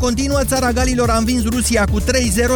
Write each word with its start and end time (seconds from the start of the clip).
continuă, 0.00 0.40
țara 0.44 0.70
Galilor 0.70 1.10
a 1.10 1.16
învins 1.16 1.44
Rusia 1.44 1.84
cu 1.92 2.00
3-0 2.00 2.04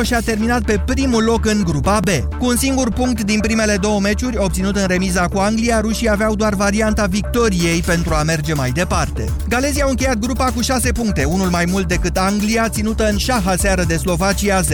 și 0.03 0.15
a 0.15 0.21
terminat 0.21 0.63
pe 0.63 0.83
primul 0.87 1.25
loc 1.25 1.47
în 1.47 1.63
grupa 1.65 2.01
B. 2.01 2.09
Cu 2.39 2.47
un 2.47 2.57
singur 2.57 2.93
punct 2.93 3.23
din 3.23 3.41
primele 3.41 3.77
două 3.77 4.01
meciuri, 4.01 4.37
obținut 4.37 4.77
în 4.77 4.87
remiza 4.87 5.29
cu 5.29 5.39
Anglia, 5.39 5.81
rușii 5.81 6.11
aveau 6.11 6.35
doar 6.35 6.55
varianta 6.55 7.07
victoriei 7.07 7.81
pentru 7.81 8.15
a 8.15 8.23
merge 8.23 8.53
mai 8.53 8.71
departe. 8.71 9.29
Galezii 9.49 9.83
au 9.83 9.89
încheiat 9.89 10.19
grupa 10.19 10.45
cu 10.45 10.61
6 10.61 10.93
puncte, 10.93 11.25
unul 11.25 11.49
mai 11.49 11.65
mult 11.71 11.89
decât 11.89 12.17
Anglia, 12.17 12.69
ținută 12.69 13.09
în 13.09 13.17
șaha 13.17 13.57
seară 13.57 13.85
de 13.87 13.97
Slovacia 13.97 14.61
0-0. 14.61 14.67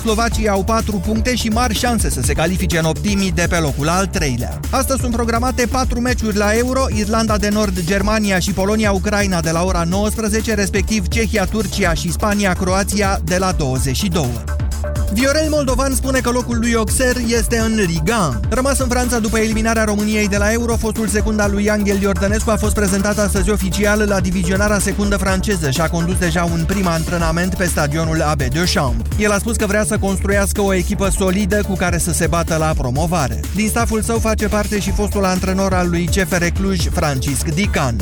Slovacii 0.00 0.48
au 0.48 0.64
4 0.64 1.02
puncte 1.06 1.34
și 1.34 1.48
mari 1.48 1.74
șanse 1.74 2.10
să 2.10 2.20
se 2.22 2.32
califice 2.32 2.78
în 2.78 2.84
optimii 2.84 3.32
de 3.32 3.46
pe 3.48 3.56
locul 3.56 3.88
al 3.88 4.06
treilea. 4.06 4.60
Astăzi 4.70 5.00
sunt 5.00 5.12
programate 5.12 5.66
4 5.70 6.00
meciuri 6.00 6.36
la 6.36 6.56
Euro, 6.56 6.84
Irlanda 6.94 7.36
de 7.36 7.48
Nord, 7.48 7.80
Germania 7.84 8.38
și 8.38 8.52
Polonia-Ucraina 8.52 9.40
de 9.40 9.50
la 9.50 9.64
ora 9.64 9.84
19, 9.84 10.54
respectiv 10.54 11.08
Cehia, 11.08 11.44
Turcia 11.90 11.94
și 11.94 12.12
Spania-Croația 12.12 13.20
de 13.24 13.36
la 13.38 13.52
22. 13.52 14.28
Viorel 15.12 15.48
Moldovan 15.48 15.94
spune 15.94 16.20
că 16.20 16.30
locul 16.30 16.58
lui 16.58 16.72
Oxer 16.72 17.16
este 17.26 17.58
în 17.58 17.80
Riga. 17.86 18.40
Rămas 18.48 18.78
în 18.78 18.88
Franța 18.88 19.18
după 19.18 19.38
eliminarea 19.38 19.84
României 19.84 20.28
de 20.28 20.36
la 20.36 20.52
Euro, 20.52 20.76
fostul 20.76 21.08
secund 21.08 21.40
al 21.40 21.50
lui 21.52 21.70
Angel 21.70 22.00
Iordănescu 22.00 22.50
a 22.50 22.56
fost 22.56 22.74
prezentat 22.74 23.18
astăzi 23.18 23.50
oficial 23.50 24.04
la 24.08 24.20
divizionarea 24.20 24.78
secundă 24.78 25.16
franceză 25.16 25.70
și 25.70 25.80
a 25.80 25.88
condus 25.88 26.16
deja 26.18 26.44
un 26.44 26.64
prim 26.66 26.86
antrenament 26.86 27.54
pe 27.54 27.64
stadionul 27.64 28.22
AB 28.22 28.40
Champs. 28.74 29.04
El 29.18 29.30
a 29.30 29.38
spus 29.38 29.56
că 29.56 29.66
vrea 29.66 29.84
să 29.84 29.98
construiască 29.98 30.60
o 30.60 30.74
echipă 30.74 31.08
solidă 31.18 31.62
cu 31.68 31.74
care 31.74 31.98
să 31.98 32.12
se 32.12 32.26
bată 32.26 32.56
la 32.56 32.72
promovare. 32.76 33.40
Din 33.54 33.68
staful 33.68 34.02
său 34.02 34.18
face 34.18 34.48
parte 34.48 34.80
și 34.80 34.90
fostul 34.90 35.24
antrenor 35.24 35.74
al 35.74 35.88
lui 35.88 36.04
CFR 36.04 36.44
Cluj, 36.44 36.88
Francisc 36.88 37.44
Dican. 37.54 37.96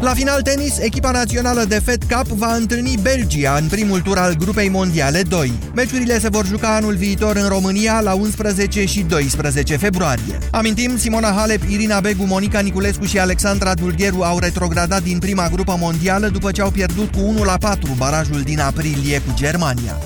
La 0.00 0.14
final 0.14 0.42
tenis, 0.42 0.78
echipa 0.78 1.10
națională 1.10 1.64
de 1.64 1.80
Fed 1.84 2.02
Cup 2.02 2.26
va 2.26 2.54
întâlni 2.54 2.98
Belgia 3.02 3.56
în 3.60 3.68
primul 3.68 4.00
tur 4.00 4.18
al 4.18 4.34
grupei 4.34 4.68
mondiale 4.68 5.22
2. 5.22 5.52
Meciurile 5.74 6.18
se 6.18 6.28
vor 6.28 6.46
juca 6.46 6.74
anul 6.74 6.94
viitor 6.94 7.36
în 7.36 7.48
România 7.48 8.00
la 8.00 8.14
11 8.14 8.84
și 8.84 9.02
12 9.02 9.76
februarie. 9.76 10.38
Amintim, 10.50 10.96
Simona 10.96 11.30
Halep, 11.30 11.62
Irina 11.68 12.00
Begu, 12.00 12.24
Monica 12.24 12.60
Niculescu 12.60 13.04
și 13.04 13.18
Alexandra 13.18 13.74
Dulgheru 13.74 14.22
au 14.22 14.38
retrogradat 14.38 15.02
din 15.02 15.18
prima 15.18 15.48
grupă 15.48 15.76
mondială 15.80 16.28
după 16.28 16.50
ce 16.50 16.62
au 16.62 16.70
pierdut 16.70 17.12
cu 17.12 17.20
1 17.20 17.44
la 17.44 17.56
4 17.60 17.94
barajul 17.96 18.40
din 18.40 18.60
aprilie 18.60 19.18
cu 19.18 19.32
Germania. 19.34 19.98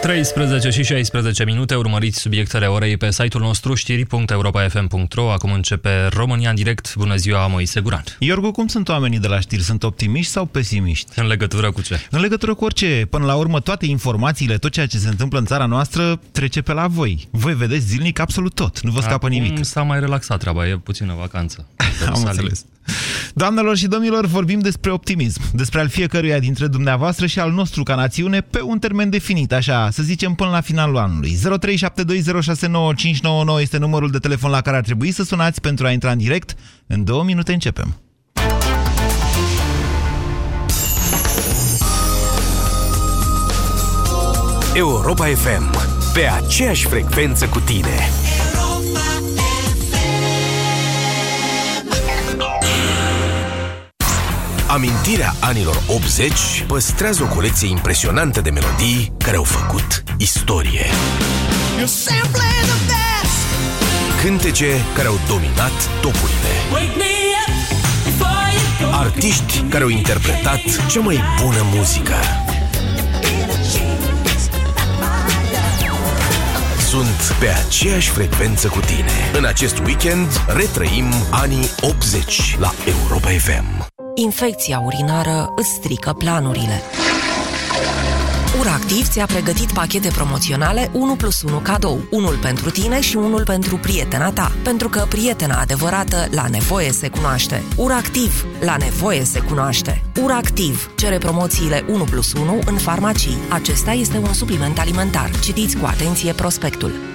13 0.00 0.70
și 0.70 0.82
16 0.82 1.44
minute, 1.44 1.74
urmăriți 1.74 2.18
subiectele 2.20 2.66
orei 2.66 2.96
pe 2.96 3.10
site-ul 3.10 3.42
nostru 3.42 3.74
știri.europa.fm.ro 3.74 5.32
Acum 5.32 5.52
începe 5.52 6.06
România 6.06 6.48
în 6.48 6.54
direct. 6.54 6.94
Bună 6.96 7.16
ziua, 7.16 7.46
Moise 7.46 7.80
Guran. 7.80 8.04
Iorgu, 8.18 8.50
cum 8.50 8.66
sunt 8.66 8.88
oamenii 8.88 9.18
de 9.18 9.26
la 9.26 9.40
știri? 9.40 9.62
Sunt 9.62 9.82
optimiști 9.82 10.32
sau 10.32 10.44
pesimiști? 10.44 11.18
În 11.20 11.26
legătură 11.26 11.70
cu 11.70 11.82
ce? 11.82 12.00
În 12.10 12.20
legătură 12.20 12.54
cu 12.54 12.64
orice. 12.64 13.06
Până 13.10 13.24
la 13.24 13.34
urmă, 13.34 13.60
toate 13.60 13.86
informațiile, 13.86 14.58
tot 14.58 14.72
ceea 14.72 14.86
ce 14.86 14.98
se 14.98 15.08
întâmplă 15.08 15.38
în 15.38 15.44
țara 15.44 15.66
noastră, 15.66 16.20
trece 16.32 16.60
pe 16.62 16.72
la 16.72 16.86
voi. 16.86 17.28
Voi 17.30 17.54
vedeți 17.54 17.86
zilnic 17.86 18.18
absolut 18.18 18.54
tot. 18.54 18.80
Nu 18.80 18.90
vă 18.90 19.00
scapă 19.00 19.26
Acum 19.26 19.28
nimic. 19.28 19.64
s-a 19.64 19.82
mai 19.82 20.00
relaxat 20.00 20.38
treaba, 20.38 20.68
e 20.68 20.76
puțină 20.76 21.14
vacanță. 21.18 21.66
Am 22.14 22.22
înțeles. 22.24 22.64
Doamnelor 23.34 23.76
și 23.76 23.86
domnilor, 23.86 24.26
vorbim 24.26 24.58
despre 24.58 24.90
optimism, 24.90 25.40
despre 25.52 25.80
al 25.80 25.88
fiecăruia 25.88 26.38
dintre 26.38 26.66
dumneavoastră 26.66 27.26
și 27.26 27.40
al 27.40 27.52
nostru 27.52 27.82
ca 27.82 27.94
națiune 27.94 28.40
pe 28.40 28.60
un 28.62 28.78
termen 28.78 29.10
definit, 29.10 29.52
așa, 29.52 29.88
să 29.90 30.02
zicem 30.02 30.34
până 30.34 30.50
la 30.50 30.60
finalul 30.60 30.96
anului. 30.96 31.38
0372069599 33.56 33.60
este 33.60 33.78
numărul 33.78 34.10
de 34.10 34.18
telefon 34.18 34.50
la 34.50 34.60
care 34.60 34.76
ar 34.76 34.82
trebui 34.82 35.10
să 35.10 35.24
sunați 35.24 35.60
pentru 35.60 35.86
a 35.86 35.90
intra 35.90 36.10
în 36.10 36.18
direct. 36.18 36.54
În 36.86 37.04
două 37.04 37.24
minute 37.24 37.52
începem. 37.52 38.00
Europa 44.74 45.24
FM. 45.24 45.70
Pe 46.12 46.20
aceeași 46.44 46.86
frecvență 46.86 47.46
cu 47.46 47.60
tine. 47.60 48.19
Amintirea 54.72 55.34
anilor 55.40 55.82
80 55.86 56.64
păstrează 56.66 57.22
o 57.22 57.34
colecție 57.34 57.68
impresionantă 57.68 58.40
de 58.40 58.50
melodii 58.50 59.12
care 59.18 59.36
au 59.36 59.42
făcut 59.42 60.02
istorie. 60.18 60.86
Cântece 64.22 64.66
care 64.94 65.08
au 65.08 65.20
dominat 65.28 66.00
topurile. 66.00 66.54
Artiști 68.92 69.64
care 69.68 69.82
au 69.82 69.88
interpretat 69.88 70.86
cea 70.88 71.00
mai 71.00 71.20
bună 71.42 71.66
muzică. 71.74 72.14
Sunt 76.88 77.36
pe 77.40 77.48
aceeași 77.48 78.10
frecvență 78.10 78.68
cu 78.68 78.80
tine. 78.80 79.30
În 79.38 79.44
acest 79.44 79.78
weekend 79.78 80.44
retrăim 80.46 81.12
anii 81.30 81.70
80 81.80 82.56
la 82.58 82.72
Europa 82.86 83.28
FM. 83.28 83.89
Infecția 84.14 84.78
urinară 84.78 85.52
îți 85.56 85.68
strică 85.68 86.12
planurile. 86.12 86.82
URACTIV 88.60 89.08
ți-a 89.08 89.26
pregătit 89.26 89.72
pachete 89.72 90.08
promoționale 90.08 90.90
1 90.92 91.14
plus 91.14 91.42
1 91.42 91.58
cadou, 91.58 92.00
unul 92.10 92.36
pentru 92.36 92.70
tine 92.70 93.00
și 93.00 93.16
unul 93.16 93.44
pentru 93.44 93.76
prietena 93.76 94.32
ta, 94.32 94.52
pentru 94.62 94.88
că 94.88 95.06
prietena 95.08 95.60
adevărată 95.60 96.28
la 96.30 96.46
nevoie 96.48 96.92
se 96.92 97.08
cunoaște. 97.08 97.62
URACTIV, 97.76 98.46
la 98.60 98.76
nevoie 98.76 99.24
se 99.24 99.40
cunoaște. 99.40 100.02
URACTIV 100.22 100.90
cere 100.96 101.18
promoțiile 101.18 101.84
1 101.88 102.04
plus 102.04 102.32
1 102.32 102.60
în 102.66 102.76
farmacii. 102.76 103.38
Acesta 103.48 103.92
este 103.92 104.18
un 104.18 104.32
supliment 104.32 104.78
alimentar. 104.78 105.30
Citiți 105.40 105.76
cu 105.76 105.86
atenție 105.86 106.32
prospectul. 106.32 107.09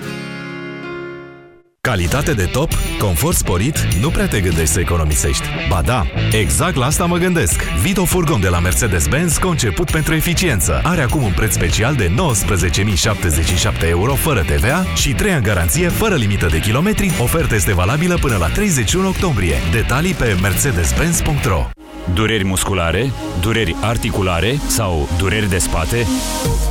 Calitate 1.85 2.34
de 2.34 2.46
top, 2.46 2.72
confort 3.00 3.35
sporit, 3.35 3.88
nu 4.01 4.09
prea 4.09 4.28
te 4.28 4.40
gândești 4.40 4.73
să 4.73 4.79
economisești. 4.79 5.44
Ba 5.69 5.81
da, 5.81 6.06
exact 6.31 6.75
la 6.75 6.85
asta 6.85 7.06
mă 7.06 7.18
gândesc. 7.18 7.63
Vito 7.81 8.06
Furgon 8.06 8.40
de 8.40 8.47
la 8.47 8.59
Mercedes-Benz, 8.59 9.38
conceput 9.38 9.91
pentru 9.91 10.13
eficiență. 10.13 10.81
Are 10.84 11.01
acum 11.01 11.24
un 11.24 11.31
preț 11.31 11.53
special 11.53 11.95
de 11.95 12.12
19.077 13.84 13.88
euro 13.88 14.13
fără 14.13 14.41
TVA 14.41 14.85
și 14.95 15.13
3 15.13 15.31
ani 15.31 15.44
garanție 15.44 15.88
fără 15.88 16.16
limită 16.16 16.45
de 16.45 16.59
kilometri. 16.59 17.12
Oferta 17.22 17.56
este 17.56 17.74
valabilă 17.74 18.18
până 18.22 18.38
la 18.38 18.47
31 18.47 19.07
octombrie. 19.07 19.56
Detalii 19.72 20.13
pe 20.13 20.38
mercedes-benz.ro 20.41 21.66
Dureri 22.13 22.45
musculare, 22.45 23.12
dureri 23.41 23.75
articulare 23.81 24.59
sau 24.68 25.09
dureri 25.18 25.50
de 25.50 25.57
spate? 25.57 26.07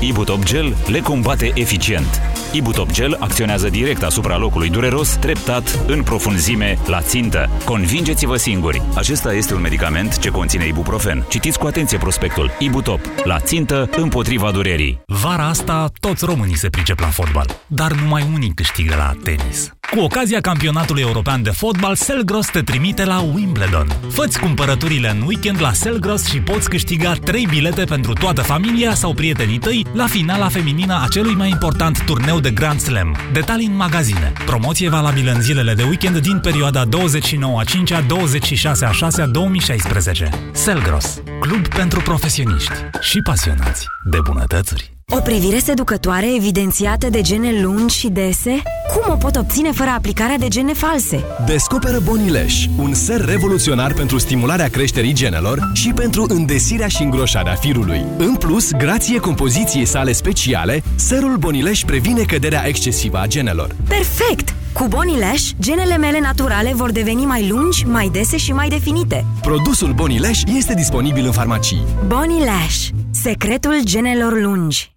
Ibutop 0.01 0.45
Gel 0.45 0.77
le 0.87 1.01
combate 1.01 1.51
eficient. 1.55 2.21
Ibutop 2.55 2.93
Gel 2.93 3.17
acționează 3.21 3.69
direct 3.69 4.03
asupra 4.03 4.37
locului 4.37 4.71
dureros, 4.71 5.09
treptat, 5.09 5.85
în 5.87 6.03
profunzime, 6.03 6.79
la 6.87 7.01
țintă. 7.01 7.51
Convingeți-vă 7.65 8.37
singuri! 8.37 8.83
Acesta 8.95 9.35
este 9.35 9.55
un 9.55 9.61
medicament 9.61 10.19
ce 10.19 10.31
conține 10.31 10.67
ibuprofen. 10.67 11.25
Citiți 11.29 11.59
cu 11.59 11.67
atenție 11.67 11.99
prospectul. 11.99 12.51
Ibutop. 12.59 13.01
La 13.25 13.39
țintă, 13.39 13.89
împotriva 13.97 14.51
durerii. 14.51 15.01
Vara 15.07 15.47
asta, 15.49 15.91
toți 16.01 16.25
românii 16.25 16.57
se 16.57 16.69
pricep 16.69 16.99
la 16.99 17.07
fotbal, 17.07 17.47
dar 17.67 17.93
numai 17.93 18.27
unii 18.35 18.53
câștigă 18.55 18.95
la 18.97 19.13
tenis. 19.23 19.73
Cu 19.91 20.01
ocazia 20.01 20.41
campionatului 20.41 21.03
european 21.03 21.43
de 21.43 21.51
fotbal, 21.51 21.95
Selgros 21.95 22.47
te 22.47 22.61
trimite 22.61 23.05
la 23.05 23.21
Wimbledon. 23.35 23.87
Făți 24.09 24.39
cumpărăturile 24.39 25.11
în 25.11 25.23
weekend 25.27 25.61
la 25.61 25.73
Selgros 25.73 26.27
și 26.27 26.41
poți 26.41 26.69
câștiga 26.69 27.13
3 27.25 27.47
bilete 27.51 27.85
pentru 27.85 28.13
toată 28.13 28.43
familia 28.43 28.95
sau 28.95 29.15
prietenii 29.15 29.59
tăi 29.59 29.87
la 29.93 30.07
finala 30.07 30.49
feminină 30.49 31.01
a 31.05 31.07
celui 31.11 31.35
mai 31.35 31.49
important 31.49 32.05
turneu 32.05 32.41
de 32.45 32.51
Grand 32.51 32.81
Slam. 32.81 33.17
Detalii 33.33 33.67
în 33.67 33.77
magazine. 33.77 34.33
Promoție 34.47 34.89
valabilă 34.89 35.33
în 35.33 35.41
zilele 35.41 35.75
de 35.75 35.83
weekend 35.83 36.19
din 36.19 36.39
perioada 36.39 36.85
29 36.85 37.61
a 37.61 37.65
5 37.65 37.91
a 37.91 38.01
26 38.01 38.85
a 38.85 38.91
6 38.91 39.23
a 39.23 39.27
2016. 39.27 40.29
Selgros. 40.53 41.23
Club 41.41 41.69
pentru 41.69 42.01
profesioniști 42.01 42.73
și 43.01 43.21
pasionați 43.23 43.87
de 44.11 44.19
bunătățuri. 44.25 44.95
O 45.17 45.21
privire 45.21 45.59
seducătoare 45.59 46.35
evidențiată 46.35 47.11
de 47.11 47.21
gene 47.21 47.61
lungi 47.63 47.99
și 47.99 48.09
dese? 48.09 48.63
Cum 48.95 49.13
o 49.13 49.17
pot 49.17 49.37
obține 49.37 49.73
fără 49.73 49.91
aplicarea 49.91 50.39
de 50.39 50.49
gene 50.49 50.73
false? 50.73 51.25
Descoperă 51.47 52.01
Bonileș, 52.05 52.67
un 52.77 52.95
ser 52.95 53.25
revoluționar 53.25 53.93
pentru 53.93 54.19
stimularea 54.19 54.69
creșterii 54.69 55.13
genelor 55.13 55.71
și 55.73 55.93
pentru 55.93 56.27
îndesirea 56.29 56.89
și 56.89 57.03
îngroșarea 57.03 57.55
firului. 57.55 58.05
În 58.17 58.35
plus, 58.37 58.71
grație 58.71 59.19
compoziției 59.19 59.85
sale 59.85 60.13
speciale, 60.13 60.83
serul 60.95 61.37
Bonileș 61.37 61.85
previne 61.85 62.23
căderea 62.23 62.67
excesivă 62.67 63.19
a 63.19 63.27
genelor. 63.27 63.77
Perfect! 63.89 64.55
Cu 64.73 64.87
Bonileș, 64.89 65.51
genele 65.61 65.97
mele 65.97 66.21
naturale 66.21 66.73
vor 66.75 66.93
deveni 66.93 67.25
mai 67.25 67.49
lungi, 67.49 67.87
mai 67.87 68.09
dese 68.13 68.37
și 68.37 68.53
mai 68.53 68.69
definite. 68.69 69.25
Produsul 69.41 69.93
Bonileș 69.93 70.41
este 70.57 70.75
disponibil 70.75 71.25
în 71.25 71.33
farmacii. 71.33 71.83
Bonileș, 72.07 72.89
secretul 73.11 73.81
genelor 73.85 74.41
lungi. 74.41 74.94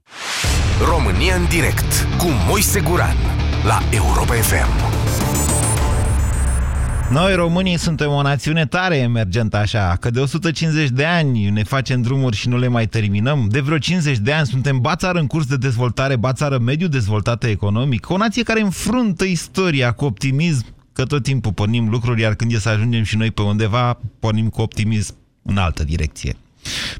România 0.89 1.35
în 1.35 1.45
direct 1.49 2.07
cu 2.17 2.27
Moise 2.47 2.79
Guran 2.79 3.15
la 3.65 3.79
Europa 3.91 4.33
FM. 4.33 4.97
Noi, 7.11 7.35
românii, 7.35 7.77
suntem 7.77 8.11
o 8.11 8.21
națiune 8.21 8.65
tare 8.65 8.97
emergentă 8.97 9.57
așa, 9.57 9.97
că 9.99 10.09
de 10.09 10.19
150 10.19 10.89
de 10.89 11.05
ani 11.05 11.49
ne 11.49 11.63
facem 11.63 12.01
drumuri 12.01 12.35
și 12.35 12.47
nu 12.47 12.57
le 12.57 12.67
mai 12.67 12.87
terminăm. 12.87 13.47
De 13.49 13.59
vreo 13.59 13.77
50 13.77 14.17
de 14.17 14.31
ani 14.31 14.45
suntem 14.45 14.79
bațară 14.79 15.19
în 15.19 15.27
curs 15.27 15.45
de 15.45 15.57
dezvoltare, 15.57 16.15
bațară 16.15 16.57
mediu 16.57 16.87
dezvoltată 16.87 17.47
economic, 17.47 18.09
o 18.09 18.17
nație 18.17 18.43
care 18.43 18.61
înfruntă 18.61 19.23
istoria 19.23 19.91
cu 19.91 20.05
optimism, 20.05 20.65
că 20.93 21.03
tot 21.03 21.23
timpul 21.23 21.53
pornim 21.53 21.89
lucruri, 21.89 22.21
iar 22.21 22.35
când 22.35 22.51
e 22.51 22.59
să 22.59 22.69
ajungem 22.69 23.03
și 23.03 23.17
noi 23.17 23.31
pe 23.31 23.41
undeva, 23.41 23.99
pornim 24.19 24.49
cu 24.49 24.61
optimism 24.61 25.15
în 25.43 25.57
altă 25.57 25.83
direcție. 25.83 26.35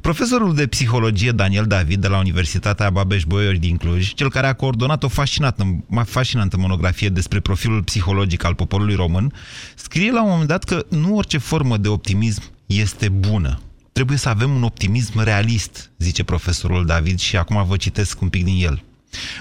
Profesorul 0.02 0.56
de 0.56 0.68
psihologie 0.68 1.32
Daniel 1.32 1.66
David 1.66 2.02
de 2.02 2.08
la 2.08 2.18
Universitatea 2.18 2.90
Babeș-Bolyai 2.90 3.58
din 3.58 3.78
Cluj, 3.78 4.14
cel 4.14 4.30
care 4.30 4.48
a 4.48 4.54
coordonat 4.54 5.04
o 5.04 5.08
fascinantă, 5.08 5.84
fascinantă 6.06 6.58
monografie 6.58 7.10
despre 7.10 7.40
profilul 7.40 7.84
psihologic 7.84 8.44
al 8.44 8.56
poporului 8.56 8.96
român, 8.96 9.34
scrie 9.76 10.12
la 10.12 10.24
un 10.24 10.30
moment 10.30 10.48
dat 10.48 10.64
că 10.64 10.86
nu 10.90 11.16
orice 11.16 11.38
formă 11.38 11.78
de 11.78 11.88
optimism 11.88 12.42
este 12.66 13.10
bună. 13.10 13.60
Trebuie 13.92 14.18
să 14.18 14.30
avem 14.30 14.56
un 14.56 14.64
optimism 14.64 15.20
realist, 15.20 15.92
zice 15.98 16.24
profesorul 16.24 16.86
David 16.86 17.20
și 17.20 17.38
acum 17.38 17.66
vă 17.66 17.78
citesc 17.78 18.22
un 18.22 18.30
pic 18.30 18.44
din 18.44 18.66
el. 18.66 18.84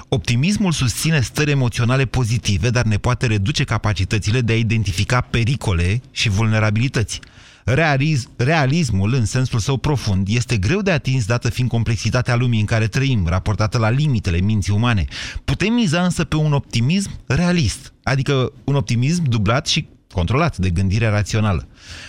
Optimismul 0.09 0.73
susține 0.73 1.21
stări 1.21 1.51
emoționale 1.51 2.05
pozitive, 2.05 2.71
dar 2.71 2.85
ne 2.85 2.97
poate 2.97 3.27
reduce 3.27 3.65
capacitățile 3.65 4.41
de 4.41 4.53
a 4.53 4.57
identifica 4.57 5.21
pericole 5.21 6.01
și 6.11 6.29
vulnerabilități. 6.29 7.21
Realism, 7.69 8.31
realismul, 8.37 9.15
în 9.15 9.25
sensul 9.25 9.59
său 9.59 9.77
profund, 9.77 10.29
este 10.29 10.57
greu 10.57 10.81
de 10.81 10.91
atins 10.91 11.27
dată 11.27 11.51
fiind 11.51 11.71
complexitatea 11.71 12.37
lumii 12.37 12.61
în 12.61 12.67
care 12.67 12.87
trăim, 12.87 13.27
raportată 13.27 13.79
la 13.79 13.91
limitele 13.91 14.41
minții 14.41 14.73
umane. 14.73 15.05
Putem 15.45 15.73
miza 15.73 16.03
însă 16.03 16.25
pe 16.25 16.37
un 16.37 16.53
optimism 16.53 17.11
realist, 17.27 17.93
adică 18.03 18.53
un 18.65 18.75
optimism 18.75 19.23
dublat 19.29 19.67
și 19.67 19.89
controlat 20.13 20.57
de 20.57 20.71
gândire 20.71 21.09
rațională. 21.09 21.69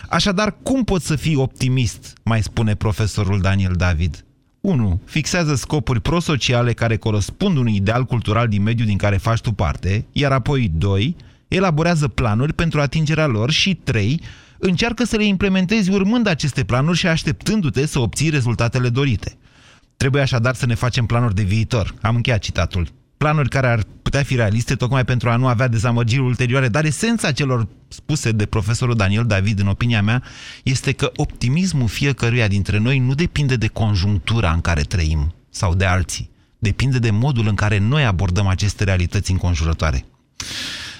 Așadar, 0.10 0.56
cum 0.64 0.84
poți 0.84 1.06
să 1.06 1.16
fii 1.16 1.36
optimist, 1.36 2.14
mai 2.24 2.44
spune 2.44 2.76
profesorul 2.76 3.42
Daniel 3.42 3.74
David? 3.78 4.26
1. 4.62 5.02
Fixează 5.06 5.56
scopuri 5.56 6.02
prosociale 6.02 6.74
care 6.74 6.98
corespund 6.98 7.58
unui 7.58 7.76
ideal 7.76 8.04
cultural 8.04 8.48
din 8.48 8.64
mediul 8.64 8.88
din 8.88 8.98
care 8.98 9.18
faci 9.18 9.42
tu 9.42 9.52
parte, 9.52 10.06
iar 10.12 10.32
apoi 10.32 10.72
2. 10.76 11.16
Elaborează 11.48 12.08
planuri 12.08 12.54
pentru 12.54 12.82
atingerea 12.82 13.28
lor 13.28 13.52
și 13.52 13.74
3 13.74 14.22
încearcă 14.60 15.04
să 15.04 15.18
le 15.18 15.26
implementezi 15.26 15.90
urmând 15.90 16.28
aceste 16.28 16.64
planuri 16.64 16.98
și 16.98 17.08
așteptându-te 17.08 17.86
să 17.86 18.00
obții 18.00 18.30
rezultatele 18.30 18.90
dorite. 18.90 19.38
Trebuie 19.98 20.22
așadar 20.22 20.56
să 20.56 20.66
ne 20.66 20.74
facem 20.74 21.06
planuri 21.06 21.36
de 21.36 21.44
viitor. 21.44 21.94
Am 22.02 22.16
încheiat 22.16 22.40
citatul. 22.40 22.88
Planuri 23.18 23.50
care 23.50 23.68
ar 23.68 23.84
putea 24.02 24.24
fi 24.24 24.36
realiste 24.36 24.76
tocmai 24.76 25.06
pentru 25.06 25.30
a 25.30 25.36
nu 25.36 25.48
avea 25.48 25.68
dezamăgiri 25.68 26.22
ulterioare, 26.22 26.68
dar 26.68 26.86
esența 26.86 27.32
celor 27.32 27.68
spuse 27.88 28.32
de 28.32 28.46
profesorul 28.46 28.96
Daniel 28.96 29.26
David, 29.26 29.60
în 29.60 29.68
opinia 29.68 30.02
mea, 30.02 30.24
este 30.64 30.92
că 30.92 31.12
optimismul 31.16 31.88
fiecăruia 31.88 32.48
dintre 32.48 32.78
noi 32.78 33.00
nu 33.00 33.14
depinde 33.14 33.56
de 33.56 33.68
conjunctura 33.68 34.52
în 34.52 34.62
care 34.62 34.82
trăim 34.82 35.36
sau 35.50 35.76
de 35.76 35.86
alții. 35.86 36.30
Depinde 36.60 37.00
de 37.00 37.12
modul 37.12 37.48
în 37.48 37.56
care 37.56 37.78
noi 37.78 38.06
abordăm 38.06 38.48
aceste 38.48 38.84
realități 38.84 39.32
înconjurătoare. 39.32 40.06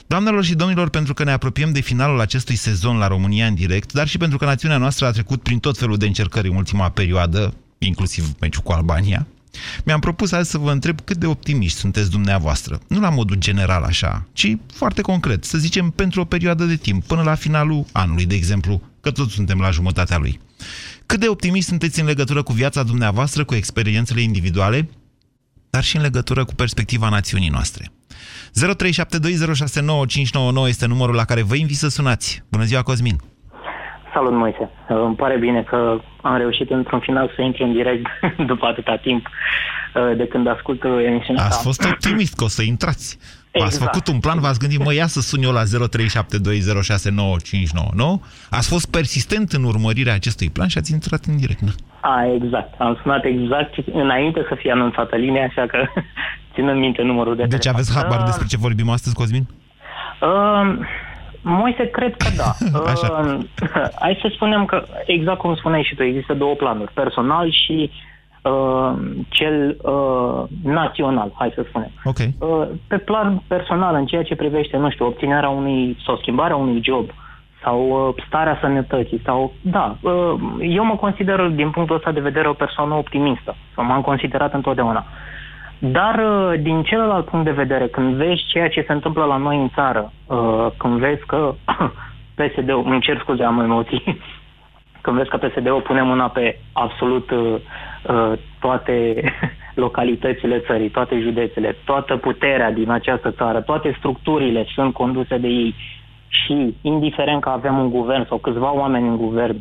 Doamnelor 0.08 0.44
și 0.44 0.56
domnilor, 0.56 0.90
pentru 0.90 1.14
că 1.14 1.24
ne 1.24 1.32
apropiem 1.32 1.72
de 1.72 1.80
finalul 1.80 2.20
acestui 2.20 2.56
sezon 2.56 2.98
la 2.98 3.08
România 3.08 3.48
în 3.48 3.56
direct, 3.56 3.94
dar 3.94 4.08
și 4.08 4.18
pentru 4.18 4.38
că 4.38 4.46
națiunea 4.46 4.78
noastră 4.78 5.06
a 5.06 5.12
trecut 5.12 5.42
prin 5.44 5.60
tot 5.60 5.78
felul 5.78 5.98
de 5.98 6.06
încercări 6.06 6.50
în 6.50 6.56
ultima 6.56 6.90
perioadă, 6.90 7.54
inclusiv 7.78 8.32
meciul 8.40 8.64
cu 8.64 8.72
Albania, 8.72 9.28
mi-am 9.86 10.00
propus 10.00 10.32
azi 10.32 10.50
să 10.50 10.58
vă 10.58 10.72
întreb 10.72 11.02
cât 11.02 11.18
de 11.18 11.26
optimiști 11.26 11.80
sunteți 11.80 12.10
dumneavoastră. 12.10 12.80
Nu 12.88 13.00
la 13.00 13.10
modul 13.10 13.36
general 13.36 13.84
așa, 13.84 14.28
ci 14.34 14.58
foarte 14.74 15.02
concret, 15.02 15.44
să 15.44 15.58
zicem 15.58 15.90
pentru 15.90 16.22
o 16.22 16.26
perioadă 16.26 16.66
de 16.66 16.76
timp, 16.76 17.04
până 17.04 17.22
la 17.22 17.36
finalul 17.36 17.86
anului, 17.92 18.26
de 18.26 18.36
exemplu, 18.36 18.82
că 19.02 19.12
toți 19.12 19.34
suntem 19.34 19.60
la 19.60 19.72
jumătatea 19.72 20.18
lui. 20.18 20.40
Cât 21.06 21.20
de 21.20 21.28
optimiști 21.28 21.70
sunteți 21.70 22.00
în 22.00 22.06
legătură 22.06 22.44
cu 22.44 22.54
viața 22.54 22.84
dumneavoastră, 22.84 23.44
cu 23.44 23.56
experiențele 23.56 24.22
individuale, 24.22 24.90
dar 25.70 25.84
și 25.84 25.96
în 25.96 26.02
legătură 26.02 26.46
cu 26.46 26.54
perspectiva 26.54 27.10
națiunii 27.10 27.50
noastre. 27.50 27.92
0372069599 27.92 27.97
este 30.68 30.86
numărul 30.88 31.16
la 31.16 31.26
care 31.26 31.44
vă 31.44 31.56
invit 31.56 31.76
să 31.76 31.90
sunați. 31.90 32.44
Bună 32.52 32.64
ziua, 32.64 32.82
Cosmin! 32.82 33.16
Salut, 34.14 34.34
Moise! 34.34 34.70
Îmi 34.88 35.16
pare 35.16 35.38
bine 35.38 35.64
că 35.64 36.00
am 36.22 36.38
reușit 36.38 36.70
într-un 36.70 37.00
final 37.00 37.32
să 37.36 37.42
intru 37.42 37.64
în 37.64 37.74
direct 37.74 38.06
după 38.52 38.66
atâta 38.66 38.96
timp 38.96 39.28
uh, 39.28 40.18
de 40.18 40.28
când 40.28 40.48
ascult 40.48 40.84
emisiunea 40.84 41.44
Ați 41.44 41.64
fost 41.64 41.84
optimist 41.84 42.36
că 42.36 42.44
o 42.44 42.48
să 42.48 42.62
intrați. 42.64 43.18
Exact. 43.58 43.74
Ați 43.74 43.84
făcut 43.84 44.08
un 44.14 44.20
plan, 44.20 44.40
v-ați 44.40 44.60
gândit, 44.60 44.84
mă, 44.84 44.94
ia 44.94 45.08
să 45.08 45.22
sun 45.22 45.44
eu 45.44 45.52
la 45.52 45.64
0372069599. 45.64 45.68
Ați 48.50 48.70
fost 48.70 48.92
persistent 48.92 49.52
în 49.52 49.64
urmărirea 49.64 50.14
acestui 50.14 50.50
plan 50.50 50.68
și 50.68 50.78
ați 50.78 50.92
intrat 50.92 51.24
în 51.26 51.38
direct, 51.38 51.60
nu? 51.60 51.72
A, 52.02 52.26
exact. 52.42 52.82
Am 52.82 53.00
sunat 53.02 53.24
exact 53.26 53.74
înainte 53.94 54.46
să 54.50 54.56
fie 54.58 54.72
anunțată 54.72 55.16
linia, 55.16 55.44
așa 55.44 55.66
că 55.68 55.78
ținând 56.54 56.80
minte 56.80 57.02
numărul 57.02 57.36
de 57.36 57.44
Deci 57.44 57.50
telefon. 57.60 57.74
aveți 57.74 57.94
habar 57.96 58.24
despre 58.26 58.46
ce 58.48 58.58
vorbim 58.58 58.90
astăzi, 58.90 59.16
Cosmin? 59.16 59.48
Uh, 60.22 60.78
Moise, 61.42 61.90
cred 61.90 62.16
că 62.16 62.28
da. 62.36 62.52
Așa. 62.92 63.08
Uh, 63.08 63.40
hai 64.00 64.18
să 64.22 64.30
spunem 64.34 64.66
că, 64.66 64.86
exact 65.06 65.40
cum 65.40 65.56
spuneai 65.56 65.84
și 65.84 65.96
tu, 65.96 66.04
există 66.04 66.34
două 66.34 66.56
planuri, 66.56 66.92
personal 66.94 67.52
și 67.52 67.92
uh, 68.50 68.94
cel 69.30 69.78
uh, 69.82 70.44
național, 70.64 71.32
hai 71.34 71.52
să 71.56 71.66
spunem. 71.68 71.92
Ok. 72.04 72.18
Uh, 72.18 72.68
pe 72.88 72.98
plan 72.98 73.44
personal, 73.48 73.96
în 73.96 74.06
ceea 74.06 74.24
ce 74.24 74.36
privește, 74.36 74.78
nu 74.78 74.90
știu, 74.90 75.06
obținerea 75.06 75.50
unui 75.50 75.98
sau 76.06 76.18
schimbarea 76.18 76.56
unui 76.56 76.82
job 76.84 77.10
sau 77.64 78.08
uh, 78.08 78.24
starea 78.28 78.58
sănătății 78.62 79.22
sau, 79.26 79.54
da, 79.62 79.98
uh, 80.02 80.34
eu 80.60 80.84
mă 80.86 80.96
consider 80.96 81.48
din 81.48 81.70
punctul 81.70 81.96
ăsta 81.96 82.12
de 82.12 82.20
vedere 82.20 82.48
o 82.48 82.54
persoană 82.54 82.94
optimistă 82.94 83.56
sau 83.76 83.86
m-am 83.86 84.02
considerat 84.02 84.54
întotdeauna. 84.54 85.06
Dar 85.80 86.16
uh, 86.20 86.60
din 86.60 86.84
celălalt 86.84 87.26
punct 87.26 87.46
de 87.46 87.52
vedere, 87.52 87.88
când 87.88 88.16
vezi 88.16 88.46
ceea 88.48 88.70
ce 88.70 88.84
se 88.88 88.94
întâmplă 88.94 89.24
la 89.26 89.38
noi 89.38 89.58
în 89.58 89.70
țară, 89.74 90.12
uh, 90.26 90.68
când 90.78 91.00
vezi 91.00 91.26
că 91.26 91.54
PSD-ul, 92.38 92.84
îmi 92.86 93.02
cer 93.02 93.18
scuze, 93.20 93.44
am 93.44 93.60
emoții, 93.60 94.20
când 95.08 95.20
vezi 95.20 95.30
că 95.30 95.38
PSD-ul 95.48 95.82
pune 95.82 96.02
mâna 96.02 96.28
pe 96.30 96.60
absolut 96.74 97.30
uh, 97.32 97.56
uh, 98.10 98.34
toate 98.60 99.24
localitățile 99.86 100.60
țării, 100.60 100.90
toate 100.90 101.20
județele, 101.20 101.76
toată 101.86 102.18
puterea 102.18 102.72
din 102.72 102.90
această 102.90 103.32
țară, 103.32 103.62
toate 103.62 103.96
structurile 103.98 104.66
sunt 104.74 104.94
conduse 104.94 105.38
de 105.38 105.48
ei. 105.48 105.76
Și 106.28 106.76
indiferent 106.82 107.42
că 107.42 107.50
avem 107.50 107.78
un 107.78 107.90
guvern 107.90 108.28
sau 108.28 108.38
câțiva 108.38 108.74
oameni 108.76 109.08
în 109.08 109.18
guvern, 109.18 109.56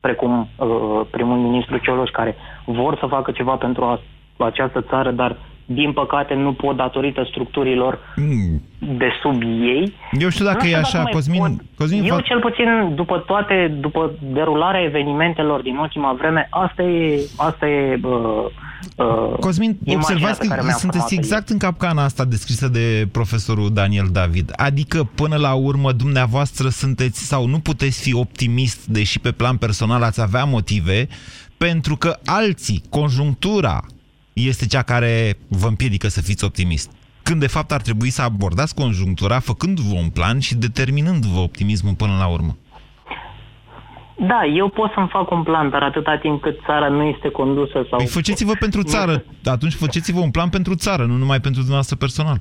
precum 0.00 0.48
uh, 0.56 1.00
primul 1.10 1.36
ministru 1.36 1.78
Cioloș, 1.78 2.10
care 2.10 2.36
vor 2.64 2.96
să 2.98 3.06
facă 3.06 3.30
ceva 3.30 3.54
pentru 3.56 3.84
a, 3.84 4.00
această 4.36 4.80
țară, 4.80 5.10
dar 5.10 5.36
din 5.66 5.92
păcate 5.92 6.34
nu 6.34 6.52
pot 6.52 6.76
datorită 6.76 7.26
structurilor 7.30 7.98
Mm. 8.16 8.62
de 8.98 9.08
sub 9.22 9.42
ei. 9.42 9.92
Eu 10.20 10.28
știu 10.28 10.44
dacă 10.44 10.58
Nu 10.62 10.64
e 10.64 10.68
știu 10.68 10.78
așa, 10.82 10.92
dacă 10.98 11.02
mai 11.02 11.12
Cosmin... 11.12 11.40
pot. 11.40 11.50
Cosmin 11.78 12.04
Eu 12.04 12.16
fa- 12.20 12.24
cel 12.24 12.40
puțin, 12.40 12.94
după 12.94 13.18
toate, 13.26 13.76
după 13.80 14.12
derularea 14.32 14.80
evenimentelor 14.82 15.62
din 15.62 15.76
ultima 15.76 16.12
vreme, 16.18 16.46
asta 16.50 16.82
e, 16.82 17.20
asta 17.36 17.66
e 17.66 18.00
uh, 18.02 18.44
uh, 18.96 19.38
Cosmin, 19.40 19.68
imaginea 19.84 19.96
observați 19.96 20.38
pe 20.40 20.46
care 20.46 20.58
că 20.60 20.66
mi-am 20.66 20.78
sunteți 20.78 21.04
format-o 21.04 21.26
exact 21.26 21.48
în 21.48 21.58
capcana 21.58 22.04
asta 22.04 22.24
descrisă 22.24 22.68
de 22.68 23.08
profesorul 23.12 23.70
Daniel 23.72 24.06
David. 24.12 24.52
Adică, 24.56 25.10
până 25.14 25.36
la 25.36 25.54
urmă, 25.54 25.92
dumneavoastră 25.92 26.68
sunteți 26.68 27.26
sau 27.26 27.46
nu 27.46 27.58
puteți 27.58 28.02
fi 28.02 28.14
optimist, 28.14 28.86
deși 28.86 29.20
pe 29.20 29.30
plan 29.32 29.56
personal 29.56 30.02
ați 30.02 30.20
avea 30.20 30.44
motive, 30.44 31.08
pentru 31.56 31.96
că 31.96 32.16
alții, 32.24 32.82
conjunctura, 32.90 33.84
este 34.34 34.66
cea 34.66 34.82
care 34.82 35.38
vă 35.48 35.66
împiedică 35.66 36.08
să 36.08 36.20
fiți 36.22 36.44
optimist. 36.44 36.90
Când, 37.22 37.40
de 37.40 37.46
fapt, 37.46 37.72
ar 37.72 37.80
trebui 37.80 38.10
să 38.10 38.22
abordați 38.22 38.74
conjunctura 38.74 39.38
făcându-vă 39.38 39.94
un 39.94 40.08
plan 40.08 40.38
și 40.38 40.54
determinându-vă 40.54 41.38
optimismul 41.40 41.94
până 41.94 42.16
la 42.18 42.26
urmă. 42.26 42.56
Da, 44.18 44.40
eu 44.56 44.68
pot 44.68 44.90
să-mi 44.94 45.08
fac 45.10 45.30
un 45.30 45.42
plan, 45.42 45.70
dar 45.70 45.82
atâta 45.82 46.18
timp 46.22 46.42
cât 46.42 46.56
țara 46.66 46.88
nu 46.88 47.02
este 47.02 47.28
condusă 47.30 47.86
sau... 47.90 47.98
Păi 47.98 48.06
faceți-vă 48.06 48.52
pentru 48.58 48.82
țară. 48.82 49.24
Atunci 49.44 49.72
faceți-vă 49.74 50.20
un 50.20 50.30
plan 50.30 50.48
pentru 50.48 50.74
țară, 50.74 51.02
nu 51.04 51.16
numai 51.16 51.40
pentru 51.40 51.60
dumneavoastră 51.60 51.96
personal. 51.96 52.38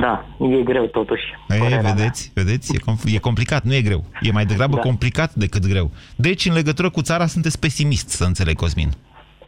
Da, 0.00 0.24
e 0.40 0.62
greu 0.62 0.86
totuși. 0.86 1.22
E, 1.48 1.56
părerea 1.56 1.80
mea. 1.80 1.92
vedeți, 1.92 2.30
vedeți, 2.34 2.76
e, 2.76 2.78
compl- 2.78 3.08
e 3.14 3.18
complicat, 3.18 3.64
nu 3.64 3.74
e 3.74 3.80
greu. 3.82 4.04
E 4.20 4.32
mai 4.32 4.46
degrabă 4.46 4.74
Da. 4.74 4.80
complicat 4.80 5.34
decât 5.34 5.66
greu. 5.66 5.90
Deci, 6.16 6.46
în 6.46 6.54
legătură 6.54 6.90
cu 6.90 7.02
țara, 7.02 7.26
sunteți 7.26 7.58
pesimist, 7.58 8.08
să 8.08 8.24
înțeleg, 8.24 8.56
Cosmin. 8.56 8.92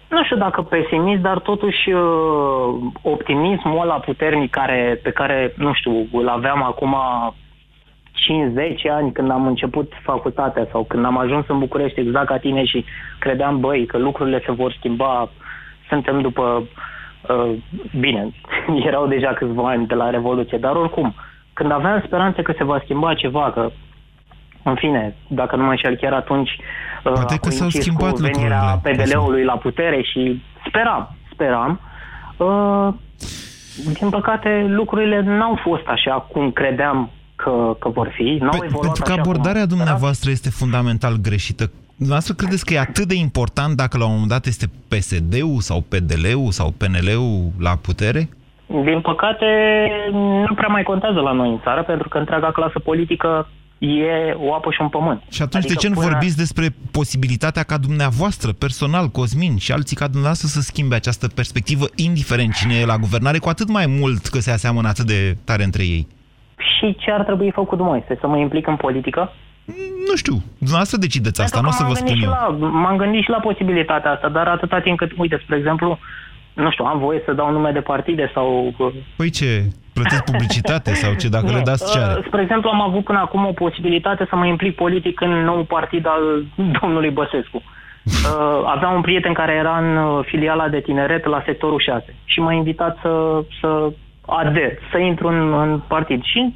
Nu 0.08 0.25
știu 0.25 0.37
dacă 0.37 0.62
pesimist, 0.62 1.23
dar 1.23 1.38
totuși 1.38 1.90
uh, 1.90 2.75
optimismul 3.02 3.80
ăla 3.80 3.94
puternic 3.94 4.50
care, 4.50 5.00
pe 5.02 5.11
care, 5.11 5.52
nu 5.56 5.73
știu, 5.73 6.06
îl 6.12 6.28
aveam 6.28 6.62
acum 6.62 6.96
5-10 8.14 8.90
ani 8.90 9.12
când 9.12 9.30
am 9.30 9.46
început 9.46 9.92
facultatea 10.02 10.66
sau 10.70 10.84
când 10.84 11.04
am 11.04 11.18
ajuns 11.18 11.44
în 11.49 11.58
București 11.58 12.00
exact 12.00 12.26
ca 12.26 12.38
tine 12.38 12.64
și 12.64 12.84
credeam, 13.18 13.61
băi, 13.61 13.87
că 13.87 13.99
lucrurile 13.99 14.42
se 14.44 14.52
vor 14.52 14.75
schimba, 14.78 15.28
suntem 15.88 16.20
după... 16.20 16.62
Uh, 17.28 17.52
bine, 18.00 18.30
erau 18.88 19.06
deja 19.06 19.32
câțiva 19.32 19.68
ani 19.68 19.87
de 19.87 19.94
la 19.94 20.11
Revoluție, 20.11 20.58
dar 20.58 20.76
oricum, 20.76 21.14
când 21.52 21.70
aveam 21.73 22.02
speranțe 22.06 22.42
că 22.42 22.52
se 22.56 22.64
va 22.64 22.80
schimba 22.82 23.14
ceva, 23.14 23.50
că 23.50 23.70
în 24.64 24.75
fine, 24.75 25.16
dacă 25.26 25.56
nu 25.56 25.62
mă 25.62 25.71
înșel 25.71 25.97
chiar 25.97 26.12
atunci 26.12 26.50
uh, 27.04 27.12
Poate 27.12 27.37
că 27.37 27.50
s-au 27.50 27.68
schimbat 27.68 28.12
cu 28.12 28.21
venirea 28.21 28.73
lucrurile. 28.73 29.02
PDL-ului 29.04 29.44
la 29.44 29.56
putere 29.56 30.02
și 30.02 30.42
speram, 30.66 31.16
speram. 31.33 31.80
Uh, 32.37 32.88
din 33.99 34.11
păcate, 34.11 34.66
lucrurile 34.68 35.23
n-au 35.23 35.59
fost 35.62 35.87
așa 35.87 36.26
cum 36.33 36.50
credeam 36.50 37.11
că, 37.37 37.76
că 37.78 37.88
vor 37.88 38.12
fi. 38.14 38.38
N-au 38.40 38.59
Pe, 38.59 38.64
evoluat 38.64 38.80
pentru 38.80 39.02
că 39.02 39.12
așa 39.12 39.21
cum 39.21 39.30
abordarea 39.30 39.61
am 39.61 39.66
sperat. 39.66 39.68
dumneavoastră 39.68 40.30
este 40.30 40.50
fundamental 40.50 41.14
greșită. 41.23 41.71
Dumneavoastră 41.97 42.35
credeți 42.35 42.64
că 42.64 42.75
e 42.75 42.78
atât 42.78 43.06
de 43.06 43.14
important 43.14 43.76
dacă 43.76 43.99
la 43.99 44.04
un 44.04 44.12
moment 44.12 44.30
dat 44.30 44.47
este 44.47 44.66
PSD-ul 44.88 45.61
sau 45.61 45.80
PDL-ul 45.80 46.50
sau 46.50 46.75
PNL-ul 46.78 47.50
la 47.59 47.76
putere? 47.83 48.28
Din 48.66 49.00
păcate, 49.00 49.47
nu 50.49 50.54
prea 50.54 50.68
mai 50.68 50.83
contează 50.83 51.21
la 51.21 51.33
noi 51.33 51.49
în 51.49 51.61
țară, 51.62 51.83
pentru 51.83 52.09
că 52.09 52.18
întreaga 52.18 52.50
clasă 52.50 52.78
politică 52.78 53.49
e 53.78 54.32
o 54.38 54.54
apă 54.54 54.70
și 54.70 54.80
un 54.80 54.88
pământ. 54.88 55.22
Și 55.30 55.42
atunci 55.42 55.64
Adică 55.64 55.72
de 55.80 55.86
ce 55.86 55.88
nu 55.88 55.94
până- 55.94 56.08
vorbiți 56.10 56.36
despre 56.36 56.66
posibilitatea 56.90 57.62
ca 57.62 57.78
dumneavoastră, 57.78 58.52
personal, 58.52 59.08
Cosmin 59.08 59.56
și 59.56 59.72
alții 59.72 59.96
ca 59.96 60.04
dumneavoastră 60.04 60.48
să 60.48 60.60
schimbe 60.60 60.94
această 60.94 61.28
perspectivă, 61.28 61.84
indiferent 61.94 62.52
cine 62.54 62.74
e 62.74 62.84
la 62.86 62.96
guvernare, 62.96 63.38
cu 63.38 63.48
atât 63.48 63.68
mai 63.68 63.86
mult 63.86 64.26
că 64.26 64.38
se 64.38 64.50
aseamănă 64.50 64.88
atât 64.88 65.06
de 65.06 65.36
tare 65.44 65.64
între 65.64 65.82
ei? 65.82 66.06
Și 66.56 66.96
ce 66.98 67.10
ar 67.10 67.24
trebui 67.24 67.50
făcut, 67.50 67.78
Moise? 67.78 68.16
Să 68.20 68.26
mă 68.26 68.38
implic 68.38 68.66
în 68.66 68.76
politică? 68.76 69.32
Nu 70.08 70.16
știu, 70.16 70.42
dumneavoastră 70.58 70.98
decideți 70.98 71.40
asta, 71.40 71.60
nu 71.60 71.68
o 71.68 71.70
Pentru 71.70 71.78
să 71.78 71.82
că 71.84 71.92
vă 71.92 71.94
m-am 71.94 72.06
spun 72.06 72.20
gândit 72.20 72.26
eu. 72.26 72.56
și 72.56 72.70
La, 72.70 72.78
m-am 72.80 72.96
gândit 72.96 73.22
și 73.22 73.30
la 73.30 73.40
posibilitatea 73.48 74.10
asta, 74.10 74.28
dar 74.28 74.46
atâta 74.48 74.80
timp 74.80 74.98
cât, 74.98 75.10
uite, 75.16 75.40
spre 75.44 75.56
exemplu, 75.56 75.98
nu 76.54 76.70
știu, 76.70 76.84
am 76.84 76.99
voie 76.99 77.23
să 77.25 77.32
dau 77.32 77.50
nume 77.52 77.70
de 77.70 77.80
partide 77.80 78.30
sau... 78.34 78.75
uh, 78.78 78.92
Păi 79.16 79.30
ce, 79.30 79.62
plătesc 79.92 80.25
publicitate 80.25 80.92
sau 80.92 81.14
ce, 81.14 81.28
dacă 81.28 81.46
Nu, 81.46 81.52
le 81.52 81.61
dați 81.64 81.92
ce 81.92 81.99
uh, 81.99 82.04
are? 82.04 82.23
Spre 82.26 82.42
exemplu, 82.42 82.70
am 82.70 82.80
avut 82.80 83.04
până 83.04 83.18
acum 83.18 83.46
o 83.46 83.52
posibilitate 83.52 84.26
să 84.28 84.37
mă 84.37 84.46
implic 84.46 84.75
politic 84.75 85.20
în 85.20 85.30
nou 85.30 85.64
partid 85.64 86.06
al 86.06 86.44
domnului 86.80 87.11
Băsescu. 87.11 87.62
Uh, 88.04 88.62
aveam 88.75 88.94
un 88.94 89.00
prieten 89.00 89.32
care 89.32 89.52
era 89.52 89.78
în 89.78 89.96
uh, 89.96 90.25
filiala 90.25 90.68
de 90.68 90.80
tineret 90.80 91.25
la 91.25 91.42
sectorul 91.46 91.80
6 91.80 92.14
și 92.25 92.40
m-a 92.40 92.52
invitat 92.52 92.99
să, 93.02 93.42
să 93.61 93.90
ader, 94.26 94.73
să 94.90 94.99
intru 94.99 95.28
în, 95.28 95.52
în 95.52 95.80
partid. 95.88 96.23
Și 96.23 96.54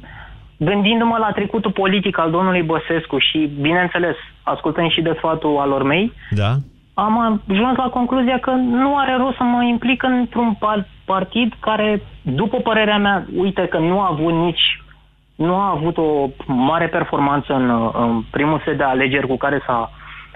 gândindu-mă 0.57 1.17
la 1.19 1.31
trecutul 1.31 1.71
politic 1.71 2.17
al 2.17 2.31
domnului 2.31 2.61
Băsescu 2.61 3.17
și, 3.17 3.49
bineînțeles, 3.61 4.15
ascultând 4.43 4.91
și 4.91 5.01
de 5.01 5.13
sfatul 5.17 5.57
alor 5.59 5.83
mei, 5.83 6.11
Da? 6.29 6.51
Am 7.03 7.41
ajuns 7.49 7.77
la 7.77 7.89
concluzia 7.89 8.39
că 8.39 8.51
nu 8.51 8.97
are 8.97 9.15
rost 9.17 9.37
să 9.37 9.43
mă 9.43 9.63
implic 9.63 10.03
într-un 10.03 10.53
par- 10.59 10.87
partid 11.05 11.53
care, 11.59 12.01
după 12.21 12.57
părerea 12.57 12.97
mea, 12.97 13.25
uite 13.35 13.67
că 13.67 13.77
nu 13.77 13.99
a 13.99 14.09
avut 14.11 14.33
nici 14.33 14.79
nu 15.45 15.55
a 15.55 15.75
avut 15.77 15.97
o 15.97 16.29
mare 16.45 16.87
performanță 16.87 17.53
în, 17.53 17.69
în 17.93 18.23
primul 18.31 18.61
set 18.65 18.77
de 18.77 18.83
alegeri 18.83 19.27
cu 19.27 19.37
care 19.37 19.61
s-a 19.65 19.91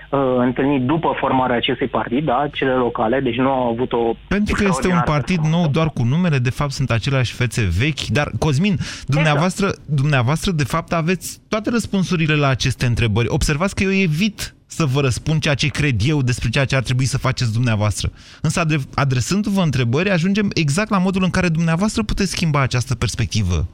uh, 0.10 0.20
întâlnit 0.38 0.82
după 0.82 1.16
formarea 1.20 1.56
acestui 1.56 1.88
partid, 1.88 2.26
da, 2.26 2.48
cele 2.54 2.72
locale, 2.72 3.20
deci 3.20 3.36
nu 3.36 3.50
au 3.50 3.72
avut 3.72 3.92
o 3.94 4.14
Pentru 4.28 4.56
că 4.56 4.64
este 4.64 4.88
un 4.88 4.98
extraordinară 4.98 5.12
partid 5.12 5.40
nou 5.40 5.68
doar 5.68 5.90
cu 5.90 6.04
numele, 6.04 6.38
de 6.38 6.50
fapt 6.50 6.72
sunt 6.72 6.92
aceleași 6.92 7.34
fețe 7.34 7.70
vechi, 7.80 8.06
dar 8.08 8.28
Cosmin, 8.40 8.76
dumneavoastră, 9.06 9.68
dumneavoastră 9.86 10.52
de 10.52 10.64
fapt 10.64 10.92
aveți 10.94 11.40
toate 11.50 11.70
răspunsurile 11.70 12.36
la 12.36 12.48
aceste 12.48 12.86
întrebări. 12.86 13.28
Observați 13.30 13.76
că 13.76 13.84
eu 13.84 13.92
evit 13.92 14.56
să 14.74 14.86
vă 14.86 15.02
răspund 15.02 15.42
ceea 15.42 15.54
ce 15.54 15.68
cred 15.68 16.02
eu 16.06 16.22
despre 16.22 16.50
ceea 16.50 16.66
ce 16.66 16.76
ar 16.76 16.84
trebui 16.84 17.06
să 17.06 17.18
faceți 17.18 17.54
dumneavoastră. 17.54 18.12
Însă 18.42 18.60
adre- 18.60 18.82
adresându-vă 18.96 19.62
întrebări, 19.62 20.10
ajungem 20.10 20.50
exact 20.54 20.90
la 20.90 20.98
modul 20.98 21.24
în 21.24 21.30
care 21.30 21.50
dumneavoastră 21.50 22.04
puteți 22.04 22.32
schimba 22.32 22.62
această 22.62 22.96
perspectivă 22.96 23.68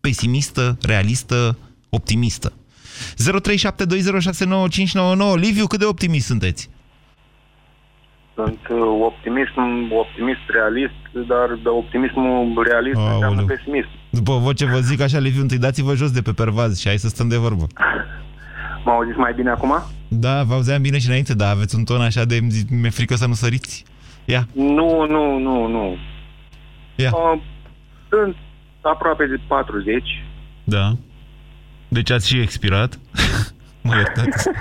pesimistă, 0.00 0.78
realistă, 0.82 1.56
optimistă. 1.88 2.52
0372069599 3.14 5.34
Liviu, 5.34 5.66
cât 5.66 5.78
de 5.78 5.84
optimist 5.84 6.26
sunteți? 6.26 6.70
Sunt 8.34 8.58
uh, 8.70 8.78
optimist, 9.10 9.52
optimist 9.90 10.40
realist, 10.52 11.26
dar 11.28 11.58
de 11.62 11.68
optimismul 11.68 12.64
realist 12.68 12.96
Aoleu. 12.96 13.12
înseamnă 13.12 13.42
pesimist. 13.42 13.88
După 14.10 14.36
voce 14.36 14.66
vă 14.66 14.78
zic 14.78 15.00
așa, 15.00 15.18
Liviu, 15.18 15.40
întâi 15.40 15.58
dați-vă 15.58 15.94
jos 15.94 16.10
de 16.10 16.22
pe 16.22 16.32
pervaz 16.32 16.78
și 16.80 16.88
hai 16.88 16.96
să 16.96 17.08
stăm 17.08 17.28
de 17.28 17.36
vorbă. 17.36 17.66
M-au 18.88 18.96
auzit 18.96 19.16
mai 19.16 19.32
bine 19.34 19.50
acum? 19.50 19.82
Da, 20.08 20.42
vă 20.42 20.54
auzeam 20.54 20.82
bine 20.82 20.98
și 20.98 21.06
înainte, 21.06 21.34
dar 21.34 21.50
aveți 21.54 21.74
un 21.76 21.84
ton 21.84 22.00
așa 22.00 22.24
de... 22.24 22.40
mi-e 22.70 22.90
frică 22.90 23.14
să 23.14 23.26
nu 23.26 23.32
săriți. 23.32 23.84
Ia, 24.24 24.48
Nu, 24.52 25.06
nu, 25.06 25.38
nu, 25.38 25.66
nu. 25.66 25.96
ia. 26.96 27.10
Uh, 27.12 27.40
sunt 28.08 28.36
aproape 28.80 29.26
de 29.26 29.40
40. 29.46 30.02
Da. 30.64 30.92
Deci 31.88 32.10
ați 32.10 32.28
și 32.28 32.40
expirat? 32.40 32.98
mă 33.82 33.94
iertați. 33.96 34.48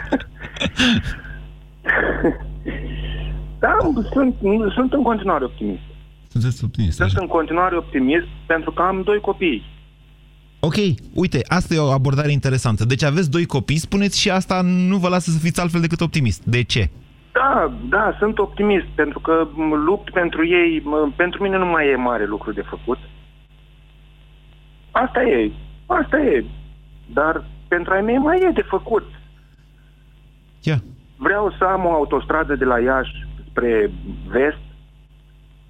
Da, 3.60 3.78
sunt, 4.14 4.36
sunt 4.74 4.94
în 4.94 5.04
continuare 5.04 5.44
optimist. 5.44 5.82
Sunteți 6.28 6.64
optimist. 6.64 6.96
Sunt 6.96 7.10
Așa. 7.10 7.22
în 7.22 7.28
continuare 7.28 7.78
optimist 7.78 8.28
pentru 8.46 8.72
că 8.72 8.82
am 8.82 9.02
doi 9.02 9.20
copii. 9.20 9.64
Ok, 10.68 10.78
uite, 11.14 11.40
asta 11.48 11.74
e 11.74 11.80
o 11.80 11.92
abordare 11.92 12.32
interesantă. 12.32 12.86
Deci 12.86 13.04
aveți 13.04 13.32
doi 13.32 13.46
copii, 13.46 13.86
spuneți 13.88 14.20
și 14.20 14.30
asta 14.30 14.62
nu 14.64 14.98
vă 14.98 15.08
lasă 15.08 15.30
să 15.32 15.40
fiți 15.40 15.62
altfel 15.62 15.82
decât 15.82 16.02
optimist. 16.02 16.44
De 16.44 16.64
ce? 16.64 16.90
Da, 17.32 17.74
da, 17.90 18.16
sunt 18.20 18.38
optimist 18.40 18.86
pentru 18.96 19.20
că 19.20 19.48
m, 19.54 19.74
lupt 19.86 20.12
pentru 20.12 20.46
ei. 20.48 20.82
m, 20.84 21.14
Pentru 21.16 21.44
mine 21.44 21.58
nu 21.58 21.66
mai 21.66 21.88
e 21.88 21.96
mare 21.96 22.26
lucru 22.26 22.52
de 22.52 22.62
făcut. 22.62 22.98
Asta 24.92 25.22
e, 25.24 25.52
asta 25.86 26.18
e. 26.20 26.46
Dar 27.14 27.46
pentru 27.68 27.94
ai 27.94 28.02
mei 28.02 28.18
mai 28.18 28.38
e 28.42 28.52
de 28.54 28.62
făcut. 28.62 29.06
Ia. 30.62 30.84
Vreau 31.16 31.56
să 31.58 31.64
am 31.64 31.86
o 31.86 31.92
autostradă 31.92 32.56
de 32.56 32.66
la 32.66 32.80
Iași 32.80 33.28
spre 33.50 33.92
vest. 34.28 34.67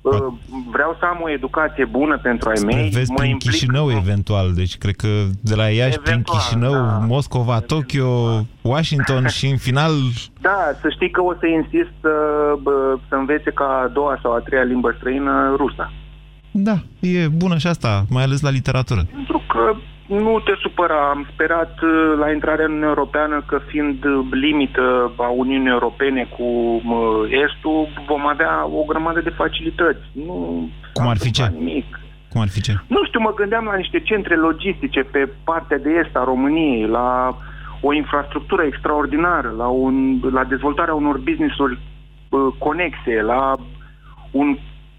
Uh, 0.08 0.34
Vreau 0.72 0.96
să 1.00 1.06
am 1.06 1.20
o 1.24 1.30
educație 1.30 1.86
bună 1.86 2.18
pentru 2.18 2.50
ai 2.50 2.58
Spre 2.58 2.76
mei. 2.76 2.90
vezi 2.90 3.10
Mă 3.12 3.16
prin 3.18 3.30
implic- 3.30 3.52
Chișinău, 3.52 3.92
eventual. 3.92 4.54
Deci 4.54 4.78
cred 4.78 4.96
că 4.96 5.08
de 5.42 5.56
la 5.56 5.68
Iași 5.70 5.98
prin 6.00 6.12
Eventual, 6.12 6.38
Chișinău, 6.40 6.72
da. 6.74 7.00
Moscova, 7.08 7.60
Tokyo, 7.60 8.08
Washington 8.62 9.28
și 9.28 9.48
în 9.48 9.58
final... 9.58 9.92
Da, 10.48 10.58
să 10.82 10.88
știi 10.90 11.10
că 11.12 11.22
o 11.22 11.34
să 11.40 11.46
insist 11.48 11.92
să, 12.02 12.10
bă, 12.62 12.98
să 13.10 13.16
învețe 13.16 13.52
ca 13.52 13.82
a 13.84 13.88
doua 13.88 14.20
sau 14.22 14.34
a 14.34 14.40
treia 14.40 14.64
limbă 14.64 14.94
străină 14.98 15.54
rusa. 15.58 15.92
Da, 16.52 16.78
e 17.00 17.28
bună 17.28 17.58
și 17.58 17.68
asta, 17.68 18.06
mai 18.10 18.24
ales 18.24 18.42
la 18.42 18.50
literatură. 18.50 19.06
Pentru 19.14 19.44
că 19.48 19.76
nu 20.08 20.40
te 20.40 20.54
supăra, 20.62 21.10
am 21.10 21.28
sperat 21.34 21.80
uh, 21.82 22.18
la 22.20 22.32
intrarea 22.32 22.66
în 22.66 22.72
Uniunea 22.72 22.94
Europeană 22.96 23.44
că 23.48 23.60
fiind 23.68 24.04
uh, 24.04 24.26
limită 24.32 25.12
a 25.18 25.28
Uniunii 25.28 25.70
Europene 25.70 26.28
cu 26.38 26.44
mă, 26.84 27.28
Estul, 27.46 27.88
vom 28.08 28.28
avea 28.28 28.66
o 28.66 28.84
grămadă 28.84 29.22
de 29.22 29.30
facilități. 29.30 30.04
Nu 30.12 30.70
Cum 30.94 31.08
ar 31.08 31.18
fi 31.18 31.32
ce? 31.32 31.52
nimic. 31.58 32.00
Cum 32.30 32.42
ar 32.42 32.48
fi 32.48 32.62
ce? 32.62 32.74
Nu 32.88 33.06
știu, 33.06 33.20
mă 33.20 33.34
gândeam 33.34 33.66
la 33.66 33.76
niște 33.76 34.00
centre 34.00 34.36
logistice 34.36 35.00
pe 35.00 35.30
partea 35.44 35.78
de 35.78 35.90
est 36.04 36.16
a 36.16 36.24
României, 36.24 36.88
la 36.88 37.38
o 37.82 37.94
infrastructură 37.94 38.64
extraordinară, 38.64 39.54
la, 39.58 39.68
un, 39.68 40.20
la 40.32 40.44
dezvoltarea 40.44 40.94
unor 40.94 41.18
business-uri 41.18 41.80
uh, 42.30 42.54
conexe, 42.58 43.22
la 43.22 43.56
un 44.32 44.58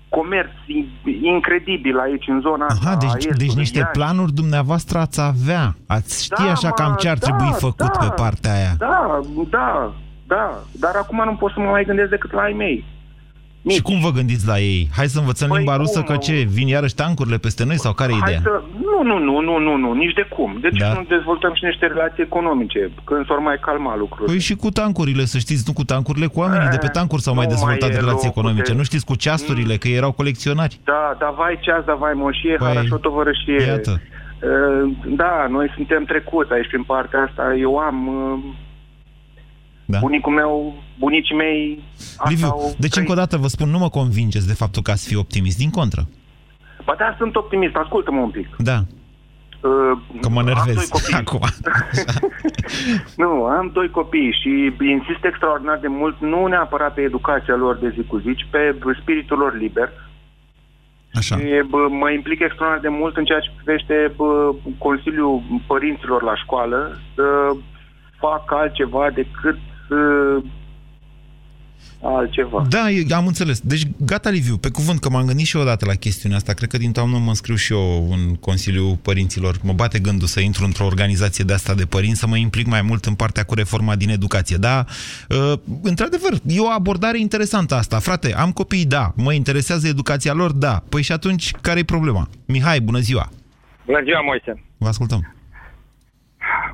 comerț 0.08 0.50
in- 0.66 1.22
incredibil 1.22 1.98
aici 1.98 2.24
în 2.28 2.40
zona 2.40 2.66
asta. 2.66 2.80
Aha, 2.88 2.94
a 2.96 2.98
deci, 2.98 3.14
estului 3.14 3.46
deci 3.46 3.56
niște 3.56 3.78
Iași. 3.78 3.90
planuri 3.90 4.32
dumneavoastră 4.32 4.98
ați 4.98 5.20
avea. 5.20 5.76
Ați 5.86 6.24
ști 6.24 6.42
Da, 6.44 6.50
așa 6.50 6.68
mă, 6.68 6.74
cam 6.74 6.94
ce 6.98 7.08
ar 7.08 7.18
da, 7.18 7.26
trebui 7.26 7.52
făcut 7.58 7.92
da, 7.92 7.98
pe 8.06 8.12
partea 8.16 8.52
aia. 8.54 8.72
Da, 8.78 9.20
da, 9.50 9.92
da. 10.26 10.58
Dar 10.72 10.94
acum 10.94 11.22
nu 11.24 11.34
pot 11.34 11.52
să 11.52 11.60
mă 11.60 11.70
mai 11.70 11.84
gândesc 11.84 12.10
decât 12.10 12.32
la 12.32 12.40
ai 12.42 12.52
mei. 12.52 12.84
Și 13.68 13.82
cum 13.82 14.00
vă 14.00 14.10
gândiți 14.10 14.46
la 14.46 14.58
ei? 14.58 14.88
Hai 14.96 15.06
să 15.06 15.18
învățăm 15.18 15.48
Păi 15.48 15.56
limba 15.56 15.76
rusă, 15.76 16.00
cum? 16.02 16.14
că 16.14 16.16
ce? 16.16 16.32
Vin 16.56 16.66
iarăși 16.68 16.94
tancurile 16.94 17.38
peste 17.38 17.64
noi 17.64 17.78
sau 17.78 17.92
care 17.92 18.12
e 18.12 18.16
Hai 18.20 18.22
ideea? 18.32 18.40
să... 18.42 18.62
Nu, 18.90 19.02
nu, 19.02 19.18
nu, 19.18 19.40
nu, 19.40 19.58
nu, 19.58 19.76
nu, 19.76 19.92
nici 19.92 20.12
de 20.14 20.26
cum. 20.36 20.58
Deci 20.60 20.78
Da. 20.78 20.92
nu 20.92 21.04
dezvoltăm 21.08 21.54
și 21.54 21.64
niște 21.64 21.86
relații 21.86 22.22
economice, 22.22 22.90
când 23.04 23.26
s-or 23.26 23.38
mai 23.38 23.56
calma 23.60 23.96
lucrurile. 23.96 24.26
Păi 24.26 24.38
și 24.40 24.54
cu 24.54 24.70
tancurile, 24.70 25.24
să 25.24 25.38
știți, 25.38 25.64
nu 25.66 25.72
cu 25.72 25.84
tancurile, 25.84 26.26
cu 26.26 26.38
oamenii 26.40 26.68
de 26.68 26.76
pe 26.80 26.86
tancuri 26.88 27.22
s-au 27.22 27.34
mai 27.34 27.46
nu 27.46 27.50
mai 27.50 27.56
dezvoltat 27.60 27.88
e 27.90 28.00
relații 28.00 28.26
locul 28.26 28.28
economice. 28.40 28.72
de- 28.72 28.78
Nu 28.78 28.84
știți 28.84 29.04
cu 29.04 29.14
ceasurile, 29.14 29.76
că 29.76 29.88
erau 29.88 30.12
colecționari. 30.12 30.80
Da, 30.84 31.16
da, 31.18 31.34
vai 31.36 31.58
ceas, 31.60 31.84
da, 31.84 31.94
vai 31.94 32.12
moșie, 32.14 32.54
Păi, 32.56 32.66
păi, 32.66 32.74
harașotovărășie. 32.74 33.62
iată. 33.66 34.00
Uh, 34.42 34.90
Da, 35.16 35.46
noi 35.50 35.72
suntem 35.74 36.04
trecuți 36.04 36.52
aici 36.52 36.66
prin 36.68 36.82
partea 36.82 37.20
asta. 37.28 37.54
Eu 37.60 37.76
am... 37.76 38.06
uh, 38.08 38.38
Da. 39.84 39.98
Bunicul 39.98 40.32
meu, 40.32 40.82
bunicii 40.98 41.36
mei... 41.36 41.82
asta 41.96 42.28
Liviu, 42.28 42.46
au 42.46 42.74
deci 42.78 42.96
încă 42.96 43.12
o 43.12 43.14
dată 43.14 43.36
vă 43.36 43.46
spun, 43.46 43.70
nu 43.70 43.78
mă 43.78 43.88
convingeți 43.88 44.46
de 44.46 44.52
faptul 44.52 44.82
că 44.82 44.90
ați 44.90 45.08
fi 45.08 45.16
optimist, 45.16 45.58
din 45.58 45.70
contră. 45.70 46.08
Ba 46.84 46.94
da, 46.98 47.14
sunt 47.18 47.36
optimist, 47.36 47.74
ascultă-mă 47.74 48.20
un 48.20 48.30
pic. 48.30 48.56
Da, 48.58 48.84
Uh, 49.60 49.98
că 50.20 50.28
mă 50.28 50.38
am 50.38 50.44
doi 50.44 50.54
nervez 50.54 50.88
copii. 50.88 51.14
acum. 51.22 51.40
Nu, 53.22 53.44
am 53.44 53.70
doi 53.72 53.90
copii 53.90 54.36
și 54.40 54.72
insist 54.80 55.24
extraordinar 55.24 55.78
de 55.78 55.88
mult, 55.88 56.20
nu 56.20 56.46
neapărat 56.46 56.94
pe 56.94 57.00
educația 57.00 57.56
lor 57.56 57.76
de 57.76 57.92
zi 57.94 58.02
cu 58.06 58.18
zi, 58.18 58.34
ci 58.34 58.46
pe 58.50 58.76
spiritul 59.00 59.38
lor 59.38 59.56
liber. 59.56 59.90
Așa. 61.14 61.36
Și 61.36 61.44
bă, 61.68 61.88
mă 61.90 62.10
implic 62.10 62.40
extraordinar 62.40 62.90
de 62.90 62.98
mult 63.00 63.16
în 63.16 63.24
ceea 63.24 63.40
ce 63.40 63.50
privește 63.56 64.12
bă, 64.16 64.54
Consiliul 64.78 65.42
Părinților 65.66 66.22
la 66.22 66.36
școală 66.36 66.98
să 67.14 67.56
fac 68.18 68.52
altceva 68.52 69.10
decât 69.14 69.58
uh, 69.90 70.44
altceva. 72.02 72.64
Da, 72.68 72.90
eu 72.90 73.16
am 73.16 73.26
înțeles. 73.26 73.60
Deci, 73.60 73.82
gata, 73.96 74.30
Liviu, 74.30 74.56
pe 74.56 74.70
cuvânt, 74.70 75.00
că 75.00 75.08
m-am 75.10 75.26
gândit 75.26 75.46
și 75.46 75.56
eu 75.56 75.62
odată 75.62 75.84
la 75.86 75.94
chestiunea 75.94 76.36
asta. 76.36 76.52
Cred 76.52 76.68
că 76.68 76.76
din 76.76 76.92
toamnă 76.92 77.18
mă 77.18 77.28
înscriu 77.28 77.54
și 77.54 77.72
eu 77.72 78.08
în 78.10 78.34
Consiliul 78.34 78.96
Părinților. 79.02 79.56
Mă 79.62 79.72
bate 79.72 79.98
gândul 79.98 80.26
să 80.26 80.40
intru 80.40 80.64
într-o 80.64 80.84
organizație 80.84 81.44
de 81.44 81.52
asta 81.52 81.74
de 81.74 81.84
părinți, 81.84 82.18
să 82.18 82.26
mă 82.26 82.36
implic 82.36 82.66
mai 82.66 82.82
mult 82.82 83.04
în 83.04 83.14
partea 83.14 83.42
cu 83.44 83.54
reforma 83.54 83.96
din 83.96 84.08
educație. 84.08 84.56
Da, 84.56 84.84
uh, 85.28 85.52
într-adevăr, 85.82 86.32
e 86.46 86.60
o 86.60 86.68
abordare 86.68 87.18
interesantă 87.18 87.74
asta. 87.74 87.98
Frate, 87.98 88.34
am 88.34 88.52
copii, 88.52 88.86
da. 88.86 89.12
Mă 89.16 89.32
interesează 89.32 89.88
educația 89.88 90.32
lor, 90.32 90.52
da. 90.52 90.82
Păi 90.88 91.02
și 91.02 91.12
atunci, 91.12 91.50
care 91.60 91.78
e 91.78 91.84
problema? 91.84 92.28
Mihai, 92.46 92.80
bună 92.80 92.98
ziua! 92.98 93.28
Bună 93.84 94.00
ziua, 94.02 94.20
Moise. 94.20 94.64
Vă 94.78 94.88
ascultăm. 94.88 95.34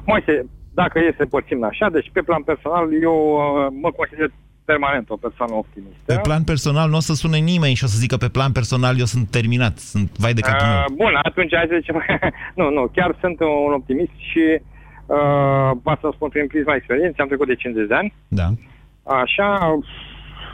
Moise, 0.04 0.46
dacă 0.75 0.99
e 0.99 1.14
să 1.16 1.23
împărțim 1.23 1.64
așa, 1.64 1.88
deci 1.90 2.11
pe 2.12 2.23
plan 2.23 2.42
personal, 2.42 2.84
eu 3.02 3.18
uh, 3.34 3.73
mă 3.82 3.90
consider 3.90 4.30
permanent 4.64 5.11
o 5.11 5.16
persoană 5.16 5.54
optimistă. 5.54 5.99
Pe 6.04 6.18
plan 6.23 6.44
personal 6.44 6.88
nu 6.90 6.97
o 6.97 7.00
să 7.00 7.14
sune 7.14 7.38
nimeni 7.38 7.75
și 7.75 7.85
o 7.85 7.87
să 7.87 7.99
zică 7.99 8.16
pe 8.16 8.28
plan 8.28 8.52
personal 8.52 8.99
eu 8.99 9.04
sunt 9.04 9.30
terminat, 9.30 9.78
sunt 9.78 10.11
vai 10.18 10.33
de 10.33 10.40
capul 10.40 10.66
meu. 10.66 10.76
Uh, 10.76 10.94
bun, 11.02 11.14
atunci 11.23 11.54
hai 11.54 11.66
să 11.68 11.76
zicem, 11.80 11.97
nu, 12.61 12.71
nu, 12.71 12.90
chiar 12.97 13.16
sunt 13.21 13.40
un 13.40 13.73
optimist 13.73 14.16
și 14.30 14.44
uh, 15.06 15.71
vă 15.83 15.97
să 16.00 16.09
spun 16.14 16.28
prin 16.28 16.47
prisma 16.47 16.75
experienței, 16.75 17.21
am 17.21 17.26
trecut 17.26 17.47
de 17.47 17.54
50 17.54 17.88
de 17.88 17.94
ani. 17.94 18.14
Da. 18.28 18.49
Așa, 19.02 19.78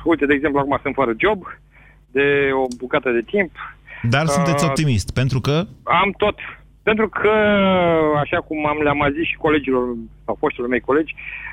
uite, 0.04 0.26
de 0.26 0.34
exemplu, 0.34 0.60
acum 0.60 0.78
sunt 0.82 0.94
fără 0.94 1.12
job, 1.18 1.40
de 2.10 2.26
o 2.62 2.64
bucată 2.78 3.10
de 3.10 3.22
timp. 3.22 3.52
Dar 4.02 4.26
sunteți 4.26 4.64
Uh, 4.64 4.70
optimist, 4.70 5.10
pentru 5.12 5.40
că 5.40 5.66
Am 5.82 6.14
tot. 6.16 6.38
Pentru 6.82 7.08
că, 7.08 7.32
așa 8.22 8.36
cum 8.36 8.66
am 8.66 8.78
le-am 8.82 8.96
mai 8.96 9.12
zis 9.12 9.26
și 9.26 9.36
colegilor 9.36 9.84
sau 10.24 10.36
foștilor 10.40 10.68
mei 10.68 10.80
colegi, 10.80 11.14
uh, 11.16 11.49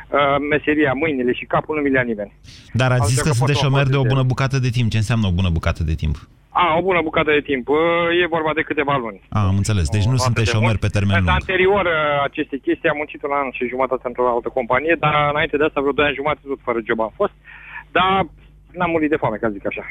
meseria, 0.50 0.94
mâinile 0.94 1.34
și 1.34 1.46
capul 1.46 1.76
nu 1.76 1.82
mi 1.82 1.90
le-a 1.90 2.02
nimeni. 2.12 2.34
Dar 2.74 2.92
ați 2.92 3.02
Am 3.02 3.08
zis 3.08 3.22
că 3.22 3.28
încercat 3.28 3.36
sunteți 3.38 3.60
poate 3.60 3.66
o 3.66 3.70
șomer 3.70 3.88
de 3.94 3.96
o 3.96 4.02
parte 4.02 4.14
bună 4.14 4.24
bucată 4.32 4.58
de 4.66 4.70
timp. 4.78 4.88
Ce 4.94 4.98
înseamnă 5.04 5.28
o 5.28 5.32
bună 5.40 5.50
bucată 5.58 5.84
de 5.84 5.96
timp? 6.04 6.16
A, 6.50 6.66
o 6.80 6.82
bună 6.90 7.02
bucată 7.08 7.32
de 7.38 7.44
timp. 7.50 7.66
Uh, 7.70 7.78
E 8.22 8.34
vorba 8.38 8.52
de 8.60 8.62
câteva 8.70 8.96
luni. 9.04 9.20
A, 9.38 9.40
am 9.52 9.58
înțeles. 9.62 9.86
Deci 9.96 10.08
nu 10.12 10.16
atât 10.18 10.26
sunteți 10.28 10.46
de 10.50 10.52
șomer 10.56 10.68
mult. 10.76 10.80
pe 10.86 10.94
termen 10.98 11.16
Însă 11.20 11.30
lung. 11.32 11.40
anterior 11.42 11.86
uh, 11.86 12.24
aceste 12.30 12.56
chestii 12.66 12.90
am 12.92 12.98
muncit 13.02 13.22
un 13.28 13.34
an 13.40 13.48
și 13.58 13.72
jumătate 13.74 14.04
într-o 14.10 14.28
altă 14.36 14.50
companie, 14.60 14.96
dar 15.06 15.16
înainte 15.34 15.58
de 15.58 15.64
asta 15.68 15.82
vreo 15.84 15.98
2 16.00 16.06
ani 16.06 16.20
jumătate 16.22 16.46
tot 16.52 16.60
fără 16.68 16.80
job 16.88 17.00
am 17.08 17.14
fost. 17.22 17.34
Dar 17.96 18.12
n-am 18.78 18.92
murit 18.96 19.10
de 19.14 19.20
foame, 19.22 19.38
ca 19.42 19.48
să 19.48 19.54
zic 19.58 19.66
așa. 19.72 19.84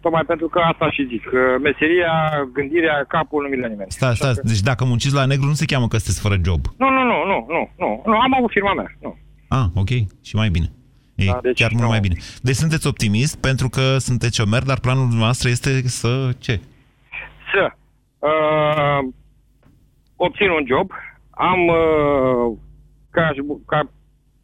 Tocmai 0.00 0.22
pentru 0.26 0.48
că 0.48 0.58
asta 0.58 0.90
și 0.90 1.06
zic. 1.06 1.22
că 1.28 1.56
Meseria, 1.62 2.12
gândirea, 2.52 3.04
capul 3.08 3.42
nu 3.42 3.48
mi 3.48 3.56
le 3.56 3.68
nimeni. 3.68 3.90
Sta, 3.90 4.14
sta, 4.14 4.32
deci 4.42 4.60
dacă 4.60 4.84
munciți 4.84 5.14
la 5.14 5.24
negru 5.24 5.46
nu 5.46 5.52
se 5.52 5.64
cheamă 5.64 5.88
că 5.88 5.96
sunteți 5.96 6.20
fără 6.20 6.36
job. 6.44 6.60
Nu, 6.76 6.88
nu, 6.90 7.02
nu, 7.02 7.18
nu, 7.30 7.46
nu, 7.48 7.70
nu, 7.78 8.02
nu, 8.06 8.18
am 8.18 8.34
avut 8.34 8.50
firma 8.50 8.74
mea, 8.74 8.90
nu. 9.00 9.16
Ah, 9.48 9.64
ok. 9.74 9.88
Și 10.22 10.34
mai 10.36 10.48
bine. 10.48 10.66
E 11.14 11.24
Da, 11.24 11.38
deci 11.42 11.58
chiar 11.60 11.70
mult 11.70 11.82
nu. 11.82 11.88
mai 11.88 12.00
bine. 12.00 12.16
Deci 12.42 12.54
sunteți 12.54 12.86
optimist 12.86 13.40
pentru 13.40 13.68
că 13.68 13.98
sunteți 13.98 14.36
șomer, 14.36 14.62
dar 14.62 14.78
planul 14.80 15.04
dumneavoastră 15.06 15.48
este 15.48 15.70
să 15.82 16.30
ce? 16.38 16.60
Să 17.52 17.72
uh, 18.18 19.08
obțin 20.16 20.50
un 20.50 20.64
job, 20.66 20.90
am, 21.30 21.60
uh, 21.66 22.56
ca, 23.10 23.30
ca 23.66 23.90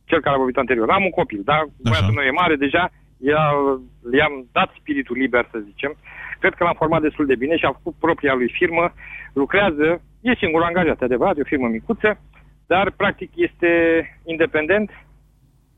cel 0.05 0.21
care 0.21 0.35
a 0.35 0.39
vorbit 0.39 0.57
anterior, 0.57 0.91
am 0.91 1.05
un 1.05 1.11
copil, 1.11 1.41
da? 1.45 1.65
Băiatul 1.83 2.15
meu 2.15 2.25
e 2.25 2.31
mare 2.31 2.57
deja, 2.57 2.91
i-a- 3.19 3.81
i-am 4.19 4.47
dat 4.53 4.71
spiritul 4.81 5.17
liber, 5.17 5.49
să 5.51 5.59
zicem. 5.59 5.97
Cred 6.39 6.55
că 6.55 6.65
l-am 6.65 6.75
format 6.79 7.01
destul 7.03 7.27
de 7.27 7.35
bine 7.37 7.57
și 7.57 7.65
a 7.65 7.73
făcut 7.73 7.95
propria 7.99 8.35
lui 8.35 8.51
firmă, 8.59 8.93
lucrează, 9.33 10.03
e 10.21 10.35
singur 10.35 10.63
angajat, 10.63 11.01
e 11.01 11.05
adevărat, 11.05 11.37
e 11.37 11.41
o 11.41 11.45
firmă 11.53 11.69
micuță, 11.69 12.21
dar 12.67 12.91
practic 12.91 13.31
este 13.35 13.71
independent, 14.25 14.91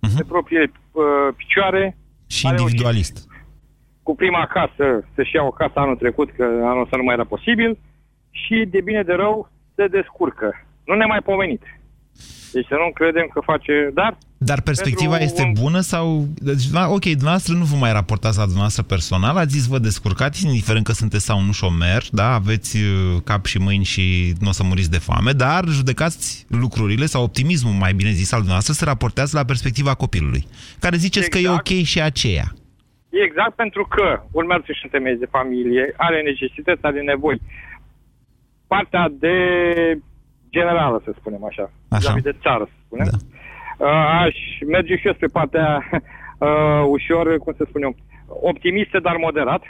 Mhm. 0.01 0.17
pe 0.17 0.25
proprie 0.29 0.73
uh, 0.93 1.35
picioare, 1.37 1.97
Și 2.29 2.47
Are 2.47 2.57
o 2.57 2.61
individualist. 2.61 3.27
cu 4.03 4.15
prima 4.15 4.47
casă 4.47 5.05
să-și 5.15 5.35
ia 5.35 5.43
o 5.43 5.51
casă 5.51 5.73
anul 5.79 5.97
trecut, 5.97 6.31
că 6.31 6.43
anul 6.45 6.83
ăsta 6.83 6.97
nu 6.97 7.03
mai 7.03 7.15
era 7.15 7.25
posibil, 7.25 7.79
și 8.31 8.65
de 8.71 8.81
bine 8.81 9.03
de 9.03 9.13
rău 9.13 9.51
se 9.75 9.87
descurcă. 9.87 10.67
Nu 10.85 10.95
ne 10.95 11.05
mai 11.05 11.21
pomenit. 11.21 11.63
Deci 12.53 12.67
să 12.67 12.75
nu 12.75 12.91
credem 12.95 13.27
că 13.35 13.41
face... 13.45 13.91
Dar 13.95 14.19
Dar 14.39 14.61
perspectiva 14.61 15.17
Pentru 15.17 15.25
este 15.29 15.43
un- 15.43 15.53
bună 15.63 15.81
sau... 15.81 16.27
Deci, 16.35 16.67
da, 16.67 16.89
ok, 16.89 17.03
dumneavoastră 17.05 17.55
nu 17.55 17.65
vă 17.65 17.77
mai 17.77 17.93
raportați 17.93 18.37
la 18.37 18.43
dumneavoastră 18.43 18.83
personal, 18.83 19.37
ați 19.37 19.53
zis 19.57 19.67
vă 19.67 19.79
descurcați, 19.79 20.47
indiferent 20.47 20.85
că 20.85 20.93
sunteți 20.93 21.25
sau 21.25 21.41
nu 21.41 21.53
șomer, 21.53 22.03
da, 22.13 22.35
aveți 22.35 22.77
uh, 22.77 23.21
cap 23.25 23.45
și 23.45 23.59
mâini 23.59 23.85
și 23.85 24.33
nu 24.41 24.49
o 24.49 24.53
să 24.53 24.63
muriți 24.65 24.91
de 24.91 24.99
foame, 24.99 25.33
dar 25.33 25.65
judecați 25.69 26.47
lucrurile 26.49 27.07
sau 27.07 27.23
optimismul, 27.23 27.73
mai 27.73 27.93
bine 27.93 28.11
zis, 28.11 28.33
al 28.33 28.39
dumneavoastră, 28.39 28.75
se 28.75 28.85
raportează 28.85 29.37
la 29.39 29.45
perspectiva 29.45 29.95
copilului, 29.95 30.47
care 30.81 30.97
ziceți 30.97 31.31
că 31.31 31.39
e 31.39 31.41
Exact. 31.41 31.59
ok 31.71 31.83
și 31.85 32.01
aceea. 32.01 32.47
exact 33.11 33.55
pentru 33.55 33.87
că 33.95 34.23
urmează 34.31 34.65
și 34.67 34.85
întemeiezi 34.85 35.21
de 35.21 35.29
familie, 35.31 35.95
are 35.97 36.23
necesități, 36.23 36.83
are 36.85 37.01
nevoi. 37.03 37.41
Partea 38.67 39.13
de 39.19 39.35
generală, 40.51 41.01
să 41.05 41.13
spunem 41.19 41.45
așa, 41.45 41.71
Așa. 41.89 41.99
vis-a-vis 41.99 42.23
de 42.23 42.37
țară, 42.43 42.65
să 42.65 42.77
spunem. 42.87 43.07
Da. 43.11 43.17
Uh, 43.87 44.25
aș 44.27 44.35
merge 44.69 44.97
și 44.97 45.07
eu 45.07 45.13
spre 45.15 45.27
partea 45.27 45.67
uh, 46.39 46.49
ușor, 46.97 47.39
cum 47.39 47.53
să 47.57 47.65
spunem, 47.69 47.97
optimistă, 48.51 48.99
dar 48.99 49.17
moderat. 49.17 49.63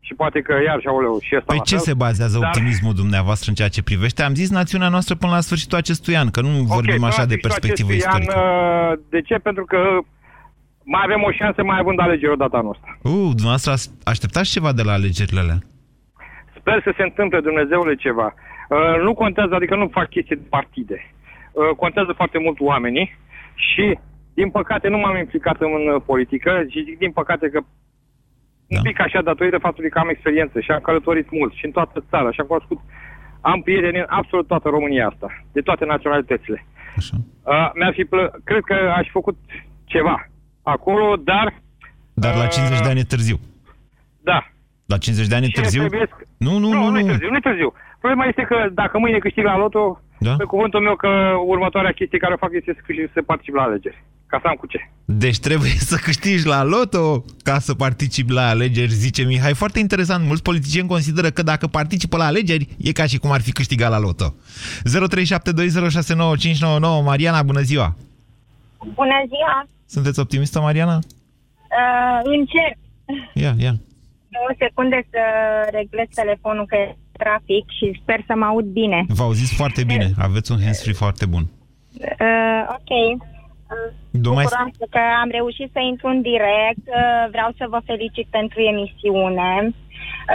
Și 0.00 0.14
poate 0.14 0.40
că 0.40 0.52
iar 0.66 0.80
și 0.80 0.86
aoleu, 0.86 1.18
și 1.22 1.34
ăsta 1.36 1.46
Păi 1.46 1.56
la 1.56 1.62
ce 1.62 1.74
fel. 1.74 1.84
se 1.84 1.94
bazează 1.94 2.38
Dar- 2.38 2.46
optimismul 2.48 2.94
dumneavoastră 2.94 3.46
în 3.50 3.54
ceea 3.54 3.68
ce 3.68 3.82
privește? 3.82 4.22
Am 4.22 4.34
zis 4.34 4.50
națiunea 4.50 4.88
noastră 4.88 5.14
până 5.14 5.32
la 5.32 5.40
sfârșitul 5.40 5.78
acestui 5.78 6.16
an, 6.16 6.28
că 6.30 6.40
nu 6.40 6.48
vorbim 6.48 6.94
până 6.94 7.06
așa 7.06 7.20
la 7.22 7.26
de 7.26 7.36
sfârșitul 7.38 7.48
perspectivă 7.48 7.88
acestui 7.90 8.12
an, 8.12 8.20
istorică. 8.20 8.40
uh, 8.92 8.98
de 9.14 9.20
ce? 9.20 9.34
Pentru 9.48 9.64
că 9.64 9.78
mai 10.94 11.02
avem 11.04 11.22
o 11.22 11.30
șansă 11.32 11.62
mai 11.64 11.78
având 11.78 12.00
alegeri 12.00 12.32
odată 12.32 12.56
anul 12.56 12.70
ăsta. 12.76 12.88
Uh, 13.02 13.30
dumneavoastră 13.38 13.70
ați- 13.72 13.90
așteptați 14.04 14.50
ceva 14.50 14.72
de 14.72 14.82
la 14.82 14.92
alegerile 14.92 15.40
alea? 15.40 15.58
Sper 16.58 16.80
să 16.84 16.92
se 16.96 17.02
întâmple, 17.02 17.40
Dumnezeule, 17.40 17.94
ceva. 17.94 18.34
Uh, 18.68 19.02
nu 19.02 19.14
contează, 19.14 19.54
adică 19.54 19.74
nu 19.76 19.88
fac 19.98 20.08
chestii 20.08 20.36
de 20.36 20.46
partide. 20.48 20.98
Uh, 21.58 21.76
contează 21.76 22.12
foarte 22.20 22.38
mult 22.38 22.60
oamenii 22.60 23.16
și, 23.54 23.98
din 24.34 24.50
păcate, 24.50 24.88
nu 24.88 24.98
m-am 24.98 25.16
implicat 25.16 25.56
în 25.60 25.70
uh, 25.94 26.02
politică 26.06 26.50
și 26.70 26.84
zic 26.84 26.98
din 26.98 27.12
păcate 27.12 27.48
că 27.48 27.60
un 28.68 28.82
pic 28.82 29.00
așa 29.00 29.22
datorită 29.22 29.58
faptului 29.58 29.90
că 29.90 29.98
am 29.98 30.08
experiență 30.08 30.60
și 30.60 30.70
am 30.70 30.80
călătorit 30.80 31.30
mult 31.30 31.52
și 31.54 31.64
în 31.64 31.70
toată 31.70 32.04
țara 32.10 32.30
și 32.32 32.40
am 32.40 32.46
cunoscut, 32.46 32.78
am 33.40 33.60
prieteni 33.62 33.98
în 33.98 34.04
absolut 34.08 34.46
toată 34.46 34.68
România 34.68 35.06
asta, 35.08 35.28
de 35.52 35.60
toate 35.60 35.84
naționalitățile. 35.84 36.66
Așa. 36.96 37.16
Uh, 37.42 37.70
mi-ar 37.74 37.92
fi 37.92 38.04
plă- 38.04 38.32
cred 38.44 38.62
că 38.62 38.74
aș 38.96 39.04
fi 39.04 39.10
făcut 39.10 39.36
ceva 39.84 40.28
acolo, 40.62 41.16
dar 41.16 41.54
Dar 42.14 42.34
la 42.36 42.46
50 42.46 42.80
de 42.80 42.88
ani 42.88 42.98
e 43.00 43.02
târziu. 43.14 43.36
da, 44.22 44.46
La 44.86 44.98
50 44.98 45.26
de 45.28 45.34
ani 45.34 45.44
e 45.44 45.48
Ce 45.48 45.60
târziu? 45.60 45.80
trebuie- 45.86 46.08
Nu, 46.38 46.58
nu, 46.58 46.68
nu, 46.68 46.82
nu, 46.82 46.90
nu, 46.90 46.98
e 46.98 47.02
nu. 47.02 47.08
târziu, 47.08 47.28
nu 47.30 47.36
e 47.36 47.40
târziu. 47.40 47.72
Problema 47.98 48.24
este 48.24 48.42
că 48.42 48.68
dacă 48.72 48.98
mâine 48.98 49.18
câștig 49.18 49.44
la 49.44 49.56
loto, 49.56 50.00
Da? 50.20 50.34
pe 50.36 50.44
cuvântul 50.44 50.80
meu 50.80 50.96
că 50.96 51.08
următoarea 51.46 51.92
chestie 51.92 52.18
care 52.18 52.34
o 52.34 52.36
fac 52.36 52.50
este 52.52 52.72
să 52.74 52.80
câștig 52.86 53.10
să 53.14 53.22
particip 53.22 53.54
la 53.54 53.62
alegeri. 53.62 54.04
Ca 54.26 54.38
să 54.42 54.46
am 54.48 54.54
cu 54.54 54.66
ce. 54.66 54.78
Deci 55.04 55.38
trebuie 55.38 55.70
să 55.90 55.96
câștigi 55.96 56.46
la 56.46 56.64
loto 56.64 57.24
ca 57.42 57.58
să 57.58 57.74
participi 57.74 58.32
la 58.32 58.48
alegeri, 58.48 58.90
zice 58.90 59.22
Mihai. 59.22 59.54
Foarte 59.54 59.78
interesant, 59.78 60.26
mulți 60.26 60.42
politicieni 60.42 60.88
consideră 60.88 61.30
că 61.30 61.42
dacă 61.42 61.66
participă 61.66 62.16
la 62.16 62.24
alegeri, 62.24 62.68
e 62.78 62.92
ca 62.92 63.06
și 63.06 63.18
cum 63.18 63.30
ar 63.32 63.40
fi 63.40 63.52
câștigat 63.52 63.90
la 63.90 63.98
loto. 63.98 64.34
0372069599 64.84 67.04
Mariana, 67.04 67.42
bună 67.42 67.60
ziua! 67.60 67.96
Bună 68.94 69.22
ziua! 69.26 69.68
Sunteți 69.86 70.20
optimistă, 70.20 70.60
Mariana? 70.60 70.94
Uh, 70.96 72.20
încerc 72.24 72.76
Ia, 73.34 73.54
ia. 73.58 73.72
o 74.50 74.54
secundă 74.58 74.96
să 75.10 75.18
reglez 75.70 76.06
telefonul 76.14 76.66
că 76.66 76.76
e 76.76 76.96
trafic 77.22 77.64
și 77.78 77.98
sper 78.02 78.20
să 78.26 78.34
mă 78.36 78.44
aud 78.44 78.66
bine. 78.80 79.04
Vă 79.08 79.22
auziți 79.22 79.54
foarte 79.54 79.82
bine, 79.84 80.06
aveți 80.26 80.52
un 80.52 80.60
hands-free 80.64 81.00
foarte 81.04 81.26
bun. 81.26 81.44
Uh, 82.26 82.62
ok. 82.78 82.92
Dumai... 84.10 84.44
Bucuroasă 84.44 84.84
că 84.94 85.02
am 85.22 85.30
reușit 85.38 85.68
să 85.72 85.80
intru 85.90 86.06
în 86.14 86.20
direct. 86.30 86.84
Uh, 86.86 87.24
vreau 87.34 87.50
să 87.58 87.64
vă 87.72 87.80
felicit 87.90 88.26
pentru 88.38 88.58
emisiune. 88.72 89.50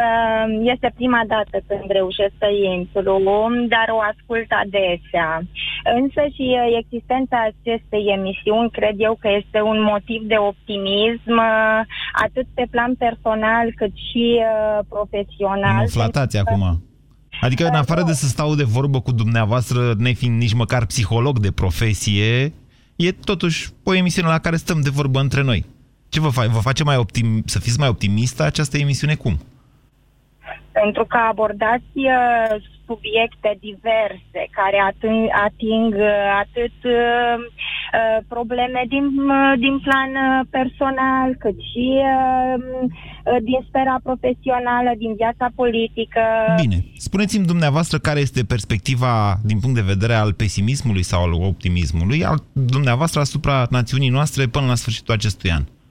Uh, 0.02 0.46
este 0.74 0.92
prima 1.00 1.22
dată 1.34 1.56
când 1.68 1.88
reușesc 2.00 2.34
să 2.44 2.50
intru, 2.76 3.16
dar 3.76 3.88
o 3.98 4.00
ascult 4.12 4.50
adesea. 4.64 5.30
Însă 6.00 6.22
și 6.36 6.46
uh, 6.56 6.66
existența 6.82 7.38
acestei 7.52 8.04
emisiuni 8.18 8.76
cred 8.78 8.96
eu 9.08 9.14
că 9.24 9.30
este 9.42 9.60
un 9.72 9.80
motiv 9.92 10.22
de 10.34 10.38
optimism 10.52 11.36
uh, 11.52 11.80
atât 12.26 12.48
pe 12.54 12.66
plan 12.74 12.94
personal 13.06 13.66
cât 13.80 13.94
și 14.08 14.26
uh, 14.40 14.80
profesional. 14.90 15.76
Mă 15.82 15.96
flatați 15.98 16.36
pentru 16.38 16.56
că- 16.58 16.64
acum. 16.64 16.84
Adică, 17.42 17.64
în 17.66 17.76
afară 17.76 18.02
de 18.04 18.14
să 18.14 18.26
stau 18.26 18.56
de 18.56 18.64
vorbă 18.64 19.00
cu 19.02 19.12
dumneavoastră, 19.12 19.94
nefiind 19.98 20.42
nici 20.42 20.54
măcar 20.54 20.86
psiholog 20.86 21.40
de 21.40 21.52
profesie, 21.52 22.54
e 22.96 23.12
totuși 23.12 23.70
o 23.84 23.94
emisiune 23.96 24.28
la 24.28 24.40
care 24.40 24.56
stăm 24.56 24.82
de 24.82 24.90
vorbă 24.90 25.20
între 25.20 25.42
noi. 25.42 25.66
Ce 26.10 26.20
vă, 26.20 26.30
fa- 26.30 26.52
vă 26.52 26.60
face 26.60 26.84
mai 26.84 26.96
optim- 26.96 27.44
să 27.46 27.60
fiți 27.60 27.80
mai 27.80 27.88
optimistă 27.88 28.44
această 28.44 28.78
emisiune 28.78 29.16
cum? 29.16 29.38
Pentru 30.80 31.04
că 31.06 31.18
abordați 31.18 31.96
uh, 31.96 32.56
subiecte 32.88 33.50
diverse 33.70 34.40
care 34.60 34.78
ating, 34.90 35.22
ating 35.48 35.90
uh, 35.94 36.42
atât 36.44 36.78
uh, 36.84 37.36
uh, 37.40 38.20
probleme 38.28 38.82
din, 38.94 39.06
uh, 39.06 39.54
din 39.66 39.76
plan 39.86 40.12
uh, 40.16 40.46
personal, 40.58 41.28
cât 41.44 41.58
și 41.72 41.88
uh, 42.14 42.56
uh, 42.82 43.40
din 43.50 43.60
sfera 43.70 43.96
profesională, 44.04 44.92
din 44.98 45.14
viața 45.22 45.48
politică. 45.62 46.22
Bine, 46.66 46.78
spuneți-mi 46.98 47.46
dumneavoastră 47.54 47.98
care 47.98 48.20
este 48.20 48.42
perspectiva 48.44 49.14
din 49.44 49.60
punct 49.60 49.76
de 49.76 49.92
vedere 49.94 50.14
al 50.14 50.34
pesimismului 50.34 51.04
sau 51.04 51.20
al 51.24 51.34
optimismului 51.34 52.26
al 52.26 52.38
dumneavoastră 52.54 53.20
asupra 53.20 53.68
națiunii 53.70 54.16
noastre 54.18 54.48
până 54.48 54.66
la 54.66 54.76
sfârșitul 54.76 55.14
acestui 55.14 55.52
an. 55.52 55.62
Uh, 55.62 55.83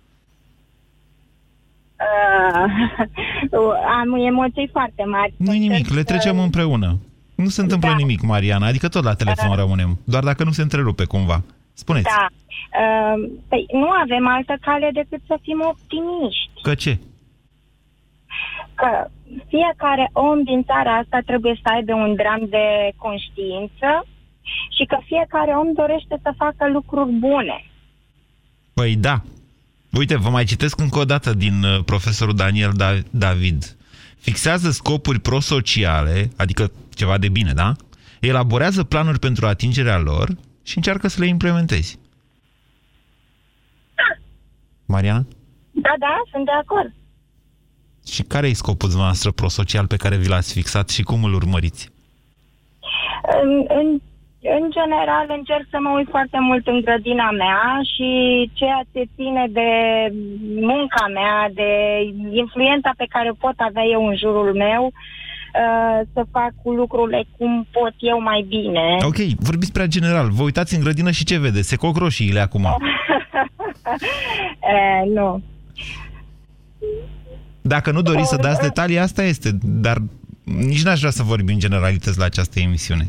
am 4.01 4.15
emoții 4.15 4.69
foarte 4.73 5.05
mari. 5.07 5.35
Nu 5.37 5.53
nimic, 5.53 5.89
le 5.89 6.03
trecem 6.03 6.37
Uh, 6.37 6.43
împreună. 6.45 6.99
Nu 7.35 7.49
se 7.49 7.61
întâmplă 7.61 7.89
Da. 7.89 7.95
nimic, 7.97 8.21
Mariana, 8.23 8.67
adică 8.67 8.89
tot 8.89 9.05
la 9.05 9.15
telefon 9.15 9.57
rămânem, 9.57 9.99
doar 10.05 10.23
dacă 10.23 10.45
nu 10.45 10.51
se 10.51 10.63
întrerupe 10.63 11.05
cumva. 11.05 11.43
Spuneți, 11.75 12.05
Da. 12.05 12.27
Uh, 12.83 13.31
păi 13.49 13.67
nu 13.73 13.89
avem 13.91 14.27
altă 14.29 14.57
cale 14.61 14.91
decât 14.93 15.21
să 15.27 15.39
fim 15.43 15.61
optimiști. 15.73 16.51
că 16.63 16.75
ce? 16.75 16.99
Că 18.75 19.07
fiecare 19.49 20.09
om 20.13 20.43
din 20.43 20.63
țara 20.65 20.97
asta 20.97 21.19
trebuie 21.27 21.55
să 21.63 21.69
aibă 21.75 21.95
un 21.95 22.15
dram 22.15 22.43
de 22.51 22.93
conștiință 22.97 24.07
și 24.77 24.85
că 24.85 24.99
fiecare 25.05 25.51
om 25.51 25.73
dorește 25.73 26.19
să 26.23 26.33
facă 26.37 26.69
lucruri 26.73 27.11
bune. 27.13 27.65
Păi 28.75 28.97
da. 28.97 29.17
Uite, 29.93 30.17
vă 30.17 30.29
mai 30.29 30.45
citesc 30.45 30.81
încă 30.81 30.99
o 30.99 31.05
dată 31.05 31.35
din 31.35 31.63
uh, 31.63 31.85
profesorul 31.85 32.37
Daniel 32.37 32.73
da- 32.77 32.99
David. 33.11 33.77
Fixează 34.19 34.71
scopuri 34.71 35.19
prosociale, 35.21 36.31
adică 36.37 36.73
ceva 36.95 37.19
de 37.19 37.29
bine, 37.29 37.53
da? 37.53 37.77
Elaborează 38.21 38.85
planuri 38.85 39.19
pentru 39.19 39.47
atingerea 39.47 39.99
lor 39.99 40.37
și 40.63 40.77
încearcă 40.77 41.09
să 41.09 41.21
le 41.21 41.27
implementezi. 41.27 41.99
Mariana? 44.87 45.27
Da, 45.71 45.95
da, 45.99 46.23
sunt 46.31 46.45
de 46.45 46.51
acord. 46.63 46.93
Și 48.07 48.23
care 48.23 48.49
e 48.49 48.53
scopul 48.53 48.89
dumneavoastră 48.89 49.31
prosocial 49.31 49.87
pe 49.87 49.97
care 49.97 50.17
vi 50.17 50.29
l-ați 50.29 50.53
fixat 50.53 50.89
și 50.89 51.03
cum 51.03 51.25
îl 51.25 51.35
urmăriți? 51.35 51.91
În, 53.43 53.65
în, 53.69 54.01
în 54.43 54.71
general 54.71 55.27
încerc 55.29 55.67
să 55.71 55.79
mă 55.81 55.91
uit 55.97 56.09
foarte 56.11 56.39
mult 56.41 56.67
în 56.67 56.81
grădina 56.81 57.31
mea 57.31 57.81
și 57.95 58.11
ceea 58.53 58.83
ce 58.93 59.03
ține 59.15 59.45
de 59.51 59.71
munca 60.71 61.05
mea, 61.13 61.51
de 61.55 61.71
influența 62.31 62.91
pe 62.97 63.07
care 63.09 63.31
o 63.31 63.43
pot 63.45 63.55
avea 63.57 63.85
eu 63.93 64.07
în 64.07 64.17
jurul 64.17 64.55
meu, 64.55 64.83
uh, 64.85 66.01
să 66.13 66.23
fac 66.31 66.53
lucrurile 66.65 67.25
cum 67.39 67.67
pot 67.71 67.95
eu 67.99 68.21
mai 68.21 68.45
bine. 68.49 68.97
Ok, 69.01 69.17
vorbiți 69.17 69.73
prea 69.73 69.87
general. 69.87 70.29
Vă 70.31 70.43
uitați 70.43 70.75
în 70.75 70.81
grădină 70.81 71.11
și 71.11 71.25
ce 71.25 71.39
vedeți? 71.39 71.69
Se 71.69 71.77
coc 71.77 71.97
roșiile 71.97 72.41
acum. 72.41 72.65
uh, 72.65 72.77
nu. 75.17 75.43
Dacă 77.61 77.91
nu 77.91 78.03
doriți 78.03 78.29
să 78.29 78.37
dați 78.37 78.61
detalii, 78.61 78.99
asta 78.99 79.23
este. 79.23 79.51
Dar 79.63 79.97
nici 80.45 80.83
n-aș 80.83 80.99
vrea 80.99 81.11
să 81.11 81.23
vorbim 81.23 81.59
generalități 81.59 82.19
la 82.19 82.25
această 82.25 82.61
emisiune. 82.61 83.07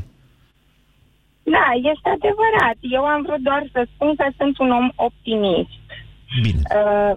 Da, 1.43 1.67
este 1.91 2.09
adevărat. 2.09 2.77
Eu 2.81 3.03
am 3.03 3.21
vrut 3.21 3.39
doar 3.39 3.63
să 3.71 3.87
spun 3.93 4.15
că 4.15 4.25
sunt 4.37 4.57
un 4.57 4.71
om 4.71 4.89
optimist. 4.95 5.81
Bine. 6.41 6.61
Uh, 6.75 7.13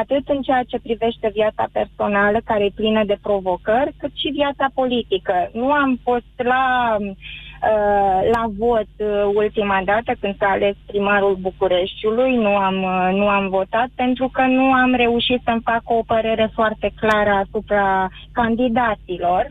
atât 0.00 0.28
în 0.28 0.42
ceea 0.42 0.62
ce 0.62 0.78
privește 0.82 1.30
viața 1.34 1.68
personală, 1.72 2.40
care 2.44 2.64
e 2.64 2.70
plină 2.74 3.04
de 3.04 3.18
provocări, 3.22 3.94
cât 3.98 4.10
și 4.14 4.28
viața 4.28 4.66
politică. 4.74 5.50
Nu 5.52 5.70
am 5.70 6.00
fost 6.02 6.34
la, 6.36 6.96
uh, 7.00 8.30
la 8.32 8.44
vot 8.58 8.88
uh, 8.96 9.06
ultima 9.34 9.82
dată 9.84 10.12
când 10.20 10.36
s-a 10.38 10.46
ales 10.46 10.74
primarul 10.86 11.36
Bucureștiului, 11.40 12.36
nu 12.36 12.56
am, 12.56 12.82
uh, 12.82 13.10
nu 13.12 13.28
am 13.28 13.48
votat 13.48 13.88
pentru 13.94 14.28
că 14.32 14.42
nu 14.42 14.72
am 14.72 14.94
reușit 14.94 15.40
să-mi 15.44 15.64
fac 15.64 15.82
o 15.84 16.02
părere 16.06 16.50
foarte 16.54 16.92
clară 17.00 17.30
asupra 17.30 18.08
candidaților. 18.32 19.50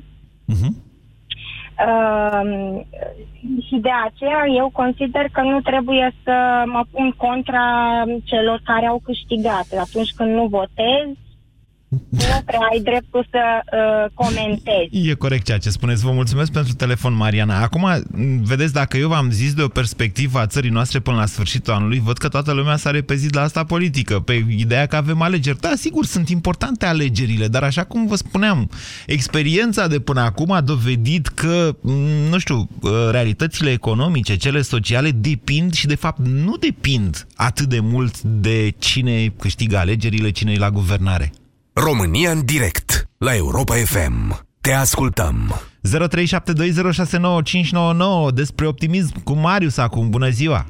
Uh, 1.79 2.85
și 3.67 3.75
de 3.75 3.89
aceea 4.05 4.43
eu 4.55 4.69
consider 4.73 5.25
că 5.31 5.41
nu 5.41 5.61
trebuie 5.61 6.13
să 6.23 6.63
mă 6.65 6.83
pun 6.91 7.13
contra 7.17 7.67
celor 8.23 8.61
care 8.63 8.85
au 8.85 9.01
câștigat. 9.03 9.67
Atunci 9.79 10.13
când 10.15 10.33
nu 10.33 10.45
votez, 10.45 11.07
nu 12.09 12.41
prea 12.45 12.67
ai 12.71 12.79
dreptul 12.79 13.27
să 13.31 13.39
uh, 13.39 14.11
comentezi. 14.13 15.09
E 15.09 15.13
corect 15.13 15.45
ceea 15.45 15.57
ce 15.57 15.69
spuneți. 15.69 16.03
Vă 16.03 16.11
mulțumesc 16.11 16.51
pentru 16.51 16.73
telefon, 16.73 17.13
Mariana. 17.13 17.61
Acum, 17.61 17.81
m, 18.11 18.43
vedeți, 18.43 18.73
dacă 18.73 18.97
eu 18.97 19.07
v-am 19.07 19.31
zis 19.31 19.53
de 19.53 19.61
o 19.61 19.67
perspectivă 19.67 20.39
a 20.39 20.47
țării 20.47 20.69
noastre 20.69 20.99
până 20.99 21.17
la 21.17 21.25
sfârșitul 21.25 21.73
anului, 21.73 21.99
văd 21.99 22.17
că 22.17 22.27
toată 22.27 22.51
lumea 22.51 22.75
s-a 22.75 22.91
repezit 22.91 23.33
la 23.33 23.41
asta 23.41 23.63
politică, 23.63 24.19
pe 24.19 24.45
ideea 24.49 24.85
că 24.85 24.95
avem 24.95 25.21
alegeri. 25.21 25.59
Da, 25.59 25.71
sigur, 25.75 26.05
sunt 26.05 26.29
importante 26.29 26.85
alegerile, 26.85 27.47
dar 27.47 27.63
așa 27.63 27.83
cum 27.83 28.07
vă 28.07 28.15
spuneam, 28.15 28.69
experiența 29.05 29.87
de 29.87 29.99
până 29.99 30.21
acum 30.21 30.51
a 30.51 30.61
dovedit 30.61 31.27
că, 31.27 31.75
m, 31.81 31.91
nu 32.29 32.37
știu, 32.37 32.69
uh, 32.81 32.91
realitățile 33.11 33.71
economice, 33.71 34.35
cele 34.35 34.61
sociale, 34.61 35.11
depind 35.11 35.73
și, 35.73 35.87
de 35.87 35.95
fapt, 35.95 36.19
nu 36.27 36.55
depind 36.55 37.27
atât 37.35 37.65
de 37.65 37.79
mult 37.79 38.21
de 38.21 38.73
cine 38.77 39.33
câștigă 39.39 39.77
alegerile, 39.77 40.29
cine 40.31 40.51
e 40.51 40.57
la 40.57 40.71
guvernare. 40.71 41.31
România 41.73 42.29
în 42.31 42.45
direct 42.45 42.89
la 43.17 43.35
Europa 43.35 43.73
FM. 43.73 44.17
Te 44.61 44.73
ascultăm. 44.73 45.35
0372069599 48.29 48.33
despre 48.41 48.65
optimism 48.67 49.23
cu 49.23 49.33
Marius 49.33 49.77
acum. 49.77 50.09
Bună 50.09 50.29
ziua! 50.29 50.61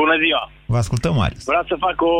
Bună 0.00 0.14
ziua! 0.24 0.42
Vă 0.66 0.76
ascultăm, 0.76 1.14
Marius. 1.14 1.44
Vreau 1.44 1.64
să 1.68 1.76
fac 1.86 2.02
o 2.02 2.14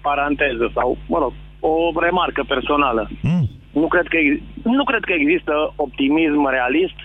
paranteză 0.00 0.70
sau, 0.74 0.98
mă 1.12 1.18
rog, 1.18 1.32
o 1.60 1.72
remarcă 2.06 2.42
personală. 2.48 3.10
Mm. 3.22 3.48
Nu, 3.72 3.86
cred 3.94 4.06
că, 4.12 4.16
ex- 4.16 4.42
nu 4.62 4.84
cred 4.84 5.04
că 5.08 5.12
există 5.12 5.52
optimism 5.76 6.42
realist 6.48 6.98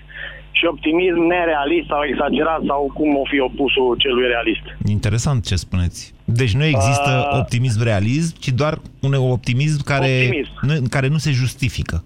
și 0.57 0.65
optimism 0.65 1.21
nerealist 1.33 1.87
sau 1.87 2.01
exagerat 2.11 2.61
sau 2.71 2.91
cum 2.97 3.09
o 3.21 3.25
fi 3.31 3.39
opusul 3.39 3.95
celui 4.03 4.27
realist. 4.27 4.65
Interesant 4.97 5.45
ce 5.45 5.55
spuneți. 5.55 6.14
Deci 6.25 6.53
nu 6.53 6.63
există 6.63 7.27
Uh, 7.31 7.39
optimism 7.39 7.83
realism, 7.83 8.35
ci 8.39 8.47
doar 8.49 8.79
un 9.01 9.13
optimism 9.13 9.83
care, 9.83 10.21
Optimism. 10.25 10.51
Nu, 10.61 10.87
care 10.89 11.07
nu 11.07 11.17
se 11.17 11.31
justifică. 11.31 12.03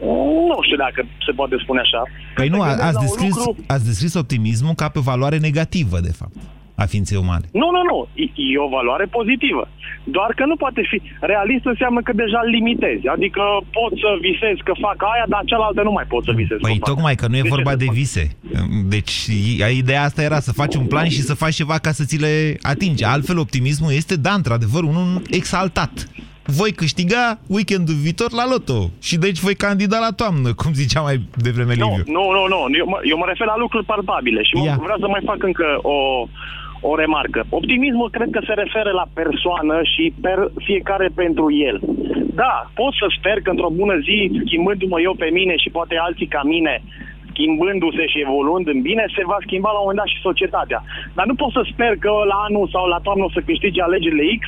Nu 0.00 0.58
știu 0.62 0.76
dacă 0.76 1.06
se 1.26 1.32
poate 1.32 1.56
spune 1.62 1.80
așa. 1.80 2.02
Păi 2.34 2.48
nu, 2.48 2.60
a- 2.62 2.66
Gândesc 2.66 2.82
ați 2.86 2.94
la 2.94 3.00
un 3.00 3.04
descris, 3.06 3.36
lucru- 3.46 3.64
ați 3.66 3.84
descris 3.86 4.14
optimismul 4.14 4.74
ca 4.74 4.88
pe 4.88 5.00
valoare 5.00 5.38
negativă, 5.38 6.00
de 6.00 6.12
fapt, 6.12 6.34
a 6.74 6.84
ființei 6.84 7.18
umane. 7.18 7.44
Nu, 7.52 7.68
nu, 7.76 7.82
nu. 7.90 8.08
E, 8.14 8.22
e 8.54 8.58
o 8.66 8.68
valoare 8.68 9.04
pozitivă. 9.04 9.68
Doar 10.16 10.30
că 10.38 10.44
nu 10.50 10.56
poate 10.56 10.82
fi. 10.90 10.98
Realist 11.32 11.64
înseamnă 11.72 12.00
că 12.06 12.12
deja 12.22 12.40
îl 12.44 12.50
limitezi. 12.56 13.06
Adică 13.16 13.42
pot 13.78 13.92
să 14.04 14.10
visez 14.28 14.56
că 14.64 14.72
fac 14.86 14.98
aia, 15.12 15.24
dar 15.28 15.42
cealaltă 15.50 15.82
nu 15.82 15.92
mai 15.92 16.04
pot 16.12 16.22
să 16.24 16.32
visez. 16.42 16.58
Păi 16.60 16.70
că 16.70 16.76
o 16.80 16.84
fac. 16.84 16.88
tocmai 16.94 17.14
că 17.20 17.26
nu 17.28 17.36
e 17.36 17.40
De 17.44 17.48
ce 17.48 17.54
vorba 17.54 17.70
să 17.70 17.76
de 17.76 17.84
fac? 17.84 17.94
vise. 17.94 18.24
Deci 18.94 19.14
i- 19.26 19.76
ideea 19.82 20.02
asta 20.08 20.22
era 20.22 20.40
să 20.40 20.52
faci 20.52 20.74
un 20.74 20.86
plan 20.86 21.08
și 21.08 21.20
să 21.28 21.34
faci 21.34 21.54
ceva 21.54 21.78
ca 21.78 21.90
să 21.98 22.04
ți 22.04 22.16
le 22.24 22.56
atingi. 22.62 23.04
Altfel, 23.04 23.38
optimismul 23.38 23.92
este, 24.00 24.14
da, 24.16 24.32
într-adevăr, 24.32 24.82
unul 24.82 25.22
exaltat. 25.30 25.92
Voi 26.60 26.72
câștiga 26.72 27.38
weekendul 27.46 27.94
viitor 27.94 28.30
la 28.32 28.46
loto 28.52 28.90
și 29.00 29.16
deci 29.16 29.38
voi 29.46 29.54
candida 29.54 29.98
la 29.98 30.12
toamnă, 30.20 30.48
cum 30.60 30.72
zicea 30.72 31.00
mai 31.00 31.16
devreme 31.46 31.74
Nu, 31.76 31.88
Liviu. 31.88 32.12
nu, 32.16 32.24
nu, 32.36 32.42
nu. 32.54 32.60
Eu 32.80 32.86
mă, 32.92 32.98
eu 33.10 33.16
mă 33.18 33.24
refer 33.28 33.46
la 33.46 33.56
lucruri 33.58 33.84
palpabile 33.84 34.42
și 34.42 34.54
mă, 34.56 34.64
Ia. 34.64 34.76
vreau 34.82 34.98
să 34.98 35.08
mai 35.08 35.22
fac 35.24 35.42
încă 35.42 35.66
o, 35.82 35.96
o 36.80 36.96
remarcă. 36.96 37.44
Optimismul 37.48 38.10
cred 38.10 38.28
că 38.30 38.40
se 38.46 38.52
referă 38.52 38.90
la 38.90 39.06
persoană 39.14 39.80
și 39.82 40.12
per 40.20 40.38
fiecare 40.64 41.08
pentru 41.14 41.52
el. 41.52 41.80
Da, 42.34 42.54
pot 42.74 42.92
să 43.00 43.06
sper 43.18 43.36
că 43.40 43.50
într-o 43.50 43.76
bună 43.80 43.96
zi, 44.06 44.18
schimbându-mă 44.44 45.00
eu 45.00 45.14
pe 45.14 45.28
mine 45.32 45.56
și 45.56 45.70
poate 45.70 45.94
alții 45.96 46.26
ca 46.26 46.42
mine, 46.44 46.82
schimbându-se 47.30 48.06
și 48.06 48.20
evoluând 48.26 48.66
în 48.68 48.80
bine, 48.88 49.04
se 49.16 49.22
va 49.24 49.38
schimba 49.40 49.70
la 49.72 49.78
un 49.78 49.86
moment 49.86 50.00
dat 50.02 50.12
și 50.12 50.26
societatea. 50.28 50.80
Dar 51.16 51.26
nu 51.26 51.34
pot 51.34 51.50
să 51.52 51.62
sper 51.72 51.92
că 52.04 52.12
la 52.32 52.38
anul 52.48 52.66
sau 52.74 52.84
la 52.86 52.98
toamnă 53.06 53.24
o 53.24 53.34
să 53.36 53.40
câștige 53.48 53.82
alegerile 53.82 54.24
X 54.40 54.44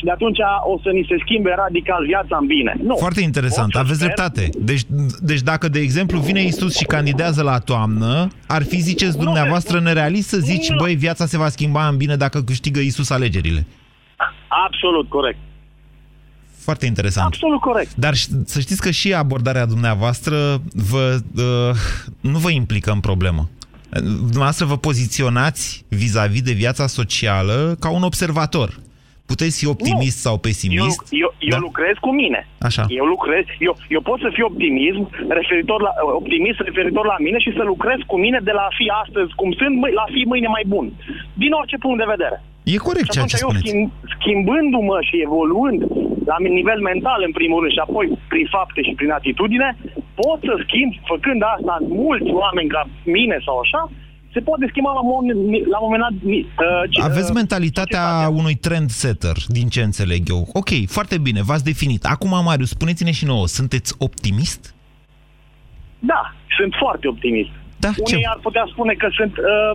și 0.00 0.06
de 0.06 0.10
atunci 0.18 0.38
o 0.72 0.74
să 0.84 0.88
ni 0.98 1.04
se 1.08 1.16
schimbe 1.24 1.50
radical 1.64 2.02
viața 2.06 2.36
în 2.40 2.46
bine. 2.46 2.72
Nu. 2.82 2.96
Foarte 2.96 3.20
interesant, 3.22 3.70
Pot 3.72 3.74
să 3.74 3.78
aveți 3.78 3.98
sper. 4.00 4.06
dreptate. 4.14 4.44
Deci, 4.70 4.82
deci 5.30 5.40
dacă, 5.40 5.68
de 5.68 5.78
exemplu, 5.78 6.18
vine 6.20 6.42
Isus 6.42 6.76
și 6.76 6.84
candidează 6.84 7.42
la 7.42 7.58
toamnă, 7.58 8.28
ar 8.46 8.62
fi, 8.62 8.78
ziceți 8.80 9.18
dumneavoastră, 9.18 9.80
nerealist 9.80 10.28
să 10.28 10.38
zici, 10.38 10.68
Nu. 10.68 10.76
băi, 10.76 10.94
viața 10.94 11.26
se 11.26 11.36
va 11.38 11.48
schimba 11.48 11.88
în 11.88 11.96
bine 11.96 12.16
dacă 12.16 12.42
câștigă 12.42 12.80
Isus 12.80 13.10
alegerile. 13.10 13.66
Absolut 14.66 15.08
corect. 15.08 15.38
Foarte 16.56 16.86
interesant. 16.86 17.26
Absolut 17.26 17.60
corect. 17.60 17.94
Dar 17.94 18.14
ș- 18.14 18.44
să 18.44 18.60
știți 18.60 18.80
că 18.80 18.90
și 18.90 19.14
abordarea 19.14 19.66
dumneavoastră 19.66 20.62
vă, 20.90 21.18
uh, 21.36 21.76
nu 22.20 22.38
vă 22.38 22.50
implică 22.50 22.90
în 22.90 23.00
problemă. 23.00 23.48
Uh, 23.94 24.00
Dumneavoastră 24.02 24.64
vă 24.64 24.76
poziționați 24.76 25.84
vis-a-vis 25.88 26.42
de 26.42 26.52
viața 26.52 26.86
socială 26.86 27.76
ca 27.80 27.90
un 27.90 28.02
observator. 28.02 28.78
Puteți 29.32 29.58
fi 29.60 29.66
optimist 29.74 30.18
nu. 30.18 30.24
sau 30.26 30.34
pesimist. 30.46 30.98
Eu, 31.00 31.18
eu, 31.24 31.30
eu 31.50 31.56
da? 31.56 31.66
lucrez 31.68 31.96
cu 32.06 32.10
mine. 32.20 32.40
Așa. 32.68 32.82
Eu 33.00 33.04
lucrez, 33.14 33.44
eu, 33.68 33.74
eu 33.96 34.00
pot 34.08 34.18
să 34.24 34.28
fiu 34.36 34.44
optimism 34.52 35.02
referitor 35.38 35.78
la, 35.86 35.92
optimist 36.20 36.58
referitor 36.68 37.04
la 37.12 37.18
mine 37.26 37.38
și 37.44 37.50
să 37.56 37.62
lucrez 37.72 37.98
cu 38.10 38.16
mine 38.24 38.38
de 38.48 38.52
la 38.58 38.64
a 38.70 38.76
fi 38.78 38.86
astăzi 39.02 39.30
cum 39.40 39.50
sunt, 39.60 39.74
mâine, 39.80 39.96
la 39.98 40.04
a 40.06 40.12
fi 40.14 40.22
mâine 40.32 40.48
mai 40.56 40.64
bun. 40.72 40.86
Din 41.42 41.52
orice 41.60 41.76
punct 41.84 41.98
de 42.02 42.12
vedere. 42.14 42.36
E 42.72 42.86
corect 42.88 43.06
și 43.08 43.14
ceea 43.14 43.30
ce 43.30 43.36
atunci 43.36 43.44
eu 43.44 43.50
spuneți. 43.50 43.68
schimb, 43.68 43.84
schimbându-mă 44.14 44.98
și 45.08 45.16
evoluând 45.26 45.80
la 46.30 46.36
nivel 46.58 46.80
mental 46.90 47.20
în 47.28 47.32
primul 47.38 47.60
rând 47.62 47.74
și 47.76 47.84
apoi 47.86 48.06
prin 48.32 48.46
fapte 48.56 48.80
și 48.86 48.92
prin 48.98 49.10
atitudine, 49.18 49.68
pot 50.20 50.40
să 50.48 50.54
schimb, 50.64 50.90
făcând 51.12 51.40
asta 51.54 51.74
mulți 52.04 52.30
oameni 52.42 52.72
ca 52.74 52.82
mine 53.18 53.36
sau 53.46 53.56
așa, 53.64 53.80
se 54.32 54.40
poate 54.40 54.66
schimba 54.68 54.92
la, 54.92 55.00
moment, 55.00 55.38
la 55.74 55.78
un 55.78 55.86
moment 55.88 56.02
dat 56.06 56.16
uh, 56.22 56.90
ce- 56.90 57.02
Aveți 57.02 57.30
uh, 57.30 57.36
mentalitatea 57.40 58.04
unui 58.40 58.54
trendsetter, 58.54 59.36
din 59.48 59.68
ce 59.68 59.82
înțeleg 59.82 60.22
eu. 60.28 60.48
Ok, 60.52 60.68
foarte 60.86 61.18
bine, 61.18 61.40
v-ați 61.42 61.64
definit. 61.64 62.04
Acum, 62.04 62.32
Marius, 62.44 62.68
spuneți-ne 62.68 63.12
și 63.12 63.24
nouă, 63.24 63.46
sunteți 63.46 63.94
optimist? 63.98 64.74
Da, 65.98 66.34
sunt 66.58 66.72
foarte 66.78 67.08
optimist. 67.08 67.50
Da, 67.84 67.88
Unii 67.88 68.22
ce? 68.22 68.28
ar 68.34 68.38
putea 68.42 68.64
spune 68.72 68.92
că 68.94 69.08
sunt 69.18 69.34
uh, 69.36 69.72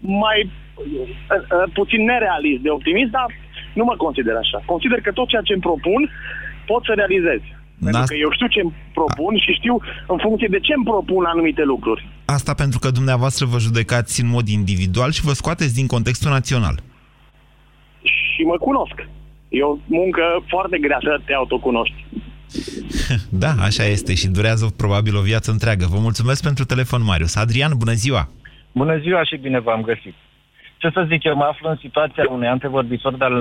mai 0.00 0.38
uh, 0.48 1.08
uh, 1.38 1.70
puțin 1.72 2.04
nerealist 2.04 2.62
de 2.62 2.70
optimist, 2.70 3.10
dar 3.10 3.26
nu 3.74 3.84
mă 3.84 3.94
consider 3.96 4.34
așa. 4.44 4.58
Consider 4.72 5.00
că 5.00 5.10
tot 5.12 5.28
ceea 5.28 5.42
ce 5.48 5.52
îmi 5.52 5.62
propun 5.70 6.10
pot 6.66 6.84
să 6.84 6.92
realizez. 6.96 7.40
Pentru 7.84 8.02
că 8.10 8.14
eu 8.24 8.30
știu 8.36 8.46
ce 8.54 8.60
îmi 8.60 8.74
propun 8.98 9.32
și 9.44 9.52
știu 9.60 9.74
în 10.12 10.18
funcție 10.24 10.48
de 10.50 10.60
ce 10.66 10.72
îmi 10.76 10.84
propun 10.92 11.24
anumite 11.24 11.62
lucruri. 11.72 12.02
Asta 12.36 12.54
pentru 12.54 12.78
că 12.78 12.90
dumneavoastră 12.90 13.46
vă 13.46 13.58
judecați 13.58 14.20
în 14.20 14.28
mod 14.28 14.46
individual 14.48 15.10
și 15.10 15.26
vă 15.28 15.32
scoateți 15.32 15.74
din 15.74 15.86
contextul 15.86 16.30
național. 16.30 16.76
Și 18.02 18.42
mă 18.42 18.56
cunosc. 18.56 18.96
E 19.48 19.62
o 19.62 19.76
muncă 19.86 20.22
foarte 20.46 20.78
grea 20.78 20.98
să 21.02 21.20
te 21.24 21.32
autocunoști. 21.32 22.04
Da, 23.42 23.52
așa 23.68 23.84
este 23.84 24.14
și 24.14 24.28
durează 24.28 24.74
probabil 24.76 25.16
o 25.16 25.20
viață 25.30 25.50
întreagă. 25.50 25.86
Vă 25.90 25.98
mulțumesc 25.98 26.42
pentru 26.42 26.64
telefon, 26.64 27.02
Marius. 27.04 27.36
Adrian, 27.36 27.72
bună 27.76 27.92
ziua! 27.92 28.28
Bună 28.72 28.98
ziua 28.98 29.24
și 29.24 29.36
bine 29.36 29.58
v-am 29.60 29.82
găsit. 29.82 30.14
Ce 30.78 30.88
să 30.92 31.06
zic, 31.08 31.24
eu 31.24 31.36
mă 31.36 31.44
aflu 31.44 31.68
în 31.68 31.76
situația 31.80 32.24
unui 32.30 32.46
antevorbitor 32.46 33.16
de-al, 33.16 33.38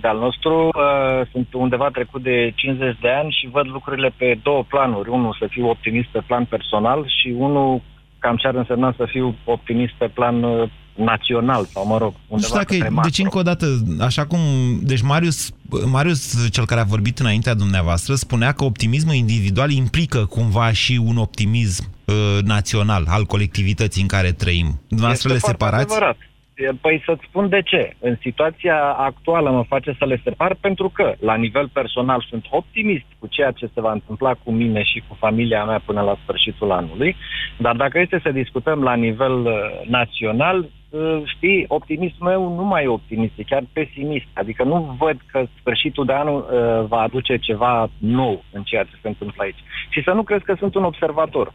de-al 0.00 0.18
nostru. 0.18 0.68
Uh, 0.74 1.26
Sunt 1.32 1.46
undeva 1.52 1.88
trecut 1.88 2.22
de 2.22 2.52
50 2.54 2.96
de 3.00 3.10
ani 3.10 3.36
și 3.38 3.48
văd 3.52 3.66
lucrurile 3.66 4.12
pe 4.16 4.38
două 4.42 4.62
planuri. 4.62 5.08
Unul 5.08 5.36
să 5.38 5.46
fiu 5.50 5.68
optimist 5.68 6.08
pe 6.08 6.22
plan 6.26 6.44
personal 6.44 7.06
și 7.20 7.34
unul 7.36 7.82
cam 8.20 8.36
ce 8.36 8.46
ar 8.46 8.54
însemna 8.54 8.94
să 8.96 9.04
fiu 9.08 9.34
optimist 9.44 9.92
pe 9.98 10.06
plan 10.14 10.42
uh, 10.42 10.70
național 10.94 11.64
sau, 11.64 11.86
mă 11.86 11.98
rog, 11.98 12.12
Nu 12.12 12.18
știu 12.18 12.34
undeva 12.34 12.54
dacă, 12.54 12.64
către 12.72 12.86
e- 12.86 12.88
macro. 12.88 13.08
deci 13.10 13.18
încă 13.18 13.38
o 13.38 13.42
dată, 13.42 13.66
așa 14.00 14.26
cum, 14.26 14.38
deci 14.82 15.00
Marius, 15.02 15.50
Marius, 15.90 16.50
cel 16.50 16.66
care 16.66 16.80
a 16.80 16.84
vorbit 16.84 17.18
înaintea 17.18 17.54
dumneavoastră, 17.54 18.14
spunea 18.14 18.52
că 18.52 18.64
optimismul 18.64 19.14
individual 19.14 19.70
implică 19.70 20.24
cumva 20.24 20.72
și 20.72 21.00
un 21.04 21.16
optimism 21.16 21.84
uh, 22.04 22.14
național 22.44 23.04
al 23.08 23.24
colectivității 23.24 24.02
în 24.02 24.08
care 24.08 24.32
trăim. 24.32 24.80
Dumneavoastră 24.88 25.28
le 25.28 25.34
Este 25.34 25.46
foarte 25.46 25.64
separați? 25.64 25.92
Adevărat. 25.94 26.16
E, 26.60 26.70
Păi 26.80 27.02
să-ți 27.04 27.26
spun 27.28 27.48
de 27.48 27.62
ce. 27.62 27.92
În 27.98 28.16
situația 28.20 28.78
actuală 28.92 29.50
mă 29.50 29.62
face 29.62 29.94
să 29.98 30.04
le 30.04 30.20
separ 30.24 30.56
pentru 30.60 30.88
că, 30.88 31.14
la 31.20 31.34
nivel 31.34 31.68
personal, 31.68 32.26
sunt 32.28 32.44
optimist 32.50 33.04
cu 33.18 33.26
ceea 33.26 33.50
ce 33.50 33.70
se 33.74 33.80
va 33.80 33.92
întâmpla 33.92 34.34
cu 34.34 34.50
mine 34.50 34.82
și 34.82 35.02
cu 35.08 35.16
familia 35.18 35.64
mea 35.64 35.80
până 35.84 36.00
la 36.00 36.16
sfârșitul 36.22 36.70
anului, 36.70 37.16
dar 37.58 37.76
dacă 37.76 37.98
este 37.98 38.20
să 38.22 38.30
discutăm 38.30 38.82
la 38.82 38.94
nivel 38.94 39.32
uh, 39.32 39.52
național, 39.86 40.58
uh, 40.90 41.22
știi, 41.24 41.64
optimismul 41.68 42.28
meu 42.28 42.54
nu 42.54 42.64
mai 42.64 42.84
e 42.84 42.88
optimist, 42.88 43.32
e 43.36 43.42
chiar 43.42 43.62
pesimist. 43.72 44.26
Adică 44.32 44.64
nu 44.64 44.96
văd 44.98 45.16
că 45.32 45.44
sfârșitul 45.60 46.04
de 46.04 46.12
anul 46.12 46.38
uh, 46.40 46.86
va 46.88 47.00
aduce 47.00 47.36
ceva 47.36 47.90
nou 47.98 48.44
în 48.52 48.62
ceea 48.62 48.82
ce 48.82 48.98
se 49.02 49.08
întâmplă 49.08 49.42
aici. 49.42 49.62
Și 49.88 50.02
să 50.02 50.10
nu 50.12 50.22
crezi 50.22 50.44
că 50.44 50.54
sunt 50.58 50.74
un 50.74 50.84
observator. 50.84 51.52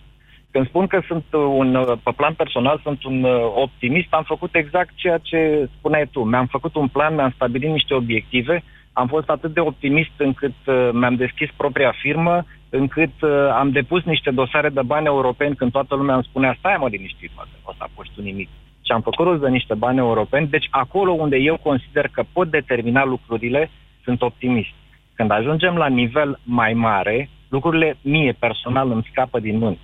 Când 0.56 0.68
spun 0.68 0.88
că 0.88 1.02
sunt 1.08 1.26
un, 1.32 1.76
uh, 1.76 1.98
pe 2.04 2.12
plan 2.15 2.34
personal, 2.34 2.80
sunt 2.84 3.04
un 3.04 3.24
uh, 3.24 3.32
optimist, 3.56 4.08
am 4.13 4.24
făcut 4.24 4.56
exact 4.56 4.91
ceea 4.96 5.18
ce 5.18 5.70
spuneai 5.78 6.08
tu. 6.12 6.24
Mi-am 6.24 6.46
făcut 6.46 6.76
un 6.76 6.88
plan, 6.88 7.13
mi-am 7.15 7.32
stabilit 7.36 7.70
niște 7.70 7.94
obiective, 7.94 8.63
am 8.94 9.08
fost 9.08 9.30
atât 9.30 9.54
de 9.54 9.60
optimist 9.60 10.15
încât 10.18 10.54
uh, 10.65 10.89
mi-am 10.94 11.15
deschis 11.15 11.50
propria 11.58 11.94
firmă, 12.02 12.46
încât 12.70 13.22
uh, 13.22 13.30
am 13.54 13.70
depus 13.70 14.04
niște 14.04 14.32
dosare 14.32 14.70
de 14.70 14.82
bani 14.82 15.06
europeni 15.06 15.56
când 15.56 15.72
toată 15.72 15.96
lumea 15.96 16.15
îmi 16.15 16.28
spunea 16.30 16.56
stai 16.58 16.78
mă 16.80 16.88
liniștit, 16.88 17.32
mă, 17.36 17.44
că 17.52 17.58
o 17.63 17.74
să 17.78 17.84
apuci 17.84 18.12
tu 18.15 18.22
nimic. 18.22 18.50
Și 18.86 18.91
am 18.91 19.02
făcut 19.02 19.26
rost 19.26 19.41
de 19.41 19.50
niște 19.50 19.74
bani 19.74 19.98
europeni, 19.98 20.48
deci 20.48 20.68
acolo 20.70 21.12
unde 21.12 21.38
eu 21.38 21.58
consider 21.58 22.08
că 22.08 22.24
pot 22.34 22.50
determina 22.50 23.06
lucrurile, 23.06 23.70
sunt 24.04 24.22
optimist. 24.22 24.74
Când 25.15 25.32
ajungem 25.32 25.76
la 25.76 25.88
nivel 25.88 26.39
mai 26.44 26.74
mare, 26.74 27.30
lucrurile 27.50 27.98
mie 28.02 28.32
personal 28.39 28.91
îmi 28.91 29.08
scapă 29.12 29.39
din 29.39 29.58
mâini. 29.58 29.80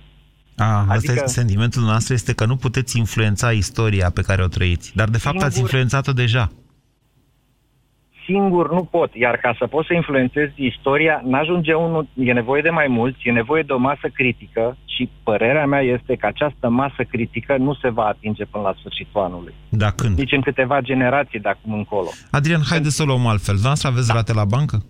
A, 0.56 0.64
asta 0.64 0.92
Adică- 0.92 1.12
este 1.12 1.26
sentimentul 1.26 1.82
nostru, 1.82 2.14
este 2.14 2.32
că 2.32 2.44
nu 2.46 2.56
puteți 2.56 2.98
influența 2.98 3.50
istoria 3.50 4.10
pe 4.10 4.22
care 4.22 4.42
o 4.42 4.46
trăiți. 4.46 4.92
Dar 4.96 5.08
de 5.08 5.18
fapt 5.18 5.36
ați 5.36 5.44
Singur- 5.54 5.60
influențat-o 5.62 6.12
deja. 6.12 6.50
singur 8.26 8.72
nu 8.72 8.84
pot, 8.84 9.14
iar 9.14 9.36
ca 9.36 9.54
să 9.58 9.66
pot 9.66 9.84
să 9.86 9.94
influențezi 9.94 10.52
istoria, 10.56 11.22
n-ajunge 11.24 11.72
unul, 11.74 12.08
e 12.14 12.32
nevoie 12.32 12.62
de 12.62 12.70
mai 12.70 12.86
mulți, 12.88 13.18
e 13.28 13.30
nevoie 13.30 13.62
de 13.62 13.72
o 13.72 13.78
masă 13.78 14.06
critică 14.12 14.76
și 14.84 15.10
părerea 15.22 15.66
mea 15.66 15.80
este 15.80 16.16
că 16.16 16.26
această 16.26 16.68
masă 16.68 17.02
critică 17.08 17.56
nu 17.56 17.74
se 17.74 17.88
va 17.88 18.04
atinge 18.04 18.44
până 18.44 18.64
la 18.64 18.74
sfârșitul 18.78 19.20
anului. 19.20 19.54
Da, 19.68 19.90
când? 19.90 20.18
Nici 20.18 20.32
în 20.32 20.40
câteva 20.40 20.80
generații 20.80 21.40
de 21.40 21.48
acum 21.48 21.72
încolo. 21.72 22.08
Adrian, 22.30 22.60
haideți 22.68 22.96
să 22.96 23.02
o 23.02 23.06
luăm 23.06 23.26
altfel. 23.26 23.54
Dumneavoastră 23.54 23.88
aveți 23.88 24.12
rate 24.12 24.32
la 24.32 24.44
bancă? 24.44 24.84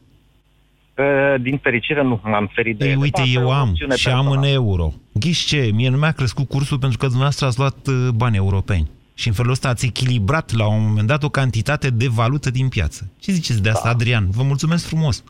Uh, 1.02 1.40
Din 1.42 1.58
fericire 1.62 2.02
nu 2.02 2.20
m-am 2.22 2.50
ferit 2.54 2.78
de 2.78 2.84
Ei, 2.84 2.90
ele. 2.90 3.00
uite, 3.00 3.20
Asta 3.20 3.30
e 3.32 3.38
eu 3.40 3.46
o 3.46 3.50
am 3.52 3.68
opțiune 3.68 3.96
și 3.96 4.08
am 4.08 4.18
în 4.18 4.22
personală. 4.24 4.48
euro. 4.52 4.92
Ghiși 5.12 5.46
ce? 5.46 5.70
Mie 5.74 5.88
nu 5.88 5.96
mi-a 5.96 6.10
crescut 6.12 6.48
cursul 6.48 6.78
pentru 6.78 6.98
că 6.98 7.04
dumneavoastră 7.06 7.46
ați 7.46 7.58
luat 7.58 7.86
uh, 7.86 8.08
bani 8.14 8.36
europeni. 8.36 8.90
Și 9.14 9.28
în 9.28 9.34
felul 9.34 9.50
ăsta 9.50 9.68
ați 9.68 9.86
echilibrat 9.86 10.52
la 10.56 10.66
un 10.68 10.82
moment 10.86 11.06
dat 11.06 11.22
o 11.22 11.28
cantitate 11.28 11.90
de 11.90 12.06
valută 12.08 12.50
din 12.50 12.68
piață. 12.68 13.10
Ce 13.20 13.32
ziceți 13.32 13.62
de 13.62 13.68
asta, 13.70 13.88
Adrian? 13.88 14.26
Vă 14.30 14.42
mulțumesc 14.42 14.86
frumos. 14.86 15.24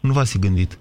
Nu 0.00 0.12
v-ați 0.12 0.32
fi 0.32 0.38
gândit. 0.38 0.78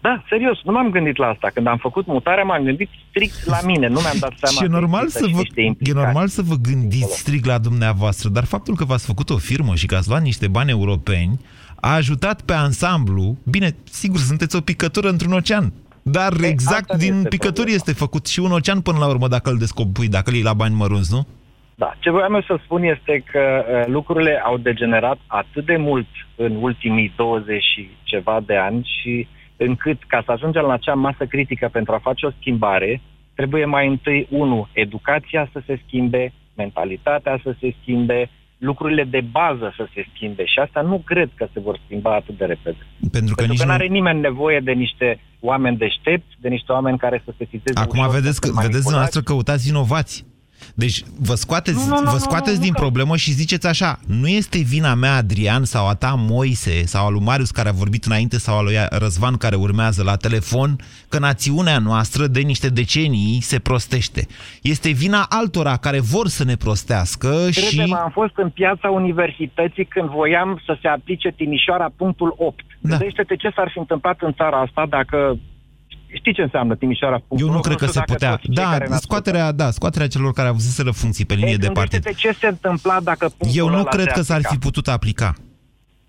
Da, 0.00 0.24
serios, 0.28 0.58
nu 0.64 0.72
m-am 0.72 0.90
gândit 0.90 1.16
la 1.16 1.26
asta. 1.26 1.50
Când 1.54 1.66
am 1.66 1.76
făcut 1.76 2.06
mutarea, 2.06 2.44
m-am 2.44 2.62
gândit 2.64 2.88
strict 3.08 3.44
la 3.46 3.58
mine. 3.64 3.86
Nu 3.88 4.00
mi-am 4.00 4.16
dat 4.20 4.32
seama 4.42 4.56
Și 4.58 4.62
e 4.64 4.66
că 4.66 4.72
normal, 4.72 5.02
există 5.02 5.22
să 5.22 5.28
și 5.28 5.34
vă, 5.34 5.40
niște 5.40 5.60
e 5.60 5.64
implicații. 5.64 6.02
normal 6.04 6.28
să 6.28 6.42
vă 6.42 6.54
gândiți 6.54 7.18
strict 7.18 7.44
la 7.44 7.58
dumneavoastră, 7.58 8.28
dar 8.28 8.44
faptul 8.44 8.74
că 8.76 8.84
v-ați 8.84 9.06
făcut 9.06 9.30
o 9.30 9.36
firmă 9.36 9.74
și 9.74 9.86
că 9.86 9.94
ați 9.96 10.08
luat 10.08 10.22
niște 10.22 10.48
bani 10.48 10.70
europeni 10.70 11.40
a 11.88 11.94
ajutat 11.94 12.42
pe 12.42 12.52
ansamblu. 12.52 13.36
Bine, 13.50 13.68
sigur, 13.84 14.18
sunteți 14.18 14.56
o 14.56 14.60
picătură 14.60 15.08
într-un 15.08 15.32
ocean, 15.32 15.72
dar 16.02 16.32
exact 16.42 16.90
asta 16.90 16.96
din 16.96 17.14
este 17.14 17.28
picături 17.28 17.54
problema. 17.54 17.76
este 17.76 17.92
făcut 17.92 18.26
și 18.26 18.40
un 18.40 18.52
ocean 18.52 18.80
până 18.80 18.98
la 18.98 19.08
urmă 19.08 19.28
dacă 19.28 19.50
îl 19.50 19.58
descopui, 19.58 20.08
dacă 20.08 20.30
îl 20.30 20.34
iei 20.36 20.44
la 20.50 20.52
bani 20.52 20.74
mărunți, 20.74 21.12
nu? 21.12 21.26
Da, 21.74 21.94
ce 21.98 22.10
voiam 22.10 22.34
eu 22.34 22.42
să 22.42 22.58
spun 22.64 22.82
este 22.82 23.24
că 23.30 23.64
uh, 23.64 23.86
lucrurile 23.86 24.42
au 24.44 24.56
degenerat 24.58 25.18
atât 25.26 25.64
de 25.64 25.76
mult 25.76 26.06
în 26.36 26.56
ultimii 26.60 27.12
20 27.16 27.62
și 27.74 27.88
ceva 28.02 28.40
de 28.46 28.56
ani 28.56 28.90
și 29.00 29.28
încât 29.56 29.98
ca 30.06 30.22
să 30.24 30.32
ajungem 30.32 30.62
la 30.62 30.72
acea 30.72 30.94
masă 30.94 31.24
critică 31.26 31.68
pentru 31.72 31.94
a 31.94 31.98
face 31.98 32.26
o 32.26 32.30
schimbare, 32.40 33.00
trebuie 33.34 33.64
mai 33.64 33.86
întâi, 33.88 34.26
unu, 34.30 34.68
educația 34.72 35.48
să 35.52 35.62
se 35.66 35.80
schimbe, 35.86 36.32
mentalitatea 36.56 37.40
să 37.42 37.54
se 37.60 37.74
schimbe, 37.80 38.30
lucrurile 38.70 39.04
de 39.04 39.20
bază 39.30 39.66
să 39.76 39.84
se 39.94 40.06
schimbe 40.14 40.44
și 40.52 40.58
asta 40.58 40.80
nu 40.80 40.96
cred 41.10 41.30
că 41.34 41.44
se 41.52 41.60
vor 41.60 41.76
schimba 41.84 42.14
atât 42.14 42.36
de 42.38 42.44
repede. 42.44 42.82
Pentru 43.16 43.34
că 43.34 43.40
Pentru 43.42 43.46
nici 43.52 43.58
că 43.60 43.64
nu 43.64 43.72
nu... 43.72 43.78
are 43.78 43.86
nimeni 43.86 44.20
nevoie 44.20 44.60
de 44.60 44.72
niște 44.72 45.08
oameni 45.40 45.76
deștepți, 45.76 46.32
de 46.40 46.48
niște 46.48 46.72
oameni 46.72 46.98
care 46.98 47.22
să 47.24 47.30
se 47.38 47.44
citeze 47.44 47.78
Acum 47.80 47.98
ușor, 47.98 48.14
vedeți, 48.14 48.34
să 48.34 48.40
că, 48.40 48.46
se 48.46 48.52
vedeți 48.52 48.62
manipulați. 48.62 48.82
dumneavoastră 48.82 49.20
căutați 49.20 49.68
inovați. 49.68 50.14
Deci 50.74 51.02
vă 51.20 51.34
scoateți, 51.34 51.88
Nu, 51.88 51.94
nu, 51.94 52.00
nu, 52.00 52.10
vă 52.10 52.10
nu, 52.10 52.18
scoateți 52.18 52.56
nu, 52.56 52.62
din 52.62 52.72
nu, 52.74 52.80
problemă 52.80 53.16
și 53.16 53.32
ziceți 53.32 53.66
așa, 53.66 53.98
nu 54.06 54.28
este 54.28 54.58
vina 54.58 54.94
mea, 54.94 55.14
Adrian, 55.14 55.64
sau 55.64 55.88
a 55.88 55.94
ta, 55.94 56.14
Moise, 56.16 56.86
sau 56.86 57.06
a 57.06 57.10
lui 57.10 57.20
Marius 57.20 57.50
care 57.50 57.68
a 57.68 57.72
vorbit 57.72 58.04
înainte, 58.04 58.38
sau 58.38 58.58
a 58.58 58.62
lui 58.62 58.74
Răzvan 58.90 59.36
care 59.36 59.56
urmează 59.56 60.02
la 60.02 60.16
telefon, 60.16 60.76
că 61.08 61.18
națiunea 61.18 61.78
noastră 61.78 62.26
de 62.26 62.40
niște 62.40 62.68
decenii 62.68 63.40
se 63.40 63.58
prostește. 63.58 64.26
Este 64.62 64.90
vina 64.90 65.26
altora 65.28 65.76
care 65.76 66.00
vor 66.00 66.28
să 66.28 66.44
ne 66.44 66.56
prostească 66.56 67.50
și... 67.50 67.76
Crede-mă, 67.76 67.96
am 67.96 68.10
fost 68.10 68.36
în 68.36 68.50
piața 68.50 68.90
universității 68.90 69.84
când 69.84 70.08
voiam 70.08 70.60
să 70.66 70.76
se 70.80 70.88
aplice 70.88 71.28
Timișoara 71.30 71.90
punctul 71.96 72.34
8. 72.36 72.64
Da. 72.80 72.88
Gândește-te 72.88 73.36
ce 73.36 73.50
s-ar 73.54 73.68
fi 73.72 73.78
întâmplat 73.78 74.20
în 74.20 74.32
țara 74.32 74.60
asta 74.60 74.86
dacă... 74.88 75.38
Știi 76.14 76.32
ce 76.34 76.42
înseamnă 76.42 76.74
Timișoara 76.76 77.16
punctul 77.28 77.38
Eu 77.48 77.52
nu 77.52 77.58
8? 77.58 77.64
cred 77.66 77.76
că 77.78 77.86
știu 77.86 77.92
se 77.92 77.98
dacă 78.06 78.12
putea. 78.12 78.30
toți 78.30 78.42
cei 78.42 78.54
Da, 78.54 78.70
care 78.70 78.86
ne 78.88 78.96
scoaterea, 78.96 79.52
da, 79.52 79.70
scoaterea 79.70 80.08
celor 80.08 80.32
care 80.32 80.46
au 80.46 80.52
avuseseră 80.52 80.90
funcții 80.90 81.24
pe 81.24 81.34
linie 81.34 81.50
Ei, 81.50 81.58
de 81.58 81.68
partid. 81.68 82.02
gândește-te 82.02 82.28
ce 82.28 82.38
se 82.40 82.46
întâmpla 82.46 83.00
dacă 83.00 83.28
punctul 83.38 83.60
Eu 83.60 83.68
nu 83.68 83.74
ăla 83.78 83.84
cred 83.88 84.04
se 84.06 84.12
că 84.12 84.20
s-ar 84.22 84.40
fi 84.40 84.46
aplica. 84.46 84.66
putut 84.66 84.88
aplica. 84.88 85.32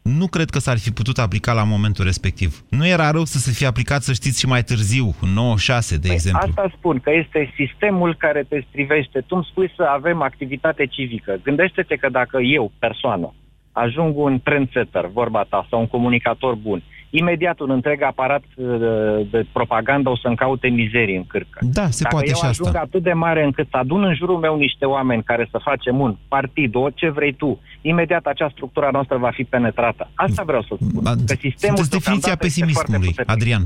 Nu 0.02 0.28
cred 0.28 0.50
că 0.50 0.60
s-ar 0.60 0.78
fi 0.78 0.92
putut 0.92 1.18
aplica 1.18 1.54
la 1.54 1.64
momentul 1.64 2.06
respectiv. 2.06 2.64
Nu 2.70 2.88
era 2.88 3.12
rău 3.12 3.24
să 3.26 3.38
se 3.38 3.52
fie 3.52 3.68
aplicat, 3.68 4.02
să 4.02 4.14
știți, 4.14 4.40
și 4.40 4.48
mai 4.48 4.64
târziu, 4.64 5.16
în 5.22 5.30
96, 5.30 5.98
de 5.98 6.10
exemplu. 6.12 6.48
Asta 6.50 6.72
spun, 6.78 7.00
că 7.00 7.12
este 7.14 7.54
sistemul 7.56 8.16
care 8.18 8.46
te 8.50 8.64
strivește. 8.70 9.20
Tu 9.28 9.36
îmi 9.36 9.48
spui 9.52 9.72
să 9.76 9.84
avem 9.84 10.22
activitate 10.22 10.86
civică. 10.86 11.40
Gândește-te 11.44 11.96
că 11.96 12.10
dacă 12.10 12.38
eu, 12.42 12.72
persoană, 12.80 13.34
ajung 13.72 14.18
un 14.18 14.40
trendsetter, 14.44 15.06
vorba 15.14 15.46
ta, 15.50 15.68
sau 15.70 15.80
un 15.80 15.88
comunicator 15.88 16.56
bun, 16.56 16.84
imediat 17.18 17.60
un 17.60 17.70
întreg 17.70 18.02
aparat 18.02 18.44
uh, 18.56 19.28
de 19.32 19.46
propagandă 19.52 20.10
o 20.10 20.18
să-mi 20.18 20.36
caute 20.36 20.68
mizerii 20.68 21.16
în 21.16 21.26
cârcă. 21.26 21.60
Da, 21.62 21.90
se 21.90 22.04
Dacă 22.04 22.16
poate 22.16 22.30
eu 22.30 22.36
și 22.36 22.46
ajung 22.46 22.68
asta. 22.68 22.80
atât 22.80 23.04
de 23.04 23.14
mare 23.14 23.44
încât 23.44 23.68
să 23.70 23.78
adun 23.78 24.04
în 24.04 24.16
jurul 24.16 24.38
meu 24.38 24.58
niște 24.58 24.86
oameni 24.86 25.24
care 25.24 25.48
să 25.52 25.60
facem 25.64 26.00
un 26.00 26.16
partid, 26.28 26.76
o 26.76 26.90
ce 26.90 27.10
vrei 27.10 27.34
tu, 27.34 27.60
imediat 27.82 28.26
acea 28.26 28.50
structură 28.50 28.90
noastră 28.92 29.18
va 29.18 29.32
fi 29.34 29.44
penetrată. 29.44 30.10
Asta 30.14 30.44
vreau 30.44 30.62
să 30.62 30.76
spun. 30.76 31.02
Ba, 31.04 31.12
Că 31.12 31.36
sistemul 31.40 31.76
Sunteți 31.76 31.90
definiția 31.90 32.36
deocamdată 32.36 32.46
este 32.46 32.62
foarte 32.62 32.92
pesimismului, 32.92 33.08
puternic. 33.08 33.32
Adrian. 33.32 33.64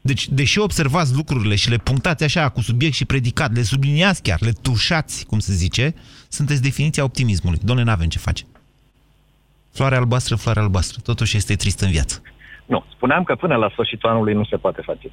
Deci, 0.00 0.28
deși 0.28 0.58
observați 0.58 1.14
lucrurile 1.14 1.54
și 1.54 1.70
le 1.70 1.76
punctați 1.76 2.24
așa 2.24 2.48
cu 2.48 2.60
subiect 2.60 2.94
și 2.94 3.04
predicat, 3.04 3.54
le 3.54 3.62
subliniați 3.62 4.22
chiar, 4.22 4.40
le 4.40 4.50
tușați, 4.62 5.26
cum 5.26 5.38
se 5.38 5.52
zice, 5.52 5.94
sunteți 6.28 6.62
definiția 6.62 7.04
optimismului. 7.04 7.58
Domnule, 7.62 7.88
n-avem 7.88 8.08
ce 8.08 8.18
face. 8.18 8.44
Floare 9.72 9.96
albastră, 9.96 10.36
floare 10.36 10.60
albastră. 10.60 11.00
Totuși 11.04 11.36
este 11.36 11.54
trist 11.54 11.80
în 11.80 11.90
viață. 11.90 12.22
Nu, 12.66 12.84
spuneam 12.94 13.22
că 13.22 13.34
până 13.34 13.56
la 13.56 13.68
sfârșitul 13.68 14.08
anului 14.08 14.34
nu 14.34 14.44
se 14.44 14.56
poate 14.56 14.82
face. 14.84 15.10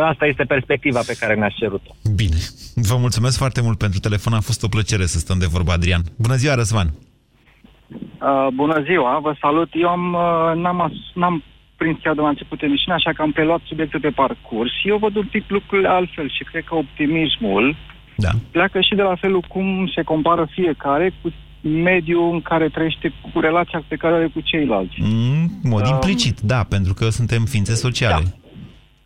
Asta 0.00 0.26
este 0.26 0.44
perspectiva 0.44 1.00
pe 1.06 1.16
care 1.20 1.34
ne-a 1.34 1.48
cerut-o. 1.48 1.90
Bine. 2.14 2.36
Vă 2.74 2.96
mulțumesc 2.96 3.38
foarte 3.38 3.60
mult 3.62 3.78
pentru 3.78 4.00
telefon. 4.00 4.32
A 4.32 4.40
fost 4.40 4.62
o 4.62 4.68
plăcere 4.68 5.06
să 5.06 5.18
stăm 5.18 5.38
de 5.38 5.46
vorba, 5.46 5.72
Adrian. 5.72 6.02
Bună 6.16 6.34
ziua, 6.34 6.54
Răzvan. 6.54 6.86
Uh, 6.88 8.46
bună 8.54 8.82
ziua, 8.82 9.18
vă 9.22 9.34
salut. 9.40 9.68
Eu 9.72 9.88
am, 9.88 10.12
uh, 10.12 10.62
n-am, 10.62 10.80
as- 10.80 11.14
n-am 11.14 11.42
prins 11.76 11.98
chiar 12.02 12.14
de 12.14 12.20
la 12.20 12.28
început 12.28 12.62
emisiunea, 12.62 12.96
așa 12.96 13.12
că 13.12 13.22
am 13.22 13.32
preluat 13.32 13.60
subiectul 13.64 14.00
pe 14.00 14.10
parcurs. 14.10 14.70
Eu 14.84 14.96
văd 14.96 15.16
un 15.16 15.26
pic 15.26 15.44
lucrurile 15.48 15.88
altfel 15.88 16.30
și 16.30 16.44
cred 16.44 16.64
că 16.64 16.74
optimismul 16.74 17.76
da. 18.16 18.28
pleacă 18.50 18.80
și 18.80 18.94
de 18.94 19.02
la 19.02 19.14
felul 19.14 19.40
cum 19.40 19.90
se 19.94 20.02
compară 20.02 20.48
fiecare 20.50 21.12
cu 21.22 21.32
mediul 21.68 22.32
în 22.32 22.40
care 22.40 22.68
trăiește, 22.68 23.12
cu 23.32 23.40
relația 23.40 23.84
pe 23.88 23.96
care 23.96 24.12
o 24.14 24.16
are 24.16 24.30
cu 24.34 24.40
ceilalți. 24.40 24.94
Mm, 24.98 25.50
mod 25.62 25.80
Um, 25.86 25.92
implicit, 25.92 26.40
da, 26.40 26.64
pentru 26.68 26.94
că 26.94 27.08
suntem 27.08 27.44
ființe 27.44 27.74
sociale. 27.74 28.22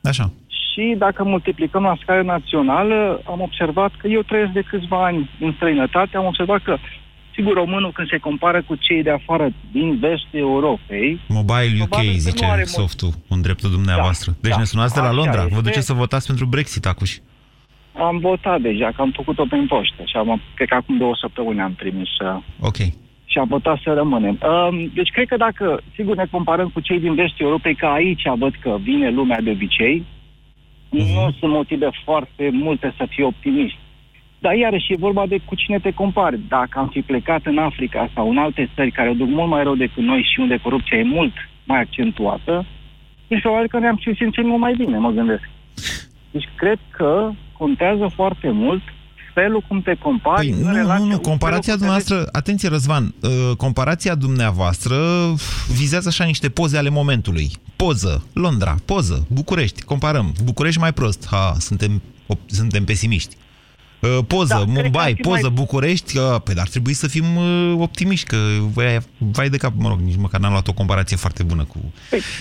Da. 0.00 0.08
Așa. 0.10 0.32
Și 0.72 0.94
dacă 0.98 1.24
multiplicăm 1.24 1.82
la 1.82 1.96
scară 2.02 2.22
națională, 2.22 3.20
am 3.26 3.40
observat 3.40 3.92
că 3.98 4.06
eu 4.08 4.22
trăiesc 4.22 4.52
de 4.52 4.62
câțiva 4.70 5.04
ani 5.04 5.30
în 5.40 5.52
străinătate, 5.56 6.16
am 6.16 6.24
observat 6.26 6.62
că, 6.62 6.76
sigur, 7.34 7.52
românul 7.54 7.92
când 7.92 8.08
se 8.08 8.18
compară 8.18 8.62
cu 8.62 8.74
cei 8.74 9.02
de 9.02 9.10
afară 9.10 9.50
din 9.72 9.98
vestul 9.98 10.38
Europei, 10.38 11.20
Mobile 11.28 11.76
UK, 11.80 11.88
Probabil 11.88 12.08
că 12.08 12.12
nu 12.12 12.18
zice 12.18 12.44
are 12.44 12.54
mult. 12.56 12.66
softul, 12.68 13.10
în 13.28 13.40
dreptul 13.40 13.70
dumneavoastră. 13.70 14.36
deci 14.40 14.50
da, 14.52 14.58
ne 14.58 14.64
sunați 14.64 14.94
de 14.94 15.00
la 15.00 15.06
așa 15.06 15.14
Londra. 15.14 15.40
Vă 15.40 15.46
este. 15.50 15.60
duceți 15.62 15.86
să 15.86 15.92
votați 15.92 16.26
pentru 16.26 16.46
Brexit, 16.46 16.86
acuși. 16.86 17.20
Am 18.02 18.18
votat 18.18 18.60
deja, 18.60 18.90
că 18.94 19.00
am 19.02 19.10
făcut-o 19.10 19.44
prin 19.48 19.66
poștă 19.66 20.02
și 20.04 20.16
am, 20.16 20.40
cred 20.54 20.68
că 20.68 20.74
acum 20.74 20.96
două 20.96 21.16
săptămâni 21.20 21.60
am 21.60 21.74
trimis 21.74 22.08
uh, 22.18 22.36
Ok. 22.60 22.76
și 23.24 23.38
am 23.38 23.46
votat 23.48 23.78
să 23.84 23.92
rămânem. 23.92 24.38
Um, 24.42 24.90
deci 24.94 25.10
cred 25.10 25.26
că 25.28 25.36
dacă, 25.36 25.80
sigur, 25.94 26.16
ne 26.16 26.26
comparăm 26.30 26.68
cu 26.68 26.80
cei 26.80 27.00
din 27.00 27.14
vestul 27.14 27.46
Europei, 27.46 27.74
că 27.74 27.86
aici 27.86 28.22
văd 28.38 28.54
că 28.60 28.76
vine 28.82 29.10
lumea 29.10 29.40
de 29.40 29.50
obicei, 29.50 30.04
nu 30.90 31.34
sunt 31.38 31.52
motive 31.52 31.88
foarte 32.04 32.50
multe 32.52 32.94
să 32.96 33.06
fii 33.08 33.24
optimist. 33.24 33.74
Dar 34.38 34.54
iarăși 34.54 34.92
e 34.92 34.96
vorba 35.06 35.26
de 35.26 35.38
cu 35.44 35.54
cine 35.54 35.78
te 35.78 35.90
compari. 35.90 36.40
Dacă 36.48 36.78
am 36.78 36.88
fi 36.88 37.00
plecat 37.00 37.46
în 37.46 37.58
Africa 37.58 38.10
sau 38.14 38.30
în 38.30 38.38
alte 38.38 38.70
țări 38.74 38.90
care 38.90 39.08
o 39.08 39.14
duc 39.14 39.28
mult 39.28 39.48
mai 39.48 39.62
rău 39.62 39.74
decât 39.74 40.02
noi 40.02 40.28
și 40.32 40.40
unde 40.40 40.56
corupția 40.56 40.98
e 40.98 41.02
mult 41.02 41.32
mai 41.64 41.80
accentuată, 41.80 42.66
deci 43.28 43.40
probabil 43.40 43.68
că 43.68 43.78
ne-am 43.78 43.96
fi 43.96 44.14
simțit 44.14 44.44
mult 44.44 44.60
mai 44.60 44.74
bine, 44.76 44.98
mă 44.98 45.10
gândesc. 45.10 45.48
Deci 46.30 46.48
cred 46.54 46.78
că 46.90 47.30
contează 47.62 48.06
foarte 48.14 48.50
mult 48.50 48.82
felul 49.34 49.64
cum 49.68 49.80
te 49.82 49.94
compari 49.94 50.46
Păi, 50.46 50.50
în 50.60 50.68
nu, 50.68 50.74
relația 50.74 51.04
nu, 51.04 51.10
nu, 51.10 51.16
cu 51.16 51.28
comparația 51.28 51.76
felul 51.76 51.88
cum 51.88 51.98
te 51.98 52.02
dumneavoastră, 52.04 52.38
atenție 52.38 52.68
Răzvan, 52.68 53.14
uh, 53.20 53.56
comparația 53.56 54.14
dumneavoastră 54.14 54.96
vizează 55.72 56.08
așa 56.08 56.24
niște 56.24 56.48
poze 56.48 56.76
ale 56.76 56.88
momentului. 56.88 57.50
Poză, 57.76 58.24
Londra, 58.32 58.74
poză, 58.84 59.26
București, 59.28 59.82
comparăm. 59.82 60.34
București 60.44 60.80
mai 60.80 60.92
prost, 60.92 61.26
ha, 61.30 61.54
suntem, 61.58 62.02
op- 62.34 62.46
suntem 62.46 62.84
pesimiști. 62.84 63.36
Uh, 64.00 64.18
Poză, 64.26 64.54
Da, 64.54 64.60
cred 64.60 64.74
că 64.74 64.80
Mumbai, 64.82 65.04
ar 65.04 65.12
fi 65.14 65.20
poză, 65.20 65.40
mai- 65.42 65.50
București, 65.50 66.18
uh, 66.18 66.24
păi 66.44 66.54
dar 66.54 66.62
ar 66.62 66.68
trebui 66.68 66.92
să 66.92 67.08
fim 67.08 67.36
uh, 67.36 67.74
optimiști, 67.78 68.26
că 68.26 68.36
vai, 68.72 68.98
vai 69.18 69.48
de 69.48 69.56
cap, 69.56 69.72
mă 69.76 69.88
rog, 69.88 70.00
nici 70.00 70.16
măcar 70.16 70.40
n-am 70.40 70.50
luat 70.50 70.68
o 70.68 70.72
comparație 70.72 71.16
foarte 71.16 71.42
bună 71.42 71.64
cu... 71.64 71.92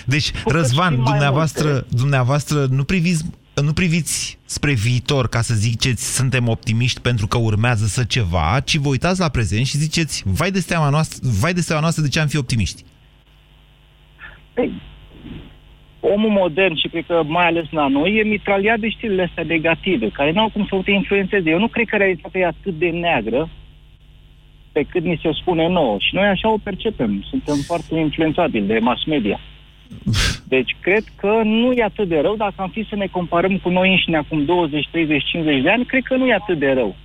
Deci, 0.06 0.32
că 0.32 0.52
Răzvan, 0.52 0.92
știm 0.92 1.04
mai 1.04 1.12
dumneavoastră, 1.12 1.86
dumneavoastră 1.90 2.68
nu 2.70 2.84
priviți 2.84 3.26
nu 3.62 3.74
priviți 3.74 4.40
spre 4.46 4.74
viitor 4.74 5.30
ca 5.30 5.42
să 5.42 5.54
ziceți 5.54 6.16
suntem 6.16 6.48
optimiști 6.48 7.02
pentru 7.02 7.28
că 7.28 7.38
urmează 7.38 7.86
să 7.86 8.04
ceva, 8.04 8.60
ci 8.66 8.76
vă 8.76 8.90
uitați 8.90 9.20
la 9.20 9.30
prezent 9.30 9.66
și 9.66 9.78
ziceți 9.78 10.24
vai 10.26 10.52
de 10.52 10.60
steaua 10.60 10.90
noastră, 10.90 11.30
vai 11.42 11.54
de 11.54 11.62
steaua 11.62 11.82
noastră 11.82 12.04
de 12.04 12.10
ce 12.10 12.20
am 12.20 12.28
fi 12.28 12.38
optimiști. 12.38 12.84
Ei, 14.58 14.72
omul 16.00 16.30
modern 16.30 16.76
și 16.76 16.88
cred 16.88 17.06
că 17.06 17.24
mai 17.26 17.46
ales 17.46 17.66
la 17.72 17.88
noi 17.88 18.16
e 18.16 18.24
mitraliat 18.24 18.80
de 18.80 18.90
știrile 18.90 19.24
astea 19.24 19.44
negative, 19.44 20.10
care 20.10 20.32
nu 20.32 20.42
au 20.42 20.50
cum 20.50 20.66
să 20.70 20.82
te 20.84 20.92
influențeze. 20.92 21.50
Eu 21.50 21.60
nu 21.60 21.68
cred 21.68 21.88
că 21.88 21.98
realitatea 21.98 22.42
e 22.42 22.46
atât 22.46 22.78
de 22.78 22.90
neagră 22.90 23.50
pe 24.72 24.84
cât 24.84 25.04
ni 25.04 25.20
se 25.22 25.30
spune 25.32 25.68
nouă. 25.68 25.98
Și 26.00 26.16
noi 26.16 26.28
așa 26.28 26.52
o 26.52 26.58
percepem. 26.64 27.26
Suntem 27.30 27.56
foarte 27.56 27.96
influențabili 27.96 28.68
de 28.68 28.80
mass 28.80 29.06
media. 29.06 29.40
Deci 30.54 30.76
cred 30.82 31.04
că 31.16 31.42
nu 31.44 31.72
e 31.72 31.84
atât 31.84 32.08
de 32.08 32.20
rău. 32.20 32.36
Dacă 32.36 32.54
am 32.56 32.70
fi 32.70 32.86
să 32.90 32.96
ne 32.96 33.08
comparăm 33.08 33.58
cu 33.58 33.70
noi 33.70 33.90
înșine 33.90 34.18
acum 34.18 34.46
20, 34.46 34.88
30, 34.92 35.24
50 35.24 35.62
de 35.62 35.70
ani, 35.70 35.86
cred 35.86 36.04
că 36.04 36.16
nu 36.16 36.28
e 36.28 36.34
atât 36.34 36.60
de 36.60 36.72
rău. 36.72 36.96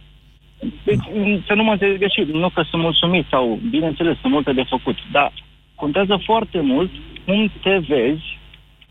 Deci, 0.84 1.04
să 1.46 1.54
nu 1.54 1.62
mă 1.62 1.72
înțeleg 1.72 1.98
greșit, 1.98 2.32
nu 2.32 2.48
că 2.48 2.62
sunt 2.70 2.82
mulțumit 2.82 3.26
sau, 3.30 3.58
bineînțeles, 3.70 4.18
sunt 4.20 4.32
multe 4.32 4.52
de 4.52 4.64
făcut, 4.68 4.96
dar 5.12 5.32
contează 5.74 6.20
foarte 6.24 6.60
mult 6.60 6.90
cum 7.24 7.50
te 7.62 7.78
vezi 7.88 8.38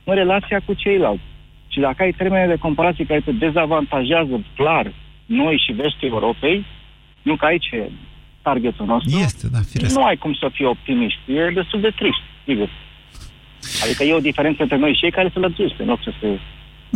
în 0.03 0.13
relația 0.13 0.61
cu 0.65 0.73
ceilalți. 0.73 1.23
Și 1.67 1.79
dacă 1.79 2.03
ai 2.03 2.11
termene 2.11 2.47
de 2.47 2.55
comparație 2.55 3.05
care 3.05 3.19
te 3.19 3.31
dezavantajează 3.31 4.43
clar 4.55 4.93
noi 5.25 5.61
și 5.65 5.71
vestul 5.71 6.07
Europei, 6.07 6.65
nu 7.21 7.35
că 7.35 7.45
aici 7.45 7.69
e 7.71 7.89
targetul 8.41 8.85
nostru, 8.85 9.19
este, 9.19 9.47
da, 9.51 9.59
firesc. 9.71 9.95
nu 9.95 10.03
ai 10.03 10.17
cum 10.17 10.33
să 10.33 10.49
fii 10.51 10.65
optimist. 10.65 11.17
E 11.25 11.49
destul 11.53 11.81
de 11.81 11.89
trist, 11.95 12.23
sigur. 12.45 12.69
Adică 13.83 14.03
e 14.03 14.13
o 14.13 14.19
diferență 14.19 14.61
între 14.61 14.77
noi 14.77 14.95
și 14.95 15.05
ei 15.05 15.11
care 15.11 15.29
se 15.33 15.39
lățuiește, 15.39 15.81
în 15.81 15.87
loc 15.87 15.99
să 16.03 16.11
se... 16.21 16.39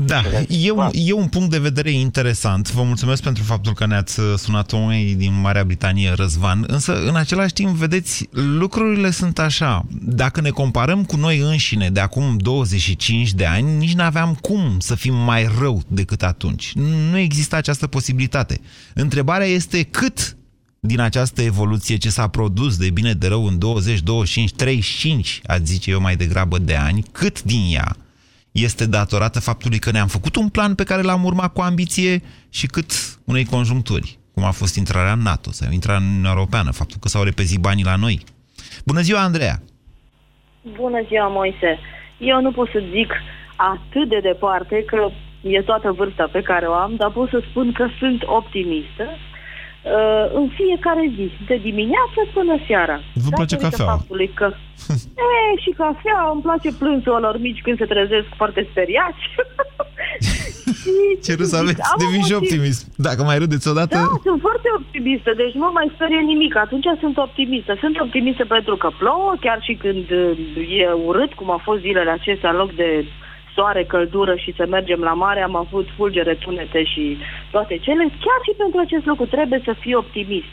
Da, 0.05 0.21
e 0.47 0.71
un, 0.71 0.89
e 0.93 1.13
un 1.13 1.27
punct 1.27 1.49
de 1.49 1.57
vedere 1.57 1.91
interesant. 1.91 2.71
Vă 2.71 2.83
mulțumesc 2.83 3.23
pentru 3.23 3.43
faptul 3.43 3.73
că 3.73 3.85
ne-ați 3.85 4.19
sunat 4.35 4.73
oamenii 4.73 5.15
din 5.15 5.39
Marea 5.41 5.63
Britanie, 5.63 6.13
Răzvan, 6.15 6.63
însă 6.67 7.03
în 7.07 7.15
același 7.15 7.53
timp, 7.53 7.69
vedeți, 7.69 8.29
lucrurile 8.31 9.09
sunt 9.09 9.39
așa. 9.39 9.85
Dacă 10.01 10.41
ne 10.41 10.49
comparăm 10.49 11.03
cu 11.03 11.15
noi 11.15 11.37
înșine 11.37 11.89
de 11.89 11.99
acum 11.99 12.37
25 12.37 13.33
de 13.33 13.45
ani, 13.45 13.77
nici 13.77 13.93
nu 13.93 14.03
aveam 14.03 14.37
cum 14.41 14.79
să 14.79 14.95
fim 14.95 15.15
mai 15.15 15.47
rău 15.59 15.81
decât 15.87 16.23
atunci. 16.23 16.71
Nu 17.11 17.17
există 17.17 17.55
această 17.55 17.87
posibilitate. 17.87 18.59
Întrebarea 18.93 19.47
este 19.47 19.83
cât 19.83 20.36
din 20.87 20.99
această 20.99 21.41
evoluție 21.41 21.97
ce 21.97 22.09
s-a 22.09 22.27
produs 22.27 22.77
de 22.77 22.89
bine 22.89 23.13
de 23.13 23.27
rău 23.27 23.45
în 23.45 23.59
20, 23.59 24.01
25, 24.01 24.53
35, 24.53 25.41
ați 25.47 25.65
zice 25.65 25.91
eu 25.91 26.01
mai 26.01 26.15
degrabă 26.15 26.57
de 26.57 26.75
ani, 26.75 27.03
cât 27.11 27.43
din 27.43 27.63
ea 27.73 27.95
este 28.51 28.87
datorată 28.87 29.39
faptului 29.39 29.79
că 29.79 29.91
ne-am 29.91 30.07
făcut 30.07 30.35
un 30.35 30.49
plan 30.49 30.75
pe 30.75 30.83
care 30.83 31.01
l-am 31.01 31.23
urmat 31.23 31.53
cu 31.53 31.61
ambiție 31.61 32.21
și 32.49 32.67
cât 32.67 32.91
unei 33.25 33.45
conjuncturi, 33.45 34.17
cum 34.33 34.43
a 34.43 34.51
fost 34.51 34.75
intrarea 34.75 35.11
în 35.11 35.21
NATO 35.21 35.51
sau 35.51 35.71
intrarea 35.71 36.01
în 36.01 36.07
Uniunea 36.07 36.31
Europeană, 36.31 36.71
faptul 36.71 36.97
că 37.01 37.07
s-au 37.07 37.23
repezit 37.23 37.59
banii 37.59 37.83
la 37.83 37.95
noi. 37.95 38.23
Bună 38.85 39.01
ziua, 39.01 39.21
Andreea! 39.21 39.61
Bună 40.75 40.99
ziua, 41.07 41.27
Moise. 41.27 41.79
Eu 42.17 42.41
nu 42.41 42.51
pot 42.51 42.69
să 42.69 42.83
zic 42.91 43.11
atât 43.55 44.09
de 44.09 44.19
departe 44.19 44.83
că 44.85 45.09
e 45.41 45.61
toată 45.61 45.91
vârsta 45.91 46.29
pe 46.31 46.41
care 46.41 46.65
o 46.65 46.73
am, 46.73 46.95
dar 46.95 47.11
pot 47.11 47.29
să 47.29 47.43
spun 47.49 47.71
că 47.71 47.87
sunt 47.99 48.23
optimistă 48.25 49.03
uh, 49.03 49.36
în 50.39 50.47
fiecare 50.59 51.03
zi, 51.15 51.31
de 51.47 51.57
dimineață 51.69 52.19
până 52.33 52.55
seara. 52.67 52.97
Vă 53.25 53.29
place 53.39 53.55
Datorită 53.55 53.69
cafeaua? 53.69 53.91
faptului 53.91 54.29
că... 54.39 54.47
e, 55.25 55.59
și 55.63 55.71
cafea, 55.81 56.19
îmi 56.33 56.45
place 56.47 56.69
plânsul 56.81 57.19
lor 57.25 57.35
mici 57.39 57.61
când 57.65 57.77
se 57.77 57.85
trezesc 57.93 58.27
foarte 58.41 58.67
speriați. 58.71 59.23
Ce 61.25 61.35
râs 61.39 61.53
aveți? 61.53 61.81
Am 61.91 61.97
Devin 62.03 62.23
și 62.23 62.33
motiv. 62.33 62.49
optimist. 62.49 62.81
Dacă 63.07 63.21
mai 63.23 63.37
râdeți 63.43 63.67
odată... 63.67 63.95
Da, 63.97 64.07
sunt 64.27 64.41
foarte 64.47 64.69
optimistă, 64.79 65.31
deci 65.41 65.53
nu 65.61 65.69
mai 65.73 65.91
sperie 65.95 66.21
nimic. 66.31 66.53
Atunci 66.55 66.87
sunt 66.99 67.17
optimistă. 67.17 67.71
Sunt 67.83 67.99
optimistă 67.99 68.45
pentru 68.45 68.75
că 68.81 68.89
plouă, 69.01 69.33
chiar 69.39 69.59
și 69.67 69.73
când 69.83 70.05
uh, 70.11 70.79
e 70.81 70.87
urât, 71.09 71.31
cum 71.33 71.49
a 71.51 71.59
fost 71.67 71.81
zilele 71.81 72.09
acestea, 72.09 72.49
în 72.49 72.57
loc 72.63 72.71
de 72.75 72.89
soare, 73.57 73.83
căldură 73.93 74.35
și 74.43 74.51
să 74.57 74.63
mergem 74.75 74.99
la 75.09 75.13
mare, 75.25 75.41
am 75.41 75.55
avut 75.55 75.87
fulgere, 75.97 76.33
tunete 76.43 76.81
și 76.93 77.03
toate 77.51 77.75
cele. 77.85 78.03
Chiar 78.25 78.39
și 78.47 78.53
pentru 78.61 78.79
acest 78.85 79.05
lucru 79.05 79.25
trebuie 79.35 79.61
să 79.67 79.73
fii 79.83 79.95
optimist. 80.03 80.51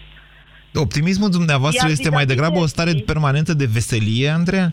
Optimismul 0.87 1.31
dumneavoastră 1.39 1.83
Iar 1.87 1.91
este 1.97 2.09
mai 2.11 2.25
vis-a-vis 2.25 2.35
degrabă 2.35 2.59
de- 2.59 2.65
o 2.65 2.73
stare 2.75 2.93
permanentă 3.13 3.53
de 3.55 3.69
veselie, 3.77 4.29
Andreea? 4.41 4.69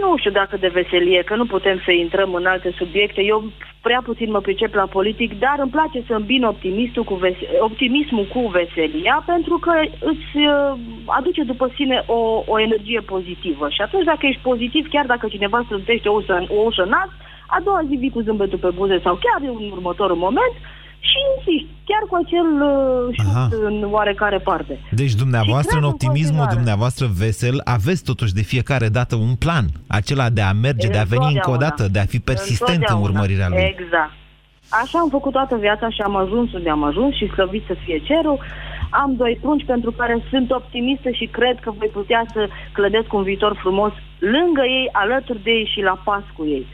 Nu 0.00 0.16
știu 0.16 0.30
dacă 0.30 0.56
de 0.56 0.68
veselie, 0.68 1.22
că 1.22 1.34
nu 1.36 1.46
putem 1.46 1.80
să 1.84 1.90
intrăm 1.90 2.34
în 2.34 2.46
alte 2.46 2.70
subiecte. 2.76 3.22
Eu 3.22 3.44
prea 3.82 4.00
puțin 4.04 4.30
mă 4.30 4.40
pricep 4.40 4.74
la 4.74 4.86
politic, 4.86 5.38
dar 5.38 5.56
îmi 5.58 5.70
place 5.70 6.02
să 6.06 6.14
îmbin 6.14 6.44
optimistul 6.44 7.04
cu 7.04 7.14
vese- 7.14 7.48
optimismul 7.60 8.26
cu 8.34 8.40
veselia, 8.40 9.22
pentru 9.26 9.58
că 9.58 9.72
îți 10.00 10.30
uh, 10.36 10.78
aduce 11.06 11.42
după 11.42 11.70
sine 11.74 12.02
o, 12.06 12.42
o 12.46 12.60
energie 12.60 13.00
pozitivă. 13.00 13.68
Și 13.68 13.80
atunci 13.80 14.04
dacă 14.04 14.26
ești 14.26 14.42
pozitiv, 14.42 14.88
chiar 14.88 15.06
dacă 15.06 15.26
cineva 15.28 15.62
strântește 15.64 16.08
o 16.08 16.12
ușă, 16.12 16.46
o 16.48 16.60
ușă 16.64 16.82
în 16.82 16.88
nas, 16.88 17.10
a 17.46 17.60
doua 17.64 17.82
zi 17.88 17.94
vii 17.94 18.10
cu 18.10 18.20
zâmbetul 18.20 18.58
pe 18.58 18.70
buze 18.74 18.98
sau 19.02 19.14
chiar 19.14 19.50
în 19.50 19.70
următorul 19.70 20.16
moment 20.16 20.54
și 21.00 21.16
insisti, 21.34 21.74
chiar 21.84 22.02
cu 22.10 22.14
acel 22.24 22.48
uh, 22.62 23.14
șut 23.18 23.52
în 23.68 23.76
oarecare 23.90 24.38
parte. 24.38 24.80
Deci 24.90 25.14
dumneavoastră, 25.14 25.70
Și 25.76 25.82
în 25.82 25.88
cred 25.88 25.92
optimismul 25.92 26.28
continuare. 26.28 26.54
dumneavoastră 26.54 27.06
vesel, 27.18 27.60
aveți 27.64 28.04
totuși 28.04 28.34
de 28.34 28.42
fiecare 28.42 28.88
dată 28.88 29.14
un 29.16 29.34
plan. 29.34 29.66
Acela 29.86 30.28
de 30.30 30.40
a 30.40 30.52
merge, 30.52 30.88
de 30.88 30.98
a 30.98 31.10
veni 31.14 31.24
încă 31.34 31.50
o 31.50 31.52
Întotdeauna. 31.52 31.68
dată, 31.68 31.88
de 31.94 31.98
a 31.98 32.04
fi 32.14 32.18
persistent 32.30 32.68
în 32.68 32.74
Întotdeauna. 32.74 33.08
urmărirea 33.08 33.48
lui. 33.48 33.74
Exact. 33.74 34.12
Așa 34.82 34.98
am 34.98 35.08
făcut 35.16 35.32
toată 35.32 35.56
viața 35.56 35.88
și 35.90 36.00
am 36.00 36.16
ajuns 36.16 36.52
unde 36.52 36.70
am 36.70 36.84
ajuns 36.84 37.14
și 37.16 37.26
slăvit 37.34 37.64
să 37.66 37.74
fie 37.84 37.98
cerul. 38.10 38.38
Am 38.90 39.14
doi 39.16 39.38
prunci 39.40 39.64
pentru 39.64 39.90
care 39.92 40.22
sunt 40.30 40.50
optimistă 40.50 41.10
și 41.10 41.26
cred 41.26 41.56
că 41.64 41.70
voi 41.78 41.88
putea 41.92 42.22
să 42.32 42.48
clădesc 42.72 43.12
un 43.12 43.22
viitor 43.22 43.56
frumos 43.60 43.92
lângă 44.18 44.62
ei, 44.78 44.88
alături 44.92 45.42
de 45.42 45.50
ei 45.50 45.70
și 45.74 45.80
la 45.80 46.00
pas 46.04 46.22
cu 46.36 46.44
ei. 46.46 46.66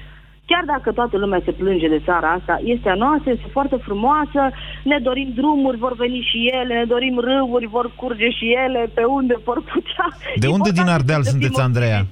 Chiar 0.47 0.65
dacă 0.67 0.93
toată 0.93 1.17
lumea 1.17 1.41
se 1.45 1.53
plânge 1.53 1.89
de 1.89 2.01
țara 2.05 2.29
asta, 2.33 2.61
este 2.65 2.89
a 2.89 2.95
noastră, 2.95 3.31
este 3.31 3.49
foarte 3.53 3.77
frumoasă, 3.77 4.43
ne 4.85 4.99
dorim 5.03 5.33
drumuri, 5.35 5.79
vor 5.79 5.95
veni 5.97 6.21
și 6.31 6.39
ele, 6.61 6.75
ne 6.75 6.85
dorim 6.85 7.19
râuri, 7.19 7.67
vor 7.67 7.87
curge 7.97 8.31
și 8.31 8.47
ele, 8.65 8.91
pe 8.95 9.05
unde 9.05 9.35
vor 9.45 9.63
putea. 9.73 10.07
De 10.37 10.47
unde 10.47 10.71
din 10.71 10.89
Ardeal 10.89 11.23
sunteți, 11.23 11.61
Andreea? 11.61 12.07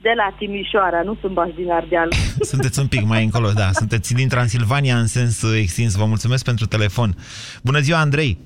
De 0.00 0.12
la 0.16 0.34
Timișoara, 0.38 1.02
nu 1.02 1.16
sunt 1.20 1.32
bași 1.32 1.54
din 1.54 1.70
Ardeal. 1.70 2.08
Sunteți 2.52 2.78
un 2.80 2.86
pic 2.86 3.04
mai 3.06 3.24
încolo, 3.24 3.50
da. 3.54 3.68
Sunteți 3.72 4.14
din 4.14 4.28
Transilvania 4.28 4.96
în 4.96 5.06
sens 5.06 5.42
uh, 5.42 5.58
extins. 5.58 5.94
Vă 5.94 6.04
mulțumesc 6.04 6.44
pentru 6.44 6.66
telefon. 6.66 7.14
Bună 7.62 7.78
ziua, 7.78 7.98
Andrei! 7.98 8.38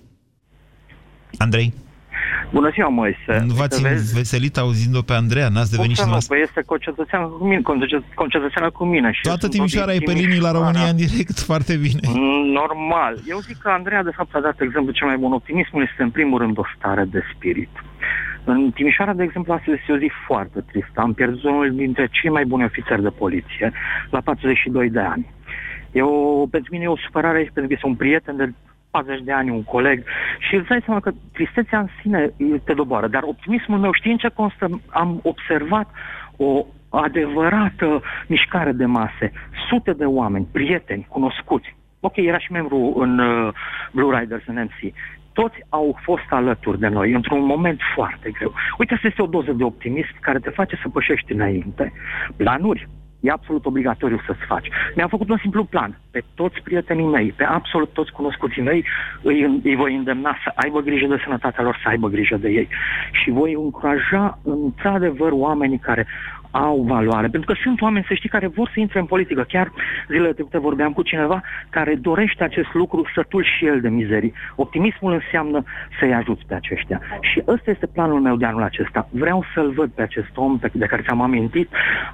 Andrei? 1.39 1.75
Bună 2.53 2.71
ziua, 2.71 2.89
Moise. 2.89 3.33
Nu 3.47 3.55
v-ați 3.55 3.77
Uite, 3.85 3.89
vezi? 3.95 4.15
veselit 4.15 4.57
auzind-o 4.57 5.03
pe 5.03 5.13
Andreea? 5.13 5.49
N-ați 5.49 5.71
devenit 5.71 5.97
și 5.97 6.03
Cum 6.03 6.05
să 6.05 6.05
nu? 6.05 6.11
noastră? 6.11 6.35
Păi 6.35 6.43
este 6.47 6.63
concetățeană 6.73 7.27
cu 7.27 7.45
mine, 7.45 7.61
concet- 7.71 8.15
concetățeană 8.15 8.71
cu 8.71 8.85
mine. 8.85 9.09
Și 9.13 9.21
eu 9.25 9.31
Toată 9.33 9.41
sunt 9.41 9.53
Timișoara 9.53 9.93
e 9.95 9.99
din 9.99 10.07
pe 10.07 10.13
linii 10.13 10.27
la 10.29 10.51
Timișoara. 10.51 10.59
România 10.59 10.89
în 10.95 10.97
direct, 11.05 11.39
foarte 11.51 11.75
bine. 11.87 12.01
Mm, 12.15 12.45
Normal. 12.61 13.15
Eu 13.33 13.39
zic 13.49 13.57
că 13.63 13.69
Andreea, 13.69 14.03
de 14.03 14.17
fapt, 14.19 14.35
a 14.35 14.41
dat 14.41 14.61
exemplu 14.61 14.93
cel 14.93 15.07
mai 15.07 15.17
bun. 15.23 15.33
Optimismul 15.33 15.83
este, 15.89 16.03
în 16.03 16.11
primul 16.11 16.39
rând, 16.39 16.59
o 16.59 16.65
stare 16.77 17.05
de 17.15 17.21
spirit. 17.35 17.73
În 18.45 18.71
Timișoara, 18.75 19.13
de 19.13 19.23
exemplu, 19.23 19.53
astăzi 19.53 19.77
este 19.81 19.93
o 19.93 19.99
zi 20.03 20.11
foarte 20.27 20.59
tristă. 20.71 20.97
Am 21.01 21.13
pierdut 21.13 21.43
unul 21.43 21.71
dintre 21.75 22.09
cei 22.19 22.31
mai 22.31 22.45
buni 22.45 22.65
ofițeri 22.65 23.03
de 23.03 23.09
poliție, 23.23 23.73
la 24.11 24.21
42 24.21 24.91
de 24.91 25.01
ani. 25.01 25.27
Eu, 25.93 26.11
pentru 26.51 26.69
mine 26.73 26.85
e 26.85 26.97
o 26.97 27.05
supărare 27.07 27.39
pentru 27.39 27.67
că 27.67 27.73
este 27.73 27.87
un 27.87 27.95
prieten 27.95 28.37
de 28.37 28.53
40 28.91 29.25
de 29.25 29.33
ani, 29.33 29.51
un 29.51 29.65
coleg 29.65 30.05
și 30.39 30.55
îți 30.55 30.69
dai 30.69 30.83
seama 30.85 31.01
că 31.01 31.13
tristețea 31.33 31.79
în 31.79 31.89
sine 32.01 32.33
te 32.65 32.75
doboară, 32.75 33.09
dar 33.09 33.23
optimismul 33.23 33.79
meu 33.79 33.93
știi 33.93 34.11
în 34.11 34.17
ce 34.17 34.29
constă? 34.29 34.81
Am 34.91 35.21
observat 35.23 35.89
o 36.37 36.67
adevărată 36.91 38.03
mișcare 38.27 38.73
de 38.73 38.85
mase, 38.85 39.33
sute 39.69 39.93
de 39.93 40.05
oameni, 40.05 40.49
prieteni, 40.53 41.07
cunoscuți. 41.09 41.77
Ok, 42.01 42.17
era 42.17 42.39
și 42.39 42.53
membru 42.53 42.93
în 42.97 43.19
uh, 43.19 43.53
Blue 43.93 44.19
Riders 44.19 44.43
în 44.47 44.63
MC. 44.63 44.95
Toți 45.33 45.57
au 45.69 45.99
fost 46.03 46.27
alături 46.31 46.79
de 46.79 46.89
noi 46.89 47.13
într-un 47.13 47.45
moment 47.45 47.81
foarte 47.95 48.31
greu. 48.31 48.55
Uite, 48.79 48.95
asta 48.95 49.07
este 49.07 49.23
o 49.23 49.27
doză 49.27 49.53
de 49.53 49.65
optimism 49.65 50.15
care 50.21 50.39
te 50.39 50.51
face 50.51 50.79
să 50.83 50.89
pășești 50.89 51.33
înainte. 51.33 51.93
Planuri, 52.37 52.89
e 53.21 53.31
absolut 53.31 53.67
obligatoriu 53.67 54.21
să-ți 54.27 54.45
faci. 54.47 54.69
Mi-am 54.95 55.09
făcut 55.09 55.29
un 55.29 55.39
simplu 55.41 55.65
plan. 55.65 55.99
Pe 56.11 56.23
toți 56.35 56.61
prietenii 56.65 57.07
mei, 57.07 57.33
pe 57.37 57.45
absolut 57.45 57.93
toți 57.93 58.13
cunoscuții 58.13 58.63
mei, 58.63 58.85
îi, 59.23 59.61
îi 59.63 59.77
voi 59.77 59.95
îndemna 59.95 60.37
să 60.45 60.53
aibă 60.55 60.81
grijă 60.81 61.07
de 61.07 61.21
sănătatea 61.25 61.63
lor, 61.65 61.79
să 61.83 61.89
aibă 61.89 62.09
grijă 62.09 62.37
de 62.37 62.49
ei. 62.49 62.69
Și 63.13 63.31
voi 63.31 63.53
încuraja, 63.53 64.39
într-adevăr, 64.45 65.31
oamenii 65.33 65.79
care 65.79 66.07
au 66.51 66.83
valoare. 66.83 67.29
Pentru 67.29 67.53
că 67.53 67.59
sunt 67.63 67.81
oameni, 67.81 68.05
să 68.09 68.15
știi, 68.15 68.29
care 68.29 68.47
vor 68.47 68.71
să 68.75 68.81
intre 68.81 68.99
în 68.99 69.05
politică. 69.05 69.45
Chiar 69.49 69.73
zilele 70.09 70.33
trecute 70.33 70.59
vorbeam 70.59 70.93
cu 70.93 71.03
cineva 71.03 71.43
care 71.69 71.95
dorește 71.95 72.45
acest 72.45 72.75
lucru 72.75 73.11
sătul 73.15 73.45
și 73.45 73.67
el 73.67 73.81
de 73.81 73.89
mizerii. 73.89 74.33
Optimismul 74.55 75.13
înseamnă 75.13 75.63
să-i 75.99 76.15
ajuți 76.15 76.47
pe 76.47 76.55
aceștia. 76.55 77.01
Și 77.21 77.43
ăsta 77.47 77.71
este 77.71 77.87
planul 77.87 78.21
meu 78.21 78.37
de 78.37 78.45
anul 78.45 78.63
acesta. 78.63 79.09
Vreau 79.11 79.45
să-l 79.55 79.71
văd 79.71 79.91
pe 79.91 80.03
acest 80.03 80.31
om 80.35 80.59
pe, 80.59 80.71
de 80.73 80.87
care 80.87 81.03
ți-am 81.03 81.21
amintit 81.21 81.69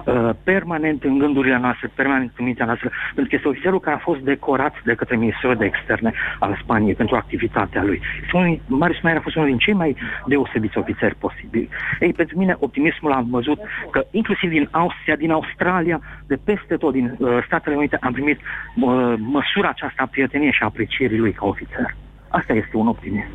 uh, 0.05 0.29
permanent 0.43 1.03
în 1.03 1.17
gândurile 1.17 1.57
noastre, 1.57 1.91
permanent 1.95 2.31
în 2.37 2.45
mintea 2.45 2.65
noastră, 2.65 2.89
pentru 3.15 3.29
că 3.29 3.35
este 3.35 3.47
ofițerul 3.47 3.79
care 3.79 3.95
a 3.95 3.99
fost 3.99 4.19
decorat 4.19 4.73
de 4.83 4.93
către 4.93 5.15
Ministerul 5.15 5.55
de 5.55 5.65
Externe 5.65 6.13
al 6.39 6.59
Spaniei 6.63 6.95
pentru 6.95 7.15
activitatea 7.15 7.83
lui. 7.83 8.01
Este 8.23 8.37
unul, 8.37 8.59
Marius 8.67 9.01
Maier 9.01 9.19
a 9.19 9.21
fost 9.21 9.35
unul 9.35 9.47
din 9.47 9.57
cei 9.57 9.73
mai 9.73 9.95
deosebiți 10.25 10.77
ofițeri 10.77 11.15
posibili. 11.15 11.69
Ei, 11.99 12.13
pentru 12.13 12.37
mine, 12.37 12.55
optimismul 12.59 13.11
am 13.11 13.27
văzut 13.29 13.59
că 13.91 14.05
inclusiv 14.27 14.49
din 14.57 14.67
Austria, 14.71 15.15
din 15.15 15.31
Australia, 15.31 16.01
de 16.27 16.35
peste 16.35 16.75
tot, 16.75 16.91
din 16.91 17.15
uh, 17.19 17.43
Statele 17.45 17.75
Unite, 17.75 17.97
am 18.01 18.13
primit 18.13 18.39
uh, 18.39 19.13
măsura 19.17 19.69
aceasta 19.69 20.03
a 20.03 20.05
prieteniei 20.05 20.51
și 20.51 20.61
a 20.61 20.65
aprecierii 20.65 21.17
lui 21.17 21.33
ca 21.33 21.45
ofițer. 21.45 21.95
Asta 22.27 22.53
este 22.53 22.77
un 22.77 22.87
optimism. 22.87 23.31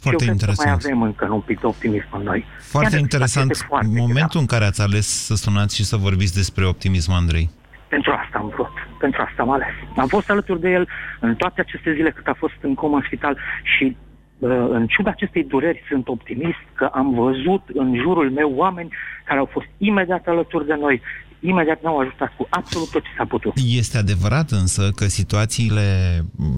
Foarte 0.00 0.24
și 0.24 0.30
eu 0.30 0.34
cred 0.34 0.46
că 0.46 0.54
interesant. 0.54 0.68
mai 0.68 0.78
avem 0.84 1.02
încă 1.02 1.24
un 1.32 1.40
pic 1.40 1.60
de 1.60 1.66
optimism 1.66 2.08
în 2.10 2.22
noi. 2.22 2.44
Foarte 2.60 2.90
Chiar 2.90 3.00
interesant 3.00 3.50
este 3.50 3.64
foarte 3.68 3.88
momentul 3.96 4.40
în 4.40 4.46
care 4.46 4.64
ați 4.64 4.82
ales 4.82 5.06
să 5.26 5.34
sunați 5.34 5.76
și 5.76 5.84
să 5.84 5.96
vorbiți 5.96 6.34
despre 6.34 6.64
optimism, 6.66 7.12
Andrei. 7.12 7.50
Pentru 7.88 8.12
asta 8.12 8.38
am 8.38 8.48
vrut, 8.54 8.74
pentru 8.98 9.22
asta 9.22 9.42
am 9.42 9.50
ales. 9.50 9.74
Am 9.96 10.06
fost 10.06 10.30
alături 10.30 10.60
de 10.60 10.70
el 10.70 10.88
în 11.20 11.34
toate 11.34 11.60
aceste 11.60 11.94
zile 11.94 12.10
cât 12.10 12.26
a 12.26 12.34
fost 12.38 12.58
în 12.60 12.74
coma 12.74 12.96
în 12.96 13.02
spital 13.06 13.38
și 13.62 13.84
uh, 13.84 14.11
în 14.48 14.86
ciuda 14.86 15.10
acestei 15.10 15.44
dureri 15.44 15.82
sunt 15.88 16.08
optimist 16.08 16.64
că 16.74 16.84
am 16.92 17.14
văzut 17.14 17.62
în 17.74 17.96
jurul 17.96 18.30
meu 18.30 18.52
oameni 18.54 18.90
care 19.24 19.38
au 19.38 19.48
fost 19.52 19.66
imediat 19.78 20.26
alături 20.26 20.66
de 20.66 20.74
noi, 20.80 21.00
imediat 21.40 21.82
ne-au 21.82 21.98
ajutat 21.98 22.32
cu 22.36 22.46
absolut 22.50 22.90
tot 22.90 23.02
ce 23.02 23.08
s-a 23.16 23.24
putut. 23.24 23.52
Este 23.66 23.98
adevărat 23.98 24.50
însă 24.50 24.90
că 24.94 25.04
situațiile 25.04 25.84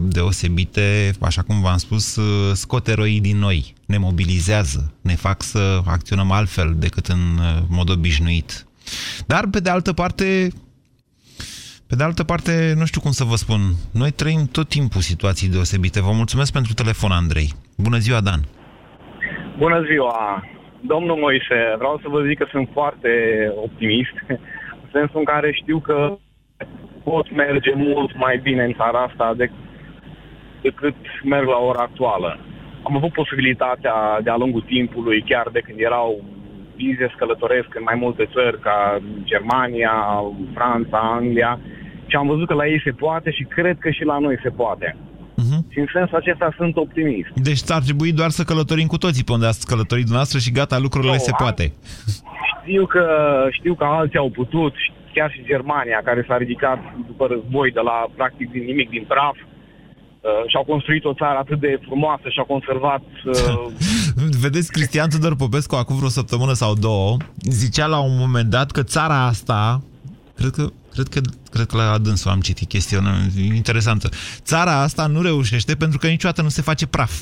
deosebite, 0.09 1.11
așa 1.21 1.43
cum 1.43 1.61
v-am 1.61 1.77
spus, 1.77 2.17
uh, 2.17 2.53
scot 2.53 2.89
eroii 2.89 3.21
din 3.21 3.39
noi, 3.39 3.75
ne 3.87 3.99
mobilizează, 3.99 4.95
ne 5.01 5.15
fac 5.15 5.43
să 5.43 5.81
acționăm 5.87 6.31
altfel 6.31 6.75
decât 6.79 7.07
în 7.07 7.19
uh, 7.39 7.63
mod 7.69 7.91
obișnuit. 7.91 8.67
Dar, 9.27 9.47
pe 9.51 9.61
de 9.61 9.71
altă 9.71 9.93
parte, 9.93 10.49
pe 11.89 11.95
de 11.97 12.03
altă 12.05 12.25
parte, 12.25 12.53
nu 12.77 12.85
știu 12.85 13.01
cum 13.01 13.11
să 13.11 13.25
vă 13.25 13.37
spun, 13.45 13.61
noi 13.93 14.11
trăim 14.11 14.43
tot 14.57 14.69
timpul 14.69 15.01
situații 15.01 15.49
deosebite. 15.49 16.01
Vă 16.01 16.13
mulțumesc 16.13 16.53
pentru 16.53 16.73
telefon, 16.75 17.11
Andrei. 17.11 17.49
Bună 17.77 17.99
ziua, 17.99 18.21
Dan! 18.21 18.41
Bună 19.59 19.81
ziua! 19.91 20.45
Domnul 20.81 21.17
Moise, 21.17 21.59
vreau 21.81 21.99
să 22.03 22.09
vă 22.09 22.21
zic 22.29 22.39
că 22.39 22.47
sunt 22.51 22.69
foarte 22.73 23.13
optimist, 23.67 24.17
în 24.83 24.89
sensul 24.93 25.19
în 25.19 25.25
care 25.25 25.53
știu 25.53 25.79
că 25.79 26.17
pot 27.05 27.27
merge 27.31 27.73
mult 27.75 28.17
mai 28.17 28.41
bine 28.43 28.65
în 28.65 28.75
țara 28.81 29.03
asta 29.03 29.35
de, 29.37 29.51
decât 30.63 30.97
merg 31.25 31.47
la 31.47 31.61
ora 31.71 31.83
actuală. 31.83 32.39
Am 32.83 32.97
avut 32.97 33.13
posibilitatea 33.13 34.21
de-a 34.23 34.37
lungul 34.37 34.65
timpului, 34.75 35.25
chiar 35.29 35.49
de 35.53 35.61
când 35.61 35.79
erau 35.81 36.25
vize 36.77 37.07
să 37.11 37.17
călătoresc 37.19 37.69
în 37.75 37.83
mai 37.91 37.99
multe 38.05 38.29
țări, 38.35 38.61
ca 38.61 39.01
Germania, 39.25 39.95
Franța, 40.55 40.99
Anglia, 41.19 41.61
și 42.07 42.17
am 42.17 42.27
văzut 42.27 42.47
că 42.47 42.55
la 42.55 42.67
ei 42.67 42.81
se 42.85 42.91
poate 42.91 43.31
și 43.31 43.43
cred 43.43 43.77
că 43.79 43.91
și 43.91 44.05
la 44.05 44.19
noi 44.19 44.37
se 44.43 44.49
poate. 44.49 44.97
Uh-huh. 45.43 45.61
Și 45.73 45.79
în 45.79 45.89
sensul 45.93 46.17
acesta 46.17 46.49
sunt 46.57 46.77
optimist. 46.77 47.31
Deci 47.35 47.61
ar 47.69 47.83
trebui 47.83 48.13
doar 48.13 48.31
să 48.31 48.43
călătorim 48.43 48.87
cu 48.87 48.99
toții 48.99 49.25
pe 49.25 49.33
unde 49.33 49.47
ați 49.47 49.67
călătorit 49.67 50.05
dumneavoastră 50.05 50.39
și 50.39 50.57
gata, 50.59 50.79
lucrurile 50.79 51.13
Nu, 51.13 51.19
se 51.19 51.31
am- 51.31 51.37
poate. 51.45 51.73
Știu 52.63 52.87
că, 52.87 53.07
știu 53.51 53.75
că 53.75 53.85
alții 53.85 54.19
au 54.19 54.31
putut, 54.31 54.75
chiar 55.13 55.31
și 55.31 55.45
Germania, 55.45 56.01
care 56.05 56.25
s-a 56.29 56.37
ridicat 56.37 56.79
după 57.07 57.27
război 57.27 57.71
de 57.71 57.81
la, 57.81 58.07
practic, 58.17 58.51
din 58.51 58.65
nimic, 58.65 58.89
din 58.91 59.05
praf, 59.09 59.37
uh, 59.37 60.31
și-au 60.47 60.65
construit 60.65 61.05
o 61.05 61.15
țară 61.15 61.39
atât 61.39 61.61
de 61.61 61.79
frumoasă 61.87 62.27
și-au 62.29 62.45
conservat... 62.45 63.05
Uh, 63.25 63.67
Vedeți, 64.41 64.73
Cristian 64.73 65.09
Tudor 65.09 65.37
Popescu, 65.37 65.75
acum 65.75 65.97
vreo 65.97 66.09
săptămână 66.09 66.53
sau 66.53 66.75
două, 66.75 67.17
zicea 67.43 67.87
la 67.87 67.99
un 67.99 68.17
moment 68.19 68.51
dat 68.51 68.71
că 68.71 68.83
țara 68.83 69.27
asta, 69.27 69.83
cred 70.37 70.51
că, 70.51 70.67
cred 70.93 71.09
că, 71.09 71.21
cred 71.51 71.67
că 71.67 71.77
la 71.77 71.99
dânsul 71.99 72.31
am 72.31 72.41
citit 72.41 72.69
chestia 72.69 73.03
interesantă, 73.55 74.09
țara 74.39 74.81
asta 74.81 75.07
nu 75.07 75.23
reușește 75.23 75.75
pentru 75.75 75.99
că 75.99 76.07
niciodată 76.07 76.43
nu 76.43 76.49
se 76.49 76.63
face 76.63 76.87
praf, 76.87 77.13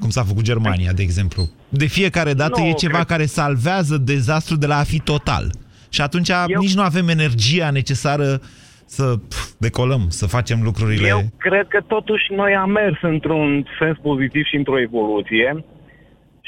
cum 0.00 0.10
s-a 0.10 0.22
făcut 0.22 0.42
Germania, 0.42 0.92
de 0.92 1.02
exemplu. 1.02 1.48
De 1.68 1.86
fiecare 1.86 2.34
dată 2.34 2.60
Nu, 2.60 2.66
e 2.66 2.72
ceva 2.72 2.92
cred- 2.92 3.06
care 3.06 3.26
salvează 3.26 3.96
dezastru 3.96 4.56
de 4.56 4.66
la 4.66 4.76
a 4.76 4.82
fi 4.82 4.98
total. 5.00 5.50
Și 5.88 6.00
atunci 6.00 6.28
Eu... 6.28 6.60
nici 6.60 6.74
nu 6.74 6.82
avem 6.82 7.08
energia 7.08 7.70
necesară 7.70 8.40
să 8.86 9.14
pf, 9.28 9.48
decolăm, 9.58 10.06
să 10.08 10.26
facem 10.26 10.62
lucrurile... 10.62 11.08
Eu 11.08 11.30
cred 11.36 11.66
că 11.68 11.80
totuși 11.86 12.24
noi 12.36 12.54
am 12.54 12.70
mers 12.70 12.96
într-un 13.02 13.66
sens 13.80 13.96
pozitiv 14.02 14.44
și 14.44 14.56
într-o 14.56 14.80
evoluție 14.80 15.64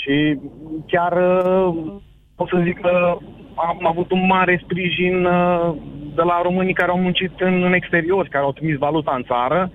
și 0.03 0.39
chiar 0.87 1.13
uh, 1.13 1.95
pot 2.35 2.49
să 2.49 2.63
zic 2.65 2.81
că 2.81 3.17
am 3.55 3.87
avut 3.87 4.11
un 4.11 4.27
mare 4.27 4.61
sprijin 4.65 5.25
uh, 5.25 5.75
de 6.15 6.23
la 6.23 6.41
românii 6.43 6.75
care 6.75 6.91
au 6.91 6.99
muncit 6.99 7.33
în, 7.39 7.63
în 7.63 7.73
exterior, 7.73 8.29
care 8.29 8.45
au 8.45 8.53
trimis 8.53 8.77
valuta 8.77 9.13
în 9.17 9.25
țară. 9.25 9.71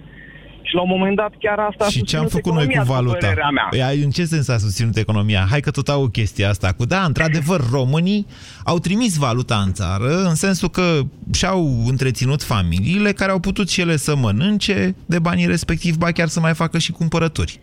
Și 0.62 0.76
la 0.76 0.82
un 0.82 0.90
moment 0.90 1.16
dat 1.16 1.34
chiar 1.40 1.60
asta 1.60 1.86
a 1.86 1.88
Și 1.88 2.04
ce 2.04 2.18
am 2.18 2.22
susținut 2.22 2.32
făcut 2.32 2.54
noi 2.58 2.66
cu 2.66 2.72
economia, 2.72 2.82
după 2.82 2.94
valuta? 2.94 3.28
părerea 3.28 3.50
Mea. 3.50 3.68
Păi, 3.70 4.04
în 4.04 4.10
ce 4.10 4.24
sens 4.24 4.48
a 4.48 4.58
susținut 4.58 4.98
economia? 4.98 5.46
Hai 5.50 5.60
că 5.60 5.72
tot 5.72 5.88
au 5.88 6.08
chestia 6.08 6.50
asta 6.50 6.74
cu 6.78 6.86
da, 6.86 7.04
într-adevăr, 7.04 7.62
românii 7.72 8.26
au 8.64 8.78
trimis 8.80 9.18
valuta 9.18 9.56
în 9.66 9.74
țară 9.74 10.24
în 10.30 10.36
sensul 10.36 10.70
că 10.70 11.00
și-au 11.34 11.68
întreținut 11.88 12.44
familiile 12.44 13.12
care 13.12 13.32
au 13.32 13.40
putut 13.40 13.70
și 13.70 13.82
ele 13.82 13.96
să 13.96 14.16
mănânce 14.16 14.96
de 15.06 15.20
banii 15.20 15.46
respectiv, 15.46 15.96
ba 15.96 16.12
chiar 16.12 16.28
să 16.28 16.40
mai 16.40 16.54
facă 16.54 16.78
și 16.78 16.92
cumpărături. 16.92 17.60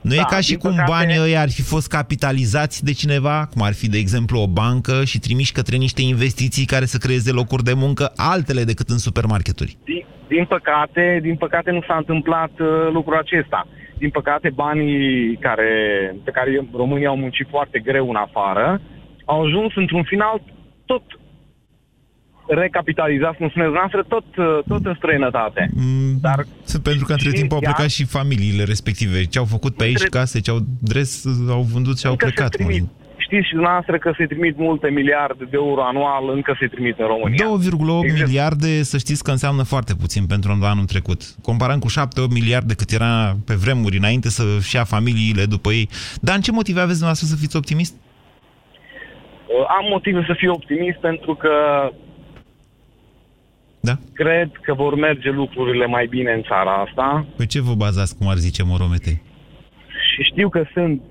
Nu 0.00 0.14
Da, 0.14 0.20
e 0.20 0.24
ca 0.28 0.40
și 0.40 0.48
din 0.48 0.58
cum 0.58 0.70
păcate- 0.70 0.90
banii 0.90 1.20
ăia 1.20 1.40
ar 1.40 1.50
fi 1.50 1.62
fost 1.62 1.88
capitalizați 1.88 2.84
de 2.84 2.92
cineva, 2.92 3.46
cum 3.52 3.62
ar 3.62 3.74
fi, 3.74 3.88
de 3.88 3.98
exemplu, 3.98 4.40
o 4.40 4.46
bancă 4.46 5.04
și 5.04 5.18
trimiși 5.18 5.52
către 5.52 5.76
niște 5.76 6.02
investiții 6.02 6.66
care 6.66 6.84
să 6.84 6.98
creeze 6.98 7.32
locuri 7.32 7.62
de 7.62 7.72
muncă 7.72 8.12
altele 8.16 8.62
decât 8.64 8.88
în 8.88 8.98
supermarketuri. 8.98 9.76
Din, 9.84 10.04
din 10.28 10.44
păcate, 10.44 11.18
din 11.22 11.36
păcate 11.36 11.70
nu 11.70 11.82
s-a 11.86 11.96
întâmplat 11.96 12.50
uh, 12.60 12.66
lucrul 12.92 13.16
acesta. 13.16 13.66
Din 13.98 14.10
păcate, 14.10 14.50
banii 14.54 15.36
care, 15.40 15.70
pe 16.24 16.30
care 16.30 16.66
românii 16.74 17.06
au 17.06 17.16
muncit 17.16 17.46
foarte 17.50 17.78
greu 17.78 18.08
în 18.08 18.16
afară 18.16 18.80
au 19.24 19.44
ajuns 19.44 19.72
într-un 19.76 20.02
final 20.02 20.42
tot 20.84 21.02
recapitalizați, 22.48 23.36
cum 23.36 23.48
spuneți 23.48 23.72
noastră, 23.72 24.04
tot, 24.08 24.24
uh, 24.36 24.58
tot 24.68 24.86
în 24.86 24.94
străinătate. 24.96 25.70
Dar 26.20 26.44
Sunt 26.64 26.82
pentru 26.82 27.04
că 27.04 27.12
între 27.12 27.28
și 27.28 27.34
timp 27.34 27.52
au 27.52 27.58
ea- 27.62 27.70
plecat 27.72 27.90
și 27.90 28.04
familiile 28.04 28.64
respective. 28.64 29.24
Ce 29.24 29.38
au 29.38 29.44
făcut 29.44 29.76
pe 29.76 29.84
aici 29.84 29.92
Între- 30.02 30.18
case, 30.18 30.40
ce 30.40 30.50
au 30.50 30.58
dres, 30.80 31.24
au 31.50 31.62
vândut 31.72 31.98
și 31.98 32.06
au 32.06 32.12
Încă 32.12 32.26
se 32.26 32.32
plecat. 32.32 32.50
trimit. 32.52 32.80
mă. 32.82 32.88
Știți 33.16 33.46
și 33.46 33.52
dumneavoastră 33.52 33.98
că 33.98 34.12
se 34.18 34.26
trimit 34.26 34.56
multe 34.58 34.90
miliarde 34.90 35.44
de 35.44 35.50
euro 35.52 35.82
anual, 35.84 36.30
încă 36.34 36.56
se 36.60 36.66
trimit 36.66 36.98
în 36.98 37.06
România. 37.06 37.44
2,8 37.46 38.04
Exact. 38.04 38.26
miliarde, 38.26 38.82
să 38.82 38.98
știți 38.98 39.22
că 39.24 39.30
înseamnă 39.30 39.62
foarte 39.62 39.94
puțin 39.94 40.26
pentru 40.26 40.58
anul 40.62 40.84
trecut. 40.84 41.20
Comparăm 41.42 41.78
cu 41.78 41.88
7-8 41.88 42.30
miliarde 42.30 42.74
cât 42.74 42.90
era 42.90 43.36
pe 43.46 43.54
vremuri 43.54 43.96
înainte 43.96 44.28
să-și 44.28 44.74
ia 44.76 44.84
familiile 44.84 45.44
după 45.44 45.70
ei. 45.70 45.88
Dar 46.20 46.34
în 46.34 46.40
ce 46.40 46.52
motive 46.52 46.78
aveți 46.80 46.98
dumneavoastră 47.00 47.26
să 47.36 47.40
fiți 47.42 47.56
optimist? 47.56 47.94
Uh, 47.94 49.64
Am 49.78 49.84
motive 49.90 50.24
să 50.26 50.34
fiu 50.36 50.52
optimist 50.52 50.98
pentru 50.98 51.34
că 51.34 51.52
Da? 53.88 53.94
cred 54.12 54.50
că 54.62 54.72
vor 54.74 54.94
merge 54.94 55.30
lucrurile 55.30 55.86
mai 55.86 56.06
bine 56.06 56.32
în 56.32 56.42
țara 56.42 56.74
asta 56.86 57.26
Pe 57.36 57.46
ce 57.46 57.60
vă 57.60 57.74
bazați, 57.74 58.16
cum 58.18 58.28
ar 58.28 58.36
zice 58.36 58.62
Moromete? 58.64 59.22
și 60.14 60.22
știu 60.22 60.48
că 60.48 60.62
sunt 60.72 61.02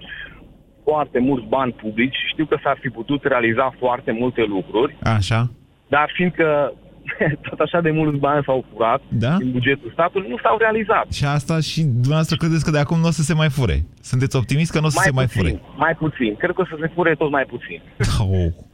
foarte 0.84 1.20
mulți 1.20 1.48
bani 1.48 1.72
publici 1.72 2.16
și 2.16 2.28
știu 2.34 2.46
că 2.46 2.58
s-ar 2.64 2.78
fi 2.82 2.90
putut 2.90 3.24
realiza 3.24 3.74
foarte 3.80 4.12
multe 4.12 4.44
lucruri, 4.48 4.96
Așa? 5.04 5.52
dar 5.88 6.12
fiindcă 6.14 6.74
tot 7.50 7.60
așa 7.60 7.82
de 7.82 7.92
mulți 7.92 8.20
bani 8.20 8.44
s-au 8.46 8.66
furat 8.72 9.02
Da? 9.10 9.36
din 9.38 9.52
bugetul 9.52 9.90
statului, 9.94 10.30
nu 10.30 10.38
s-au 10.44 10.58
realizat. 10.58 11.06
Și 11.12 11.26
asta 11.26 11.60
și 11.60 11.82
dumneavoastră 11.82 12.36
credeți 12.36 12.66
că 12.66 12.72
de 12.72 12.80
acum 12.80 13.00
nu 13.00 13.08
o 13.08 13.12
să 13.12 13.22
se 13.22 13.34
mai 13.34 13.50
fure? 13.50 13.86
Sunteți 14.02 14.36
optimist 14.36 14.72
că 14.72 14.80
nu 14.80 14.86
o 14.86 14.90
să 14.90 15.02
se 15.04 15.12
mai 15.12 15.26
puțin, 15.26 15.42
fure? 15.42 15.62
mai 15.78 15.96
puțin. 16.04 16.36
Cred 16.36 16.52
că 16.56 16.62
o 16.62 16.66
să 16.66 16.78
se 16.82 16.92
fure 16.94 17.16
tot 17.16 17.32
mai 17.32 17.46
puțin. 17.54 17.82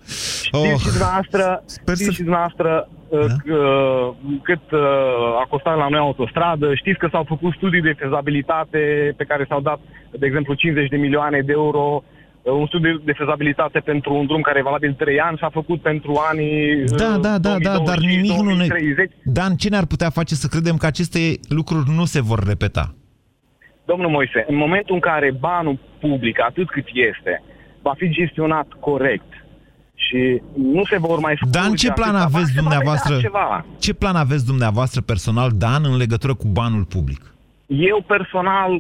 Oh. 0.52 0.62
Știți 0.64 0.84
și 0.84 0.90
dumneavoastră, 0.90 1.64
știți 1.96 2.14
și 2.14 2.22
dumneavoastră 2.22 2.90
uh, 3.10 3.26
că, 3.46 3.60
cât 4.42 4.72
uh, 4.72 5.42
a 5.42 5.46
costat 5.50 5.78
la 5.78 5.88
noi 5.88 6.00
autostradă, 6.00 6.74
știți 6.76 7.00
că 7.00 7.08
s-au 7.12 7.24
făcut 7.24 7.54
studii 7.54 7.82
de 7.82 7.96
fezabilitate 7.98 9.14
pe 9.18 9.24
care 9.24 9.46
s-au 9.50 9.62
dat, 9.62 9.80
de 10.12 10.26
exemplu, 10.26 10.54
50 10.54 10.90
de 10.90 10.98
milioane 10.98 11.40
de 11.42 11.52
euro, 11.52 12.04
uh, 12.04 12.23
un 12.52 12.66
studiu 12.68 12.98
de 12.98 13.14
fezabilitate 13.18 13.80
pentru 13.80 14.14
un 14.14 14.26
drum 14.26 14.42
care 14.42 14.60
e 14.60 14.62
valabil 14.64 14.94
3 14.94 15.20
ani 15.20 15.38
s-a 15.40 15.50
făcut 15.50 15.82
pentru 15.82 16.22
anii 16.32 16.84
uh, 16.84 16.90
Da, 16.98 17.18
da, 17.18 17.38
da, 17.38 17.58
da, 17.60 17.80
dar 17.86 17.98
nimic 17.98 18.32
nu 18.32 18.44
ne... 18.44 18.68
2030. 18.68 19.12
Dan, 19.24 19.56
ce 19.56 19.70
ne-ar 19.70 19.86
putea 19.86 20.10
face 20.10 20.36
să 20.36 20.48
credem 20.48 20.76
că 20.78 20.86
aceste 20.86 21.20
lucruri 21.50 21.90
nu 21.90 22.06
se 22.06 22.22
vor 22.22 22.44
repeta? 22.48 22.96
Domnul 23.86 24.10
Moise, 24.10 24.46
în 24.48 24.56
momentul 24.56 24.96
în 24.96 25.02
care 25.02 25.32
banul 25.40 25.80
public, 26.00 26.42
atât 26.42 26.70
cât 26.70 26.86
este, 26.94 27.44
va 27.82 27.94
fi 27.98 28.10
gestionat 28.10 28.68
corect 28.80 29.32
și 29.96 30.42
nu 30.58 30.84
se 30.84 30.98
vor 30.98 31.20
mai 31.20 31.38
Dan, 31.52 31.64
scurge 31.64 31.88
ce 31.88 31.94
plan 31.94 32.16
atâta 32.16 32.24
bani, 32.24 32.34
aveți 32.36 32.52
se 32.52 32.62
va 32.62 32.62
vedea 32.62 32.62
dumneavoastră? 32.62 33.18
Ceva. 33.20 33.66
Ce 33.80 33.94
plan 33.94 34.16
aveți 34.16 34.46
dumneavoastră 34.46 35.02
personal, 35.02 35.50
Dan, 35.58 35.82
în 35.86 35.98
legătură 35.98 36.34
cu 36.34 36.48
banul 36.48 36.86
public? 36.86 37.34
Eu 37.68 38.04
personal, 38.08 38.72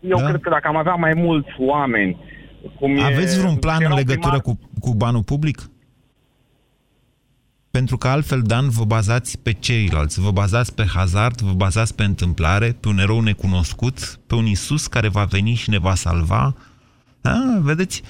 eu 0.00 0.18
Da? 0.18 0.26
cred 0.28 0.40
că 0.40 0.50
dacă 0.50 0.68
am 0.68 0.76
avea 0.76 0.94
mai 0.94 1.12
mulți 1.14 1.50
oameni, 1.58 2.16
cum 2.78 3.00
Aveți 3.00 3.36
e, 3.36 3.38
vreun 3.38 3.56
plan 3.56 3.76
în 3.76 3.82
erau 3.82 3.96
legătură 3.96 4.40
primari- 4.40 4.42
cu, 4.42 4.58
cu 4.80 4.94
banul 4.94 5.22
public? 5.22 5.70
Pentru 7.70 7.96
că 7.96 8.08
altfel, 8.08 8.42
Dan, 8.42 8.68
vă 8.68 8.84
bazați 8.84 9.38
pe 9.38 9.52
ceilalți. 9.52 10.20
Vă 10.20 10.30
bazați 10.30 10.74
pe 10.74 10.86
hazard, 10.86 11.40
vă 11.40 11.52
bazați 11.52 11.94
pe 11.94 12.04
întâmplare, 12.04 12.76
pe 12.80 12.88
un 12.88 12.98
erou 12.98 13.20
necunoscut, 13.20 14.20
pe 14.26 14.34
un 14.34 14.46
Isus 14.46 14.86
care 14.86 15.08
va 15.08 15.24
veni 15.24 15.54
și 15.54 15.70
ne 15.70 15.78
va 15.78 15.94
salva. 15.94 16.56
A, 17.22 17.58
vedeți? 17.60 18.02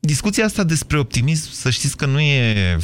Discuția 0.00 0.44
asta 0.44 0.64
despre 0.64 0.98
optimism, 0.98 1.52
să 1.52 1.70
știți 1.70 1.96
că 1.96 2.06
nu 2.06 2.20
e 2.20 2.76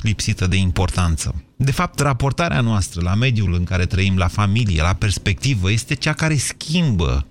lipsită 0.00 0.46
de 0.46 0.56
importanță. 0.56 1.44
De 1.56 1.72
fapt, 1.72 1.98
raportarea 1.98 2.60
noastră 2.60 3.00
la 3.02 3.14
mediul 3.14 3.54
în 3.54 3.64
care 3.64 3.86
trăim, 3.86 4.16
la 4.16 4.28
familie, 4.28 4.82
la 4.82 4.94
perspectivă, 4.94 5.70
este 5.70 5.94
cea 5.94 6.12
care 6.12 6.36
schimbă 6.36 7.26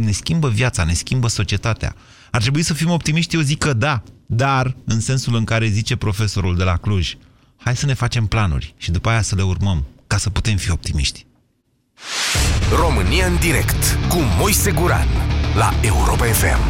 ne 0.00 0.10
schimbă 0.10 0.48
viața, 0.48 0.84
ne 0.84 0.92
schimbă 0.92 1.28
societatea. 1.28 1.94
Ar 2.34 2.40
trebui 2.40 2.62
să 2.62 2.74
fim 2.74 2.90
optimiști? 2.90 3.34
Eu 3.34 3.40
zic 3.40 3.58
că 3.58 3.72
da, 3.72 4.02
dar 4.26 4.76
în 4.84 5.00
sensul 5.00 5.34
în 5.34 5.44
care 5.44 5.66
zice 5.66 5.96
profesorul 5.96 6.56
de 6.56 6.64
la 6.64 6.76
Cluj, 6.76 7.16
hai 7.56 7.76
să 7.76 7.86
ne 7.86 7.94
facem 7.94 8.26
planuri 8.26 8.74
și 8.76 8.90
după 8.90 9.08
aia 9.08 9.22
să 9.22 9.34
le 9.34 9.42
urmăm, 9.42 9.84
ca 10.06 10.16
să 10.16 10.30
putem 10.30 10.56
fi 10.56 10.70
optimiști. 10.70 11.26
România 12.78 13.26
în 13.26 13.36
direct 13.36 13.98
cu 14.08 14.18
Moise 14.38 14.70
Guran 14.70 15.08
la 15.54 15.74
Europa 15.80 16.24
FM. 16.24 16.60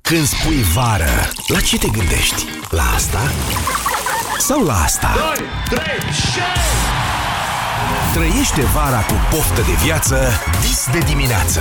Când 0.00 0.26
spui 0.26 0.62
vară, 0.62 1.30
la 1.46 1.60
ce 1.60 1.78
te 1.78 1.88
gândești? 1.88 2.44
La 2.70 2.82
asta? 2.82 3.20
Sau 4.38 4.64
la 4.64 4.82
asta? 4.82 5.14
Trăiește 8.12 8.62
vara 8.62 9.00
cu 9.00 9.14
poftă 9.30 9.60
de 9.60 9.72
viață, 9.82 10.28
vis 10.60 10.88
de 10.92 10.98
dimineață. 10.98 11.60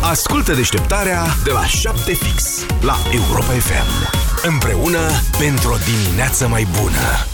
Ascultă 0.00 0.52
deșteptarea 0.52 1.22
de 1.44 1.50
la 1.50 1.64
7 1.64 2.12
fix 2.12 2.66
la 2.80 2.96
Europa 3.12 3.52
FM. 3.52 4.16
Împreună 4.42 5.10
pentru 5.38 5.72
o 5.72 5.76
dimineață 5.76 6.48
mai 6.48 6.66
bună. 6.80 7.33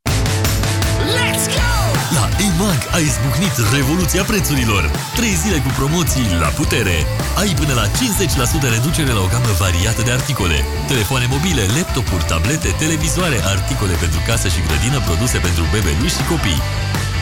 La 2.41 2.47
EMAG 2.47 2.81
a 2.97 2.99
izbucnit 3.09 3.55
revoluția 3.77 4.23
prețurilor. 4.31 4.83
Trei 5.17 5.35
zile 5.43 5.57
cu 5.65 5.71
promoții 5.79 6.27
la 6.43 6.49
putere. 6.59 6.97
Ai 7.41 7.51
până 7.59 7.73
la 7.81 7.85
50% 8.67 8.75
reducere 8.75 9.11
la 9.17 9.21
o 9.25 9.31
gamă 9.33 9.51
variată 9.65 10.01
de 10.07 10.11
articole. 10.19 10.57
Telefoane 10.91 11.25
mobile, 11.35 11.63
laptopuri, 11.77 12.25
tablete, 12.31 12.69
televizoare, 12.83 13.37
articole 13.55 13.95
pentru 14.03 14.19
casă 14.29 14.47
și 14.53 14.65
grădină, 14.67 14.99
produse 15.09 15.37
pentru 15.47 15.63
bebeluși 15.73 16.17
și 16.17 16.23
copii. 16.31 16.61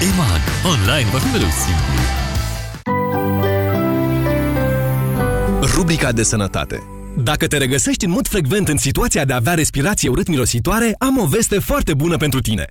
EMAG. 0.08 0.44
Online 0.74 1.10
va 1.14 1.20
fi 1.24 1.30
mereu 1.36 1.52
simplu. 1.66 1.98
Rubrica 5.76 6.10
de 6.20 6.24
sănătate. 6.34 6.78
Dacă 7.30 7.46
te 7.48 7.58
regăsești 7.66 8.06
în 8.06 8.12
mod 8.18 8.26
frecvent 8.28 8.68
în 8.74 8.80
situația 8.88 9.24
de 9.26 9.34
a 9.34 9.42
avea 9.44 9.56
respirație 9.64 10.10
urât-mirositoare, 10.10 10.96
am 11.08 11.16
o 11.24 11.26
veste 11.26 11.58
foarte 11.70 11.94
bună 11.94 12.18
pentru 12.18 12.42
tine. 12.50 12.66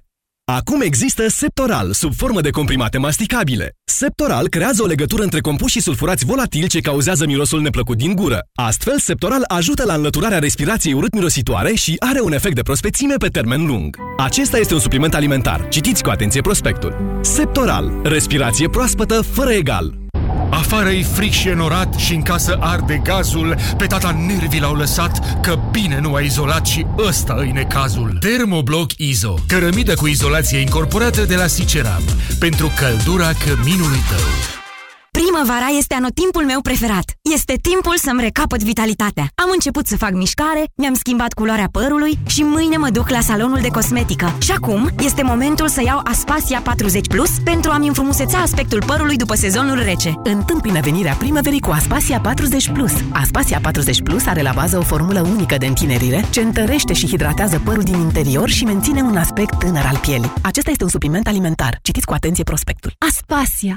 Acum 0.50 0.80
există 0.80 1.28
Septoral, 1.28 1.92
sub 1.92 2.14
formă 2.14 2.40
de 2.40 2.50
comprimate 2.50 2.98
masticabile. 2.98 3.72
Septoral 3.84 4.48
creează 4.48 4.82
o 4.82 4.86
legătură 4.86 5.22
între 5.22 5.40
compușii 5.40 5.80
sulfurați 5.80 6.24
volatili 6.24 6.68
ce 6.68 6.80
cauzează 6.80 7.26
mirosul 7.26 7.60
neplăcut 7.60 7.96
din 7.96 8.14
gură. 8.14 8.40
Astfel, 8.54 8.98
Septoral 8.98 9.44
ajută 9.46 9.84
la 9.84 9.94
înlăturarea 9.94 10.38
respirației 10.38 10.92
urât-mirositoare 10.92 11.74
și 11.74 11.96
are 11.98 12.20
un 12.20 12.32
efect 12.32 12.54
de 12.54 12.62
prospețime 12.62 13.14
pe 13.14 13.28
termen 13.28 13.66
lung. 13.66 13.96
Acesta 14.16 14.58
este 14.58 14.74
un 14.74 14.80
supliment 14.80 15.14
alimentar. 15.14 15.68
Citiți 15.68 16.02
cu 16.02 16.10
atenție 16.10 16.40
prospectul. 16.40 17.18
Septoral. 17.22 18.00
Respirație 18.02 18.68
proaspătă 18.68 19.22
fără 19.22 19.50
egal. 19.50 20.07
Afară 20.50 20.88
e 20.88 21.02
fric 21.02 21.32
și 21.32 21.48
enorat 21.48 21.94
și 21.94 22.14
în 22.14 22.22
casă 22.22 22.56
arde 22.60 23.00
gazul, 23.04 23.56
pe 23.76 23.86
tata 23.86 24.16
nervii 24.26 24.60
l-au 24.60 24.74
lăsat, 24.74 25.40
că 25.40 25.58
bine 25.70 26.00
nu 26.00 26.14
a 26.14 26.20
izolat 26.20 26.66
și 26.66 26.86
ăsta 26.98 27.34
îi 27.38 27.50
necazul. 27.50 28.16
Termobloc 28.20 28.90
Izo, 28.96 29.34
cărămidă 29.46 29.94
cu 29.94 30.06
izolație 30.06 30.58
incorporată 30.58 31.24
de 31.24 31.34
la 31.34 31.46
Siceram, 31.46 32.02
pentru 32.38 32.72
căldura 32.76 33.30
căminului 33.46 34.02
tău. 34.08 34.66
Primăvara 35.10 35.66
este 35.78 35.94
anotimpul 35.94 36.44
meu 36.44 36.60
preferat. 36.60 37.04
Este 37.34 37.58
timpul 37.62 37.96
să-mi 37.96 38.20
recapăt 38.20 38.62
vitalitatea. 38.62 39.26
Am 39.34 39.48
început 39.52 39.86
să 39.86 39.96
fac 39.96 40.12
mișcare, 40.12 40.64
mi-am 40.76 40.94
schimbat 40.94 41.32
culoarea 41.32 41.68
părului 41.72 42.18
și 42.26 42.42
mâine 42.42 42.76
mă 42.76 42.88
duc 42.90 43.08
la 43.08 43.20
salonul 43.20 43.58
de 43.60 43.68
cosmetică. 43.68 44.36
Și 44.38 44.50
acum 44.50 44.90
este 44.98 45.22
momentul 45.22 45.68
să 45.68 45.82
iau 45.82 46.00
Aspasia 46.04 46.60
40 46.60 47.06
Plus 47.06 47.30
pentru 47.44 47.70
a-mi 47.70 47.86
înfrumuseța 47.86 48.38
aspectul 48.38 48.82
părului 48.86 49.16
după 49.16 49.34
sezonul 49.34 49.82
rece. 49.82 50.14
Întâmpină 50.24 50.80
venirea 50.80 51.14
primăverii 51.14 51.60
cu 51.60 51.70
Aspasia 51.70 52.20
40 52.20 52.70
Plus. 52.70 52.92
Aspasia 53.12 53.58
40 53.62 54.02
Plus 54.02 54.26
are 54.26 54.42
la 54.42 54.52
bază 54.54 54.78
o 54.78 54.82
formulă 54.82 55.20
unică 55.20 55.56
de 55.56 55.66
întinerire 55.66 56.24
ce 56.30 56.40
întărește 56.40 56.92
și 56.92 57.06
hidratează 57.06 57.60
părul 57.64 57.82
din 57.82 57.98
interior 57.98 58.48
și 58.48 58.64
menține 58.64 59.02
un 59.02 59.16
aspect 59.16 59.58
tânăr 59.58 59.84
al 59.84 59.98
pielii. 59.98 60.32
Acesta 60.42 60.70
este 60.70 60.84
un 60.84 60.90
supliment 60.90 61.26
alimentar. 61.26 61.78
Citiți 61.82 62.06
cu 62.06 62.12
atenție 62.12 62.44
prospectul. 62.44 62.92
Aspasia 63.08 63.76